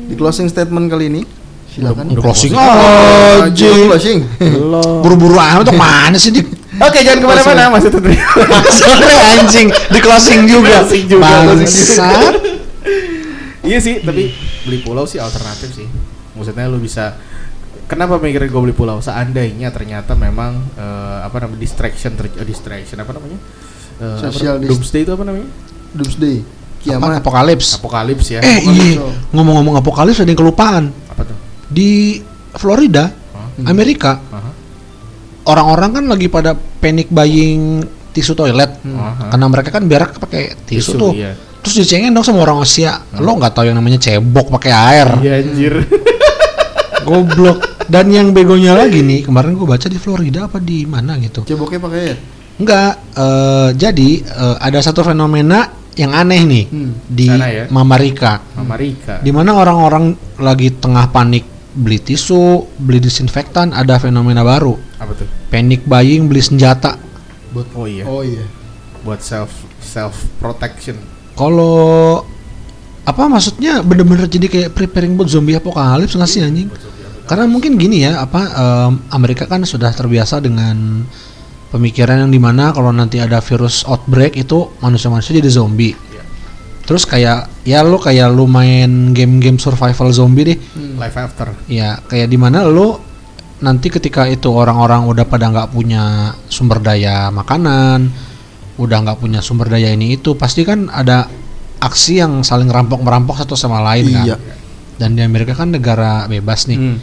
Di 0.08 0.16
closing 0.16 0.48
statement 0.48 0.88
kali 0.88 1.12
ini 1.12 1.22
silakan. 1.78 2.04
Udah 2.10 2.24
closing 2.24 2.52
Oh, 2.52 3.46
aja. 3.46 3.70
closing. 3.88 4.20
Buru-buru 5.00 5.38
amat 5.38 5.64
tuh 5.64 5.76
mana 5.76 6.18
sih 6.18 6.32
di 6.32 6.42
Oke, 6.78 7.02
jangan 7.02 7.20
ke 7.20 7.28
mana-mana 7.28 7.74
Mas 7.74 7.86
itu. 7.86 7.98
Sorry 8.78 9.16
anjing 9.34 9.68
di 9.70 10.00
closing 10.00 10.46
juga. 10.46 10.82
Closing 10.82 11.06
juga, 11.08 11.26
Bangsat. 11.26 12.34
iya 13.64 13.78
sih, 13.78 13.98
tapi 14.00 14.30
beli 14.62 14.78
pulau 14.80 15.04
sih 15.04 15.18
alternatif 15.18 15.74
sih. 15.74 15.88
Maksudnya 16.34 16.66
lu 16.66 16.78
bisa 16.78 17.18
Kenapa 17.88 18.20
mikirin 18.20 18.52
gue 18.52 18.62
beli 18.62 18.76
pulau? 18.76 19.00
Seandainya 19.00 19.72
ternyata 19.72 20.12
memang 20.12 20.60
eh, 20.76 21.20
apa 21.24 21.40
namanya 21.40 21.56
distraction 21.58 22.14
ter- 22.14 22.36
eh, 22.36 22.44
distraction 22.44 23.00
apa 23.00 23.16
namanya? 23.16 23.40
Eh, 23.98 24.16
apa 24.20 24.28
Social 24.28 24.60
dis- 24.60 24.68
doomsday 24.68 25.02
itu 25.02 25.12
apa 25.16 25.24
namanya? 25.24 25.48
Doomsday. 25.96 26.44
Apa, 26.44 26.84
Kiamat. 26.84 27.24
apokalips. 27.24 27.80
Apokalips 27.80 28.28
ya. 28.28 28.40
Eh 28.40 28.60
Apokalips, 28.60 28.92
iya, 28.92 29.08
ngomong-ngomong 29.32 29.80
apokalips 29.80 30.20
ada 30.20 30.28
yang 30.28 30.36
kelupaan. 30.36 30.92
Di 31.68 32.22
Florida, 32.54 33.06
Hah? 33.08 33.68
Amerika, 33.68 34.18
Aha. 34.24 34.52
orang-orang 35.46 35.90
kan 35.94 36.04
lagi 36.08 36.28
pada 36.28 36.52
panic 36.54 37.08
buying 37.08 37.84
tisu 38.12 38.34
toilet. 38.34 38.72
Aha. 38.84 39.30
Karena 39.30 39.46
mereka 39.48 39.70
kan 39.70 39.84
berak 39.86 40.16
pakai 40.18 40.56
tisu, 40.64 40.96
Tisu, 40.96 40.98
tuh. 40.98 41.12
iya. 41.14 41.32
Terus 41.60 41.84
dicengin 41.84 42.12
dong 42.12 42.24
sama 42.24 42.42
orang 42.42 42.64
Asia. 42.64 43.04
Lo 43.18 43.36
nggak 43.36 43.52
tahu 43.52 43.68
yang 43.68 43.76
namanya 43.76 44.00
cebok 44.00 44.48
pakai 44.50 44.72
air. 44.72 45.08
Iya 45.20 45.34
anjir. 45.38 45.74
Goblok. 47.08 47.60
Dan 47.88 48.12
yang 48.12 48.32
begonya 48.32 48.76
lagi 48.76 49.00
nih, 49.00 49.24
kemarin 49.24 49.56
gue 49.56 49.64
baca 49.64 49.88
di 49.88 49.96
Florida 49.96 50.48
apa 50.48 50.60
di 50.60 50.84
mana 50.84 51.16
gitu. 51.18 51.44
Ceboknya 51.44 51.80
pakai 51.80 52.00
air. 52.02 52.18
Enggak, 52.58 52.92
eh, 53.16 53.70
jadi 53.76 54.10
eh, 54.22 54.56
ada 54.60 54.80
satu 54.80 55.04
fenomena 55.04 55.72
yang 55.96 56.12
aneh 56.12 56.42
nih 56.44 56.66
Hmm. 56.68 56.92
di 57.04 57.26
Sana 57.26 57.48
ya? 57.48 57.64
Mamarika. 57.68 58.34
Mama 58.54 58.76
Rika. 58.76 59.16
Di 59.20 59.32
mana 59.32 59.56
orang-orang 59.56 60.14
lagi 60.38 60.70
tengah 60.70 61.10
panik 61.10 61.44
beli 61.78 62.02
tisu, 62.02 62.66
beli 62.82 62.98
disinfektan, 62.98 63.70
ada 63.72 64.02
fenomena 64.02 64.42
baru. 64.42 64.74
Apa 64.98 65.14
tuh? 65.14 65.30
Panic 65.54 65.86
buying 65.86 66.26
beli 66.26 66.42
senjata. 66.42 66.98
Buat 67.54 67.68
Oh 67.78 67.86
iya. 67.86 68.04
Oh 68.10 68.26
iya. 68.26 68.44
Buat 69.06 69.22
self 69.22 69.54
self 69.80 70.26
protection. 70.42 70.98
Kalau 71.38 72.26
apa 73.08 73.24
maksudnya 73.30 73.80
bener-bener 73.86 74.28
jadi 74.28 74.52
kayak 74.52 74.70
preparing 74.76 75.16
buat 75.16 75.32
zombie 75.32 75.56
apokalips 75.56 76.18
nggak 76.18 76.28
sih 76.28 76.42
anjing? 76.44 76.68
Karena 77.28 77.46
mungkin 77.48 77.80
gini 77.80 78.04
ya, 78.04 78.24
apa 78.24 78.42
em, 78.52 78.94
Amerika 79.12 79.48
kan 79.48 79.64
sudah 79.64 79.92
terbiasa 79.92 80.40
dengan 80.44 81.06
pemikiran 81.72 82.28
yang 82.28 82.32
di 82.32 82.40
mana 82.40 82.72
kalau 82.72 82.96
nanti 82.96 83.20
ada 83.20 83.44
virus 83.44 83.84
outbreak 83.84 84.40
itu 84.40 84.72
manusia-manusia 84.80 85.36
jadi 85.38 85.52
zombie. 85.52 85.96
Terus 86.88 87.04
kayak 87.04 87.52
ya 87.68 87.84
lu 87.84 88.00
kayak 88.00 88.32
lu 88.32 88.48
main 88.48 89.12
game-game 89.12 89.60
survival 89.60 90.08
zombie 90.10 90.56
deh, 90.56 90.58
Life 90.96 91.20
after. 91.20 91.52
ya 91.68 92.00
kayak 92.02 92.32
di 92.32 92.40
mana 92.40 92.64
lu 92.64 92.96
nanti 93.60 93.92
ketika 93.92 94.24
itu 94.24 94.48
orang-orang 94.48 95.04
udah 95.04 95.28
pada 95.28 95.52
nggak 95.52 95.76
punya 95.76 96.32
sumber 96.48 96.80
daya 96.80 97.28
makanan, 97.28 98.08
udah 98.80 98.98
nggak 99.04 99.20
punya 99.20 99.44
sumber 99.44 99.68
daya 99.68 99.92
ini 99.92 100.16
itu, 100.16 100.32
pasti 100.34 100.64
kan 100.64 100.88
ada 100.88 101.28
aksi 101.78 102.24
yang 102.24 102.40
saling 102.42 102.72
rampok 102.72 103.04
merampok 103.04 103.36
satu 103.36 103.54
sama 103.54 103.84
lain 103.84 104.08
Iya. 104.08 104.40
kan. 104.40 104.40
Dan 104.98 105.10
di 105.14 105.22
Amerika 105.22 105.54
kan 105.54 105.70
negara 105.70 106.26
bebas 106.26 106.66
nih. 106.66 106.80
Hmm. 106.80 106.98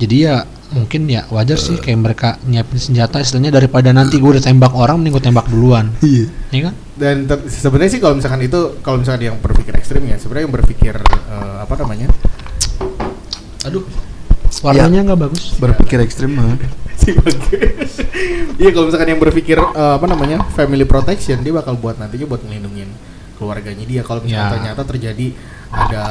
Jadi 0.00 0.16
ya 0.24 0.42
mungkin 0.74 1.06
ya 1.06 1.22
wajar 1.30 1.58
sih 1.60 1.78
kayak 1.78 1.98
mereka 2.00 2.28
nyiapin 2.42 2.78
senjata 2.80 3.22
istilahnya 3.22 3.54
daripada 3.54 3.94
nanti 3.94 4.18
gue 4.18 4.30
udah 4.34 4.42
tembak 4.42 4.74
orang 4.74 4.98
mending 4.98 5.14
gue 5.14 5.24
tembak 5.24 5.46
duluan. 5.46 5.94
Iya. 6.02 6.26
Ya 6.50 6.60
kan? 6.70 6.74
Dan 6.96 7.16
sebenarnya 7.46 7.92
sih 7.92 8.00
kalau 8.02 8.14
misalkan 8.18 8.40
itu 8.42 8.60
kalau 8.82 8.98
misalkan 8.98 9.28
yang 9.30 9.36
berpikir 9.38 9.76
ekstrim 9.76 10.02
ya, 10.08 10.16
sebenarnya 10.16 10.44
yang 10.48 10.54
berpikir 10.56 10.94
eh, 11.02 11.56
apa 11.62 11.74
namanya? 11.78 12.08
Aduh. 13.68 13.84
Warnanya 14.64 15.12
nggak 15.12 15.20
bagus. 15.20 15.54
Berpikir 15.60 16.00
ekstrim 16.02 16.34
mah. 16.34 16.56
Iya 18.56 18.72
kalau 18.72 18.88
misalkan 18.90 19.08
yang 19.14 19.20
berpikir 19.22 19.58
eh, 19.60 19.92
apa 20.00 20.06
namanya? 20.10 20.42
family 20.56 20.82
protection, 20.88 21.38
dia 21.44 21.52
bakal 21.54 21.78
buat 21.78 22.00
nantinya 22.00 22.26
buat 22.26 22.42
ngelindungin 22.42 22.88
keluarganya 23.36 23.84
dia 23.84 24.00
kalau 24.00 24.24
misalkan 24.24 24.64
Ya. 24.64 24.72
ternyata 24.72 24.82
terjadi 24.88 25.26
ada 25.68 26.02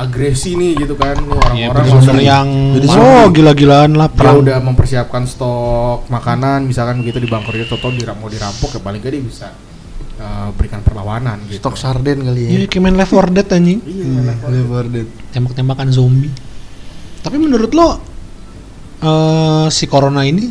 agresi 0.00 0.54
nih 0.54 0.72
gitu 0.78 0.94
kan 0.94 1.12
orang-orang 1.14 1.60
bener-bener 1.84 1.92
langsung- 1.92 2.24
yang 2.24 2.48
Jadi 2.74 2.86
oh 2.90 3.26
gila-gilaan 3.28 3.92
lah 3.92 4.06
dia 4.06 4.16
perang. 4.16 4.36
udah 4.40 4.58
mempersiapkan 4.58 5.22
stok 5.24 6.08
makanan 6.08 6.64
misalkan 6.64 6.98
begitu 6.98 7.18
di 7.18 7.28
bunkernya 7.28 7.66
toto 7.66 7.88
diram 7.90 8.16
mau 8.16 8.26
dirampok 8.26 8.70
ya 8.70 8.80
paling 8.80 8.98
gak 8.98 9.10
dia 9.10 9.20
bisa 9.20 9.48
eh, 10.16 10.48
berikan 10.52 10.80
perlawanan 10.80 11.40
gitu 11.44 11.60
Stok 11.60 11.76
sarden 11.76 12.20
kali 12.22 12.40
ya. 12.42 12.48
Iya, 12.50 12.64
kayak 12.66 12.82
main 12.82 12.92
Left 12.94 13.08
4 13.10 13.28
Dead 13.30 13.48
anjing. 13.50 13.80
iya 13.82 14.04
Hmm, 14.06 14.24
level. 14.26 14.48
Left 14.50 14.68
4 14.68 14.86
Dead. 14.90 15.08
Tembak-tembakan 15.30 15.88
zombie. 15.90 16.32
Tapi 17.18 17.36
menurut 17.36 17.70
lo 17.70 17.88
eh 19.00 19.66
si 19.68 19.84
corona 19.86 20.22
ini 20.22 20.44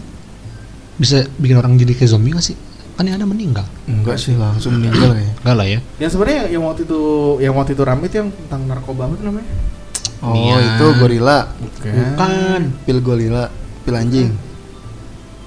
bisa 0.96 1.22
bikin 1.34 1.56
orang 1.56 1.74
jadi 1.74 1.94
kayak 1.96 2.12
zombie 2.12 2.32
gak 2.32 2.44
sih? 2.44 2.58
Kan 3.00 3.08
yang 3.08 3.16
ada 3.16 3.24
meninggal. 3.24 3.64
Enggak 3.88 4.20
sih 4.20 4.36
langsung 4.36 4.76
meninggal 4.76 5.16
ya. 5.16 5.32
Enggak 5.40 5.56
lah 5.56 5.68
ya. 5.72 5.80
yang 6.04 6.12
sebenarnya 6.12 6.42
yang 6.52 6.64
waktu 6.68 6.84
itu 6.84 7.00
yang 7.40 7.56
waktu 7.56 7.72
itu 7.72 7.84
rame 7.88 8.12
itu 8.12 8.16
yang 8.20 8.30
tentang 8.36 8.68
narkoba 8.68 9.08
apa 9.08 9.16
namanya 9.24 9.48
Oh, 10.20 10.36
Nian. 10.36 10.60
itu 10.60 10.86
gorila. 11.00 11.48
bukan 11.56 11.96
Bukan. 11.96 12.62
Pil 12.84 13.00
gorila, 13.00 13.48
pil 13.88 13.96
anjing. 13.96 14.36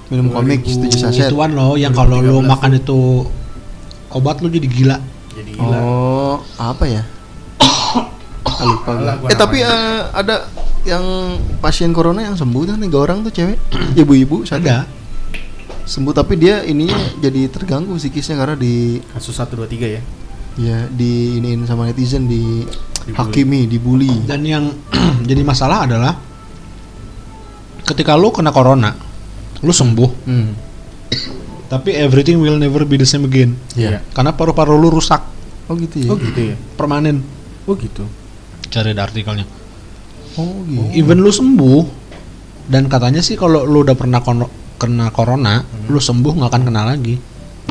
Minum 0.09 0.33
komik 0.33 0.65
2000. 0.65 0.97
7 0.97 0.97
saset. 0.97 1.29
Ituan 1.29 1.53
lo 1.53 1.77
yang 1.77 1.93
kalau 1.93 2.25
lo 2.25 2.41
2013 2.41 2.49
makan 2.49 2.71
itu 2.73 3.01
obat 4.09 4.41
lo 4.41 4.49
jadi 4.49 4.65
gila. 4.65 4.97
jadi 5.37 5.51
gila 5.53 5.77
Oh, 5.77 6.37
apa 6.57 6.85
ya? 6.89 7.05
Ah, 8.49 8.65
lupa 8.65 8.91
gua 8.97 9.29
Eh 9.29 9.37
tapi 9.37 9.61
eh, 9.61 10.01
ada 10.09 10.49
yang 10.89 11.05
pasien 11.61 11.93
corona 11.93 12.25
yang 12.25 12.33
sembuh 12.33 12.65
tuh 12.65 12.81
tiga 12.81 12.99
orang 12.99 13.29
tuh 13.29 13.33
cewek, 13.37 13.61
ibu-ibu. 14.01 14.49
Ada. 14.49 14.89
Sembuh 15.83 16.13
tapi 16.13 16.35
dia 16.37 16.63
ininya 16.63 16.95
jadi 17.19 17.47
terganggu 17.47 17.95
psikisnya 17.95 18.37
karena 18.37 18.55
di 18.55 18.97
kasus 19.09 19.35
satu 19.35 19.57
dua 19.57 19.67
tiga 19.67 19.87
ya 19.87 20.03
ya 20.53 20.85
di 20.87 21.37
iniin 21.37 21.65
sama 21.65 21.87
netizen 21.87 22.25
di 22.25 22.63
Dibully. 23.03 23.17
hakimi, 23.17 23.61
dibully. 23.67 24.13
Dan 24.23 24.41
yang 24.43 24.65
jadi 25.29 25.43
masalah 25.43 25.85
adalah 25.85 26.15
ketika 27.83 28.15
lo 28.15 28.31
kena 28.31 28.51
corona, 28.51 28.95
lo 29.59 29.73
sembuh, 29.73 30.11
Hmm. 30.23 30.55
tapi 31.67 31.93
everything 31.93 32.39
will 32.39 32.57
never 32.57 32.85
be 32.85 32.95
the 32.95 33.03
same 33.03 33.25
again. 33.25 33.59
Iya. 33.75 34.07
Karena 34.13 34.31
paru-paru 34.31 34.77
lo 34.77 34.89
rusak 34.89 35.19
Oh 35.67 35.75
gitu 35.75 35.99
ya. 35.99 36.09
oh 36.09 36.17
gitu 36.17 36.41
ya 36.45 36.57
permanen. 36.75 37.23
oh 37.65 37.75
gitu 37.75 38.05
Cari 38.69 38.93
ada 38.93 39.03
artikelnya. 39.03 39.45
Oh 40.37 40.63
gitu. 40.65 40.85
Even 40.95 41.19
lu 41.19 41.29
sembuh 41.29 41.83
dan 42.67 42.87
katanya 42.87 43.19
sih 43.19 43.35
kalau 43.35 43.65
lu 43.65 43.83
udah 43.83 43.93
pernah 43.93 44.23
kena 44.83 45.15
corona, 45.15 45.63
lu 45.87 46.03
sembuh 46.03 46.33
nggak 46.43 46.51
akan 46.51 46.63
kena 46.67 46.83
lagi. 46.83 47.15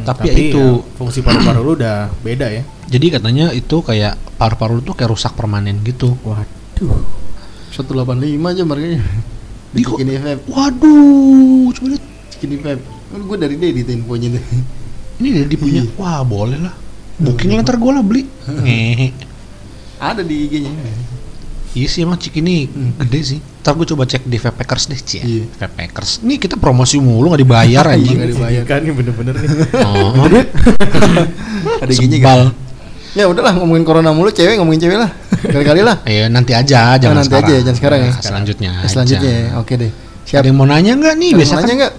Tapi, 0.01 0.23
ya 0.25 0.33
itu, 0.33 0.81
ya, 0.81 0.97
fungsi 0.97 1.19
paru-paru 1.21 1.61
lu 1.61 1.73
udah 1.77 2.09
beda 2.25 2.47
ya 2.49 2.63
jadi 2.91 3.07
katanya 3.07 3.55
itu 3.55 3.79
kayak 3.79 4.19
paru-paru 4.35 4.79
lu 4.79 4.81
tuh 4.83 4.91
kayak 4.91 5.15
rusak 5.15 5.31
permanen 5.31 5.79
gitu. 5.87 6.11
waduh 6.27 7.07
185 7.71 8.51
aja 8.51 8.63
harganya. 8.67 8.99
Di 9.71 9.87
Skinny 9.87 10.19
Vape. 10.19 10.43
Waduh, 10.51 11.71
coba 11.71 11.87
lihat. 11.95 12.03
Skinny 12.35 12.59
Vape. 12.59 12.83
Kan 12.83 13.19
gue 13.23 13.37
dari 13.39 13.55
dia 13.55 13.71
di 13.71 13.87
infonya 13.87 14.35
tuh. 14.35 14.43
Ini 15.23 15.27
dia 15.31 15.43
dia 15.47 15.55
punya. 15.55 15.81
Iya. 15.87 15.95
Wah, 15.95 16.19
boleh 16.27 16.59
lah. 16.59 16.75
Booking 17.15 17.55
lah 17.55 17.63
ntar 17.63 17.79
gue 17.79 17.91
lah 17.95 18.03
beli. 18.03 18.27
Ada 20.11 20.19
di 20.27 20.35
IG-nya. 20.51 20.71
Iya 21.71 21.87
sih 21.87 22.03
emang 22.03 22.15
cik 22.15 22.35
ini 22.37 22.67
gede 22.99 23.19
sih. 23.21 23.39
Ntar 23.61 23.73
gue 23.73 23.87
coba 23.87 24.03
cek 24.03 24.25
di 24.25 24.35
Vapepackers 24.35 24.87
deh, 24.87 24.99
Cie. 24.99 25.21
Iya. 25.21 25.43
Vapepackers. 25.55 26.19
Ini 26.19 26.35
kita 26.35 26.55
promosi 26.55 26.97
mulu 26.97 27.31
nggak 27.31 27.41
dibayar 27.41 27.85
anjing. 27.87 28.17
Nggak 28.17 28.31
dibayar. 28.33 28.63
kan 28.65 28.79
ini 28.81 28.91
bener-bener 28.91 29.33
nih 29.33 29.49
Oh, 29.79 30.11
Ada 31.79 31.87
kan. 31.87 31.95
sebal. 31.95 32.39
Ya 33.11 33.27
udahlah 33.27 33.53
ngomongin 33.53 33.83
corona 33.83 34.11
mulu, 34.11 34.27
cewek 34.29 34.55
ngomongin 34.55 34.79
cewek 34.81 34.97
lah. 34.97 35.11
Kali-kali 35.41 35.79
lah. 35.79 35.99
Ayo 36.03 36.27
nanti 36.27 36.51
aja, 36.51 36.95
jangan 36.95 37.17
nanti 37.17 37.27
sekarang. 37.27 37.43
aja 37.43 37.51
ya, 37.51 37.61
jangan 37.61 37.77
sekarang 37.77 37.99
ya. 37.99 38.07
Nah, 38.09 38.21
Selanjutnya. 38.21 38.71
Eh, 38.73 38.89
Selanjutnya 38.89 39.31
aja. 39.31 39.43
ya. 39.47 39.59
Oke 39.59 39.73
deh. 39.75 39.91
Ada 39.91 40.27
Siap. 40.27 40.43
yang 40.43 40.55
mau 40.55 40.67
nanya 40.67 40.91
nggak 40.93 41.15
nih? 41.17 41.29
Ada 41.29 41.37
Biasa 41.37 41.47
yang 41.47 41.55
kan 41.55 41.63
nanya 41.65 41.75
nggak? 41.77 41.93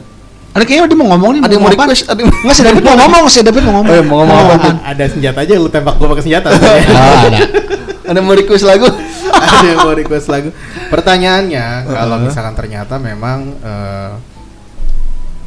Ada 0.52 0.62
kayaknya 0.62 0.84
dia 0.84 0.98
mau 0.98 1.08
ngomong 1.10 1.30
nih. 1.32 1.40
Ada 1.40 1.52
yang 1.52 1.62
mau 1.62 1.70
request? 1.70 2.02
Ada 2.06 2.18
yang 2.18 2.30
Nggak 2.34 2.54
si 2.54 2.62
David 2.62 2.82
mau 2.82 2.96
ngomong, 3.00 3.22
si 3.26 3.38
David 3.40 3.62
mau 3.62 3.72
ngomong. 3.74 3.88
Oh, 3.88 3.96
iya, 3.96 4.04
mau 4.04 4.16
ngomong 4.20 4.36
apa, 4.36 4.68
ada 4.84 5.04
senjata 5.06 5.38
aja 5.40 5.52
lu 5.54 5.68
tembak 5.68 5.94
gua 5.96 6.08
pakai 6.12 6.22
senjata 6.22 6.46
Ah, 6.48 7.24
ada. 7.24 7.38
ada 8.04 8.16
yang 8.16 8.24
mau 8.24 8.32
request 8.32 8.64
lagu? 8.64 8.88
Ada 9.32 9.64
yang 9.64 9.80
mau 9.80 9.92
request 9.92 10.28
lagu 10.28 10.50
pertanyaannya 10.88 11.66
kalau 11.86 12.16
misalkan 12.20 12.54
ternyata 12.54 12.96
memang 12.96 13.38
eh, 13.58 14.12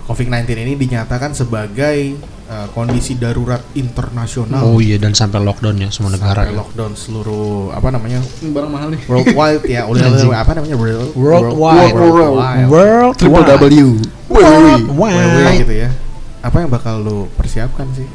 COVID-19 0.05 0.45
ini 0.61 0.73
dinyatakan 0.75 1.33
sebagai 1.33 2.13
eh, 2.45 2.67
kondisi 2.71 3.17
darurat 3.17 3.61
internasional 3.73 4.61
Oh 4.61 4.77
iya 4.77 4.97
dan 4.97 5.17
sampai 5.17 5.41
lockdown 5.41 5.81
ya 5.81 5.89
semua 5.89 6.13
negara. 6.13 6.45
Sampai 6.45 6.53
ya. 6.53 6.61
lockdown 6.61 6.91
seluruh 6.93 7.73
apa 7.73 7.89
namanya 7.89 8.21
Barang 8.45 8.69
mahal 8.69 8.93
nih. 8.93 9.01
worldwide 9.05 9.65
ya 9.65 9.89
udah 9.89 10.05
apa 10.38 10.51
namanya 10.53 10.77
world 10.77 11.09
Worldwide. 11.17 11.93
worldwide 11.93 12.67
World 12.69 13.13
Triple 13.17 13.45
W. 13.49 13.97
WW 14.29 15.01
gitu 15.59 15.75
ya 15.75 15.89
apa 16.45 16.61
yang 16.61 16.69
bakal 16.69 17.01
lu 17.01 17.25
persiapkan 17.33 17.89
sih 17.97 18.05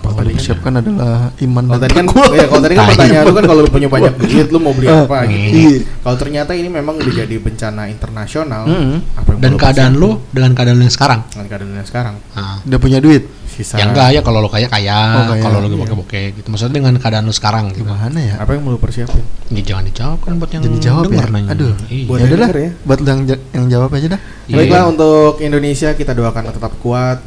Kalau 0.00 0.16
Tadi 0.16 0.26
kan- 0.26 0.36
disiapkan 0.36 0.72
adalah 0.74 1.14
iman 1.38 1.62
Kalau 1.62 1.76
dan 1.76 1.82
tadi 1.82 1.94
kan, 1.94 2.04
ya, 2.32 2.44
kalau 2.46 2.60
tadi 2.60 2.74
kan 2.74 2.84
pertanyaan 2.88 3.22
lu 3.22 3.34
kan 3.34 3.44
kalau 3.44 3.60
lu 3.60 3.70
punya 3.70 3.86
banyak 3.86 4.12
duit, 4.22 4.46
lu 4.48 4.58
mau 4.58 4.72
beli 4.72 4.88
apa 4.88 5.16
gitu. 5.24 5.52
iya. 5.52 5.78
Kalau 6.00 6.16
ternyata 6.16 6.50
ini 6.52 6.68
memang 6.68 6.94
udah 6.96 7.14
jadi 7.14 7.36
bencana 7.36 7.82
internasional, 7.86 8.62
Mm-mm. 8.64 8.96
apa 9.14 9.28
yang 9.28 9.38
Dan 9.38 9.50
lu 9.50 9.58
keadaan 9.58 9.92
lu 9.94 10.10
dengan 10.28 10.50
keadaan 10.52 10.76
lu 10.76 10.84
yang 10.84 10.94
sekarang. 10.94 11.20
dengan 11.26 11.46
keadaan 11.46 11.70
yang 11.74 11.86
sekarang, 11.86 12.14
Nah, 12.32 12.56
Udah 12.62 12.78
punya 12.78 12.98
duit. 12.98 13.22
sisa 13.46 13.76
ya 13.76 13.84
enggak 13.84 14.08
ya 14.10 14.20
kalau 14.20 14.38
lu 14.38 14.46
kaya 14.46 14.66
kaya, 14.66 14.98
Oh, 15.20 15.24
kaya, 15.28 15.42
kalau 15.42 15.58
lu 15.58 15.68
iya. 15.68 15.76
bokeh-bokeh 15.76 16.24
gitu. 16.34 16.46
Maksudnya 16.48 16.74
dengan 16.76 16.94
keadaan 16.96 17.24
lu 17.24 17.34
sekarang 17.34 17.68
gitu. 17.70 17.82
Gimana 17.82 18.16
ya? 18.16 18.34
apa 18.38 18.50
yang 18.50 18.62
mau 18.62 18.72
lu 18.72 18.78
persiapin? 18.78 19.20
Ya 19.48 19.60
jangan 19.60 19.84
dijawab 19.84 20.18
kan 20.22 20.32
buat 20.36 20.48
yang 20.48 20.62
Jadi 20.64 20.78
jawab 20.80 21.04
denger 21.06 21.28
ya? 21.28 21.34
nanya. 21.34 21.48
Aduh. 21.50 21.74
Iya. 21.86 22.04
Buat 22.06 22.16
ya 22.16 22.22
yang 22.22 22.30
udah 22.30 22.38
denger 22.40 22.56
ya. 22.56 22.70
Buat 22.80 22.98
yang 23.02 23.20
yang 23.52 23.66
jawab 23.68 23.90
aja 23.92 24.06
dah. 24.08 24.20
Iya. 24.46 24.56
Baiklah 24.56 24.82
untuk 24.88 25.32
Indonesia 25.40 25.88
kita 25.92 26.12
doakan 26.12 26.42
tetap 26.48 26.72
kuat, 26.78 27.18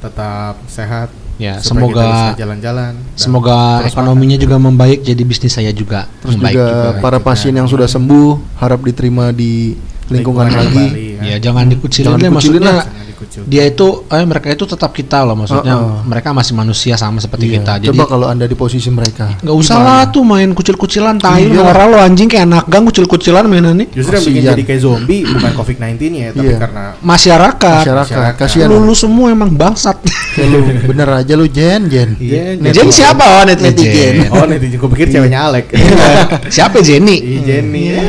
tetap 0.00 0.56
sehat. 0.66 1.10
Ya, 1.42 1.58
supaya 1.58 1.90
semoga- 1.90 2.38
jalan-jalan. 2.38 2.92
Semoga 3.18 3.56
ekonominya 3.82 4.38
juga 4.38 4.56
membaik 4.56 5.02
jadi 5.02 5.22
bisnis 5.22 5.50
saya 5.50 5.74
juga 5.74 6.06
Terus 6.22 6.38
membaik 6.38 6.54
juga, 6.54 6.70
juga. 6.70 6.90
para 7.02 7.18
juga. 7.18 7.26
pasien 7.26 7.50
yang 7.52 7.66
sudah 7.66 7.84
sembuh 7.84 8.28
harap 8.56 8.78
diterima 8.80 9.34
di 9.34 9.74
lingkungan, 10.06 10.46
lingkungan 10.46 10.46
lagi. 10.48 10.86
kembali, 10.86 11.08
kan. 11.18 11.24
Ya 11.24 11.36
jangan 11.40 11.64
dikucilin 11.66 12.06
Jangan 12.08 12.20
dikucilin 12.22 12.62
maksudnya. 12.62 12.74
lah. 12.78 12.86
Dikucil. 13.22 13.42
Dia 13.46 13.64
itu 13.64 13.86
eh 14.06 14.26
mereka 14.26 14.50
itu 14.50 14.66
tetap 14.66 14.90
kita 14.90 15.22
loh 15.22 15.38
maksudnya. 15.38 15.74
Oh, 15.78 15.86
oh. 15.86 15.98
Mereka 16.02 16.34
masih 16.34 16.52
manusia 16.52 16.94
sama 16.94 17.22
seperti 17.22 17.46
Iya, 17.46 17.54
kita. 17.62 17.72
Jadi 17.78 17.88
Coba 17.94 18.04
kalau 18.04 18.26
anda 18.26 18.44
di 18.44 18.52
posisi 18.52 18.90
mereka. 18.90 19.38
nggak 19.38 19.54
usah 19.54 19.78
lah 19.78 20.00
tuh 20.10 20.22
main 20.22 20.50
kucil-kucilan 20.50 21.16
tai 21.16 21.46
Iya. 21.46 21.62
norak 21.62 21.86
lo 21.86 21.96
anjing 21.96 22.26
kayak 22.26 22.44
anak 22.44 22.64
gang 22.66 22.82
kucil-kucilan 22.82 23.46
mainan 23.46 23.78
nih. 23.78 23.88
Justru 23.94 24.12
yang 24.12 24.26
bikin 24.26 24.42
jadi 24.50 24.62
kayak 24.66 24.80
zombie 24.82 25.22
bukan 25.22 25.52
COVID-19 25.54 25.94
ya, 26.12 26.28
tapi 26.32 26.48
Iya. 26.50 26.58
karena 26.58 26.84
Masyarakat. 26.98 27.82
Masyarakat, 27.86 28.10
Masyarakat. 28.10 28.40
kasihan. 28.42 28.66
Lu, 28.66 28.82
lu 28.82 28.94
semua 28.94 29.30
emang 29.30 29.48
bangsat. 29.48 30.02
Lu 30.42 30.58
bener 30.88 31.08
aja 31.12 31.32
lu 31.36 31.46
Jen, 31.46 31.86
Jen. 31.86 32.16
Iya, 32.16 32.56
Jen 32.72 32.88
siapa 32.88 33.22
oh 33.22 33.42
netizen? 33.44 34.32
Oh 34.32 34.48
netizen, 34.48 34.80
gue 34.80 34.90
pikir 34.90 35.06
ceweknya 35.12 35.46
Alek. 35.46 35.70
siapa 36.56 36.80
Jenny? 36.80 37.20
Iya 37.20 37.40
Jenny. 37.44 37.84
Iya. 37.92 38.02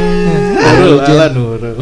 Nurul, 0.63 0.99
ala 1.03 1.27
Nurul. 1.29 1.75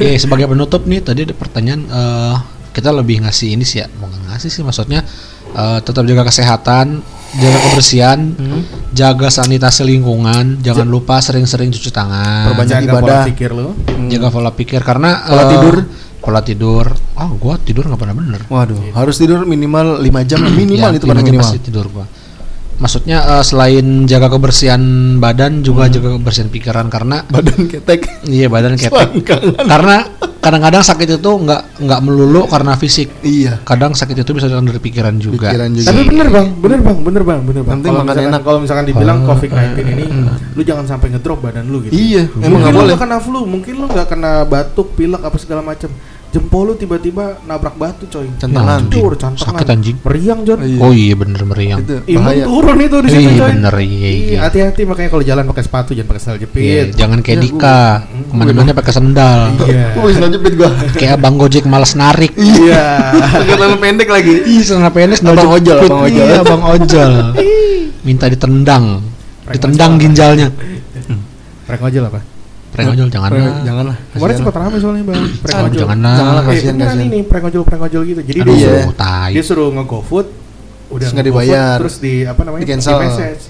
Oke, 0.00 0.16
sebagai 0.22 0.48
penutup 0.48 0.82
nih 0.84 1.00
tadi 1.00 1.20
ada 1.22 1.34
pertanyaan 1.34 1.80
eh, 1.84 2.36
kita 2.72 2.88
lebih 2.90 3.20
ngasih 3.20 3.52
ini 3.52 3.62
sih 3.62 3.78
ya, 3.78 3.86
mau 3.94 4.08
ngasih 4.08 4.48
sih 4.48 4.62
maksudnya 4.62 5.04
eh, 5.50 5.78
tetap 5.80 6.02
jaga 6.02 6.24
kesehatan, 6.24 7.04
jaga 7.36 7.58
kebersihan, 7.60 8.18
Hmm. 8.32 8.62
jaga 8.90 9.28
sanitasi 9.28 9.84
lingkungan, 9.84 10.58
jangan 10.60 10.86
lupa 10.86 11.18
sering-sering 11.18 11.68
cuci 11.68 11.90
tangan, 11.90 12.48
Perbanyak 12.48 12.70
Jaga 12.72 12.86
ibadah. 12.88 13.02
pola 13.02 13.28
pikir 13.28 13.50
lu. 13.50 13.68
jaga 14.08 14.28
pola 14.28 14.50
pikir 14.50 14.80
karena 14.80 15.10
Pola 15.20 15.42
eh, 15.42 15.48
tidur. 15.48 15.76
pola 16.20 16.40
tidur. 16.40 16.86
Ah, 17.14 17.28
gua 17.28 17.56
tidur 17.56 17.84
nggak 17.84 17.96
pernah 17.98 18.14
bener. 18.14 18.40
Waduh, 18.46 18.92
harus 18.92 19.16
tidur 19.16 19.44
minimal 19.44 19.98
5 19.98 20.24
jam 20.24 20.40
minimal 20.58 20.90
Ya, 20.90 20.96
itu 20.96 21.04
lima 21.04 21.14
jam 21.16 21.26
minimal. 21.28 21.44
pasti 21.44 21.58
tidur 21.60 21.86
gua. 21.88 22.06
Maksudnya 22.80 23.18
eh, 23.30 23.44
selain 23.44 23.86
jaga 24.04 24.26
kebersihan 24.28 24.80
badan 25.16 25.60
juga 25.60 25.84
Hmm. 25.84 25.92
jaga 25.92 26.08
kebersihan 26.16 26.48
pikiran 26.48 26.86
karena 26.86 27.22
Badan 27.28 27.64
ketek. 27.66 28.00
iya 28.24 28.48
badan 28.48 28.74
ketek. 28.74 29.08
karena 29.60 29.96
kadang-kadang 30.40 30.80
sakit 30.80 31.08
itu 31.14 31.30
nggak 31.30 31.62
nggak 31.78 32.00
melulu 32.00 32.48
karena 32.48 32.72
fisik. 32.74 33.20
Iya. 33.20 33.60
Kadang 33.60 33.92
sakit 33.92 34.16
itu 34.16 34.32
bisa 34.32 34.48
datang 34.48 34.64
dari 34.64 34.80
pikiran 34.80 35.12
juga. 35.16 35.52
Pikiran 35.52 35.70
juga. 35.70 35.86
Tapi 35.86 36.02
bener 36.02 36.28
bang, 36.28 36.46
bener 36.56 36.80
bang, 36.80 36.98
bener 36.98 37.22
bang, 37.22 37.40
bener 37.42 37.62
bang. 37.62 37.72
Penting 37.76 37.90
Kalau 37.90 38.00
makan 38.00 38.08
misalkan, 38.10 38.32
enak. 38.32 38.42
kalau 38.42 38.58
misalkan 38.58 38.84
dibilang 38.86 39.18
COVID-19 39.22 39.60
ini, 39.86 40.04
lu 40.50 40.62
jangan 40.62 40.84
sampai 40.86 41.06
ngedrop 41.10 41.38
badan 41.38 41.68
lu 41.68 41.84
gitu. 41.84 41.92
Iya, 41.92 42.32
emang 42.32 42.40
mungkin 42.40 42.56
nggak 42.58 42.72
lu 42.72 42.80
boleh. 42.82 42.96
kena 42.96 43.18
flu, 43.20 43.40
mungkin 43.44 43.74
lu 43.76 43.86
nggak 43.86 44.06
kena 44.08 44.32
batuk, 44.44 44.88
pilek 44.94 45.20
apa 45.20 45.36
segala 45.36 45.60
macam. 45.60 45.92
Jempol 46.30 46.62
lu 46.62 46.74
tiba-tiba 46.74 47.42
nabrak 47.42 47.74
batu 47.74 48.06
coy. 48.06 48.30
Centangan. 48.38 48.86
Hancur, 48.86 49.18
cantengan. 49.18 49.50
Sakit 49.50 49.66
anjing. 49.66 49.96
Meriang 50.00 50.46
John. 50.46 50.62
Iya. 50.62 50.78
Oh 50.78 50.94
iya 50.94 51.14
bener 51.14 51.42
meriang. 51.42 51.82
Itu 51.82 52.06
Imun 52.06 52.34
turun 52.40 52.78
itu 52.78 52.96
di 53.02 53.08
situ 53.08 53.18
Iya 53.20 53.30
coy. 53.34 53.50
bener 53.50 53.74
iya. 53.76 54.08
iya. 54.14 54.38
hati-hati 54.46 54.82
makanya 54.86 55.10
kalau 55.10 55.24
jalan 55.26 55.44
pakai 55.50 55.64
sepatu 55.66 55.90
jangan 55.90 56.08
pakai 56.08 56.22
sandal 56.22 56.38
Iya, 56.38 56.46
jepit. 56.46 56.86
jangan 56.94 57.18
kayak 57.18 57.34
Ya, 57.34 57.42
Dika, 57.42 57.80
ke 58.06 58.30
mana-mana 58.30 58.70
pakai 58.70 58.92
sendal. 58.94 59.40
Iya. 59.60 59.86
Gua 59.90 60.06
bisa 60.06 60.26
jepit 60.30 60.52
gua. 60.54 60.70
Kayak 60.94 61.12
abang 61.18 61.34
Gojek 61.34 61.64
malas 61.66 61.92
narik. 61.92 62.30
Iya. 62.38 62.84
Terlalu 63.50 63.76
pendek 63.82 64.08
lagi. 64.08 64.34
Ih, 64.46 64.62
sana 64.62 64.88
pendek 64.88 65.18
sendal 65.18 65.34
Abang 65.34 65.58
jepit. 65.58 65.66
ojol, 65.66 65.78
abang 65.82 66.00
ojol. 66.06 66.14
Iya, 66.14 66.36
abang 66.38 66.62
ojol. 66.62 67.12
Minta 68.00 68.26
ditendang. 68.26 68.84
Ditendang 69.50 69.98
ginjalnya. 69.98 70.48
Prank 71.66 71.82
ojol 71.82 72.06
apa? 72.06 72.20
Prank 72.70 72.86
ojol 72.92 73.08
jangan. 73.08 73.30
Jangan 73.30 73.54
janganlah. 73.62 73.96
Kemarin 74.10 74.34
sempat 74.36 74.54
rame 74.56 74.76
soalnya 74.78 75.04
bang. 75.04 75.22
Prank 75.40 75.60
ojol. 75.66 75.80
janganlah. 75.80 76.14
Janganlah, 76.14 76.42
Eh, 76.42 76.48
kasihan, 76.48 76.72
beneran 76.72 76.88
kasihan. 76.88 77.08
ini 77.08 77.18
prank 77.22 77.44
ojol 77.44 77.62
prank 77.62 77.82
ojol 77.84 78.02
gitu. 78.04 78.20
Jadi 78.22 78.38
dia 78.38 78.52
Iya. 78.52 78.60
suruh 78.62 78.86
dia 79.28 79.42
suruh 79.42 79.68
nge-GoFood 79.72 80.26
udah 80.90 81.06
nggak 81.08 81.26
dibayar. 81.26 81.76
terus 81.78 81.96
di 81.98 82.12
apa 82.22 82.40
namanya? 82.42 82.62
Di-cancel. 82.62 82.98
message. 83.00 83.42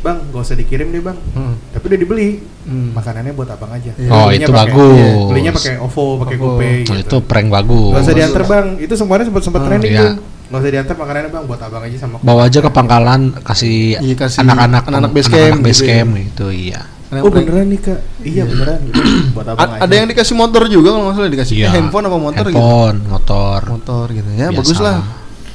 Bang, 0.00 0.16
gak 0.32 0.40
usah 0.40 0.56
dikirim 0.56 0.88
deh 0.88 1.02
bang. 1.02 1.18
Hmm. 1.30 1.60
Tapi 1.70 1.84
udah 1.84 1.98
dibeli. 1.98 2.40
Hmm. 2.64 2.96
Makanannya 2.96 3.36
buat 3.36 3.52
abang 3.52 3.68
aja. 3.68 3.92
Iya. 3.92 4.08
Oh, 4.08 4.26
Belinya 4.26 4.40
itu 4.40 4.50
pakai- 4.50 4.64
bagus. 4.64 4.96
iya, 4.96 5.12
Belinya 5.28 5.52
pakai 5.52 5.74
OVO, 5.76 6.04
pakai. 6.16 6.36
GoPay. 6.36 6.72
Oh, 6.72 6.78
gitu. 6.80 6.92
itu 6.96 7.16
prank 7.20 7.48
bagus. 7.50 7.92
Gak 7.92 8.00
usah 8.00 8.14
diantar 8.16 8.44
bang. 8.46 8.66
Itu 8.78 8.94
semuanya 8.96 9.24
sempat 9.26 9.42
sempat 9.42 9.60
Hmm, 9.60 9.68
trending 9.68 9.92
iya. 9.92 10.00
tuh. 10.00 10.12
Gak 10.48 10.58
usah 10.58 10.70
diantar 10.72 10.94
makanannya 10.96 11.30
bang, 11.30 11.44
buat 11.44 11.60
abang 11.60 11.82
aja 11.84 11.96
sama. 12.00 12.16
Bawa 12.18 12.40
aja 12.42 12.58
ke 12.58 12.70
pangkalan 12.70 13.20
kasih 13.44 14.00
Iya, 14.00 14.14
anak-anak 14.40 14.82
anak-anak 14.88 15.10
base 15.12 15.28
gitu 15.28 15.36
ya. 15.36 16.00
camp 16.00 16.10
gitu, 16.16 16.46
iya. 16.48 16.80
Karena 17.10 17.20
Oh 17.20 17.28
beneran 17.28 17.66
nih 17.66 17.80
kak? 17.80 18.00
Iya 18.22 18.42
beneran. 18.44 18.78
gitu. 18.86 19.02
buat 19.34 19.46
abang 19.48 19.66
A- 19.68 19.82
ada 19.82 19.92
yang 19.92 20.06
dikasih 20.06 20.32
motor 20.32 20.62
juga 20.64 20.88
kalau 20.90 21.04
nggak 21.04 21.16
salah 21.16 21.28
dikasih 21.28 21.54
Iya. 21.56 21.66
eh, 21.66 21.72
handphone 21.74 22.04
apa 22.04 22.16
motor 22.16 22.44
gitu 22.46 22.54
Handphone, 22.54 22.98
motor. 23.04 23.58
motor 23.68 24.04
gitu 24.08 24.30
ya 24.30 24.46
Biasa. 24.48 24.56
bagus 24.56 24.78
lah 24.80 24.98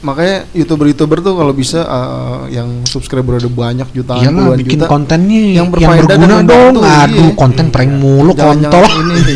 makanya 0.02 0.46
youtuber-youtuber 0.54 1.18
tuh 1.20 1.34
kalau 1.34 1.50
bisa 1.52 1.82
uh, 1.82 2.46
yang 2.48 2.84
subscriber 2.84 3.36
udah 3.36 3.50
banyak 3.50 3.88
jutaan 3.90 4.22
Iyalah 4.22 4.38
puluhan 4.46 4.60
bikin 4.62 4.78
juta 4.78 4.86
kontennya 4.86 5.42
yang 5.56 5.68
yang, 5.74 5.92
berguna 5.98 6.36
dong. 6.44 6.74
iya. 6.78 7.10
Aduh, 7.10 7.32
konten 7.34 7.66
prank 7.68 7.90
mulu 7.96 8.32
jangan, 8.32 8.54
kontol. 8.62 8.86
jangan 8.86 9.16
ini 9.18 9.36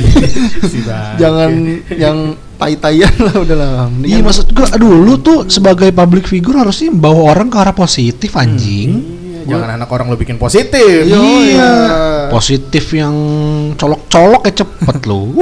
jangan 1.17 1.51
yang 1.89 2.17
tai-taian 2.55 3.13
lah 3.17 3.35
udahlah 3.35 3.69
Iya 3.71 3.87
Mendingan- 3.89 4.25
maksud 4.25 4.45
gua 4.51 4.67
aduh 4.69 4.93
lu 4.93 5.15
tuh 5.17 5.47
sebagai 5.47 5.89
public 5.89 6.27
figure 6.27 6.57
harusnya 6.57 6.91
bawa 6.91 7.33
orang 7.33 7.47
ke 7.47 7.57
arah 7.57 7.73
positif 7.73 8.35
anjing. 8.35 8.89
Iya, 8.93 9.18
jangan 9.49 9.69
anak 9.81 9.89
orang 9.89 10.07
lo 10.09 10.15
bikin 10.15 10.37
positif. 10.37 11.09
Iya. 11.09 11.71
Positif 12.29 12.93
yang 12.93 13.15
colok-colok 13.73 14.45
ya 14.45 14.53
cepet 14.61 14.97
lu. 15.09 15.33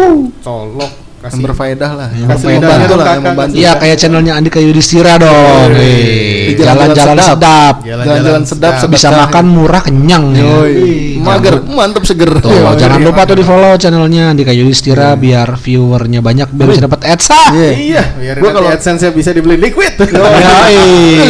Colok 0.41 1.06
yang 1.17 1.25
kasih 1.33 1.41
berfaedah 1.43 1.91
lah 1.97 2.09
yang 2.13 2.29
Kasih 2.29 2.45
membantu 2.45 2.69
hidayah 2.77 2.93
lah 2.93 3.07
yang 3.09 3.25
membantu 3.25 3.55
Iya 3.57 3.71
kayak 3.81 3.97
channelnya 3.97 4.33
Andika 4.37 4.59
Yudhistira 4.61 5.17
dong. 5.17 5.69
Yoi. 5.73 6.53
Jalan-jalan 6.53 7.17
sedap. 7.17 7.75
Jalan-jalan 7.81 8.43
sedap, 8.45 8.73
sedap. 8.77 8.91
Bisa 8.93 9.09
makan 9.09 9.45
murah 9.49 9.81
kenyang 9.81 10.25
ya. 10.31 10.45
Yoi. 10.45 11.17
mager 11.17 11.57
Jangan- 11.59 11.73
mantep 11.73 12.03
seger 12.05 12.31
Tuh, 12.37 12.47
Iya. 12.47 12.71
jangan 12.77 12.99
iya, 13.01 13.07
lupa 13.09 13.21
tuh 13.25 13.33
iya. 13.33 13.39
di 13.41 13.43
follow 13.43 13.73
channelnya 13.75 14.23
Andika 14.29 14.53
Yudhistira 14.53 15.17
biar 15.17 15.57
viewernya 15.57 16.21
banyak 16.21 16.47
biar 16.53 16.67
bisa 16.69 16.81
dapat 16.85 17.01
ads 17.03 17.27
ah. 17.33 17.49
Iya. 17.51 17.71
Iya, 17.73 18.03
biar 18.13 18.35
Gua 18.37 18.51
kalau- 18.53 18.69
AdSense 18.69 19.09
bisa 19.09 19.33
dibeli 19.33 19.57
liquid. 19.57 19.97
Yoi. 20.45 20.77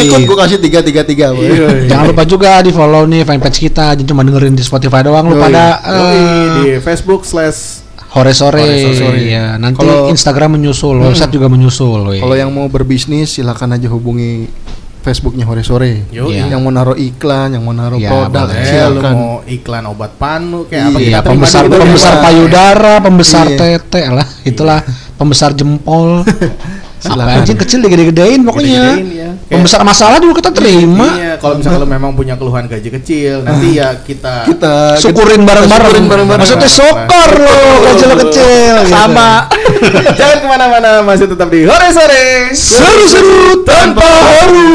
Ikut 0.03 0.21
gue 0.21 0.37
kasih 0.37 0.59
tiga 0.59 0.83
tiga 0.83 1.01
tiga. 1.01 1.31
Iya. 1.31 1.87
Jangan 1.87 2.11
lupa 2.11 2.27
juga 2.27 2.59
di 2.59 2.69
follow 2.69 3.07
nih 3.07 3.23
fanpage 3.23 3.63
kita 3.63 3.95
Jangan 3.95 4.03
cuma 4.03 4.21
dengerin 4.21 4.51
di 4.51 4.61
Spotify 4.61 4.99
doang 5.01 5.31
Lu 5.31 5.39
Yoi. 5.39 5.43
pada 5.47 5.65
Yoi, 5.81 5.95
eh, 5.95 6.45
di 6.53 6.67
Facebook 6.77 7.23
slash 7.23 7.86
Hore 8.17 8.33
sore, 8.33 8.59
Hore 8.59 8.93
sore. 8.93 9.19
ya 9.23 9.55
nanti 9.55 9.77
Kalau- 9.79 10.09
Instagram 10.09 10.57
menyusul, 10.57 10.97
website 10.99 11.29
juga 11.29 11.45
menyusul. 11.45 12.01
weh. 12.07 12.17
Kalau 12.17 12.33
yang 12.33 12.49
mau 12.49 12.65
berbisnis 12.65 13.31
silakan 13.31 13.73
aja 13.73 13.87
hubungi 13.87 14.49
Facebooknya 14.97 15.45
Hore 15.45 15.63
Sore. 15.63 16.03
Iya. 16.09 16.51
Yang 16.51 16.59
mau 16.59 16.67
naruh 16.69 16.91
iklan, 16.93 17.55
yang 17.55 17.63
mau 17.63 17.71
naruh 17.71 17.95
Ya, 17.95 18.11
produk, 18.11 18.43
boleh. 18.43 18.57
Eh, 18.57 18.65
silakan. 18.67 19.13
mau 19.13 19.29
iklan 19.41 19.83
obat 19.87 20.11
panu 20.17 20.67
kayak 20.67 20.83
apa 20.83 20.97
Iya, 20.97 21.05
kita 21.05 21.15
Iya, 21.15 21.19
pembesar 21.23 21.63
pembesar 21.63 22.11
ya, 22.11 22.17
Pak. 22.17 22.23
payudara, 22.25 22.93
pembesar 22.99 23.45
Iya. 23.45 23.57
tete 23.79 24.01
lah, 24.03 24.27
itulah 24.43 24.79
pembesar 25.15 25.55
jempol. 25.55 26.25
Apa 26.97 27.37
anjing 27.37 27.59
kecil 27.61 27.79
digede-gedein 27.85 28.41
pokoknya. 28.41 28.97
Gede-gedein, 28.97 29.07
ya. 29.13 29.31
Pembesar 29.47 29.85
masalah 29.85 30.17
juga 30.17 30.41
kita 30.41 30.49
terima. 30.49 31.07
Iya, 31.13 31.33
kalau 31.37 31.61
misalnya 31.61 31.79
lu 31.85 31.89
memang 31.89 32.11
punya 32.17 32.33
keluhan 32.33 32.65
gaji 32.65 32.89
kecil, 32.89 33.45
nanti 33.45 33.77
ya 33.77 33.93
kita 34.01 34.49
Kita 34.49 34.97
Syukurin 34.97 35.45
bareng-bareng. 35.45 36.03
Maksudnya 36.25 36.65
syukur 36.65 37.29
lo 37.37 37.59
gaji 37.85 38.03
lo 38.09 38.15
kecil. 38.27 38.73
gitu. 38.81 38.91
sama. 38.91 39.45
Jangan 40.19 40.37
ke 40.41 40.47
mana-mana, 40.49 40.89
masih 41.05 41.29
tetap 41.29 41.53
di 41.53 41.69
Hore 41.69 41.89
Sore. 41.93 42.51
Seru-seru 42.57 43.61
tanpa 43.61 44.01
haru. 44.03 44.67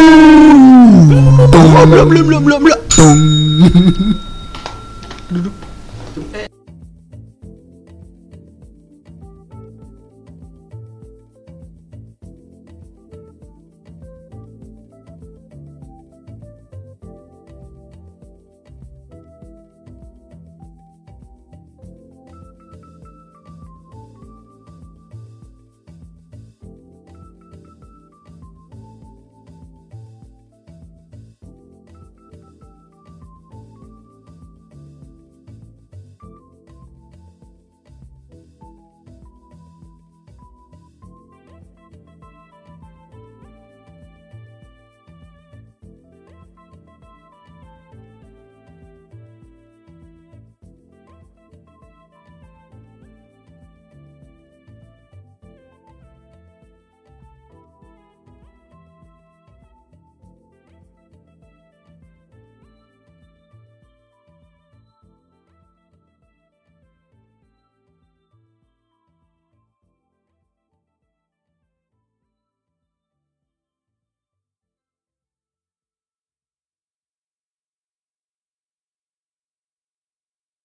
Belum 1.11 1.87
belum 1.91 2.07
belum 2.07 2.43
belum 2.47 2.61
belum. 2.63 2.79
Duduk. 5.33 5.55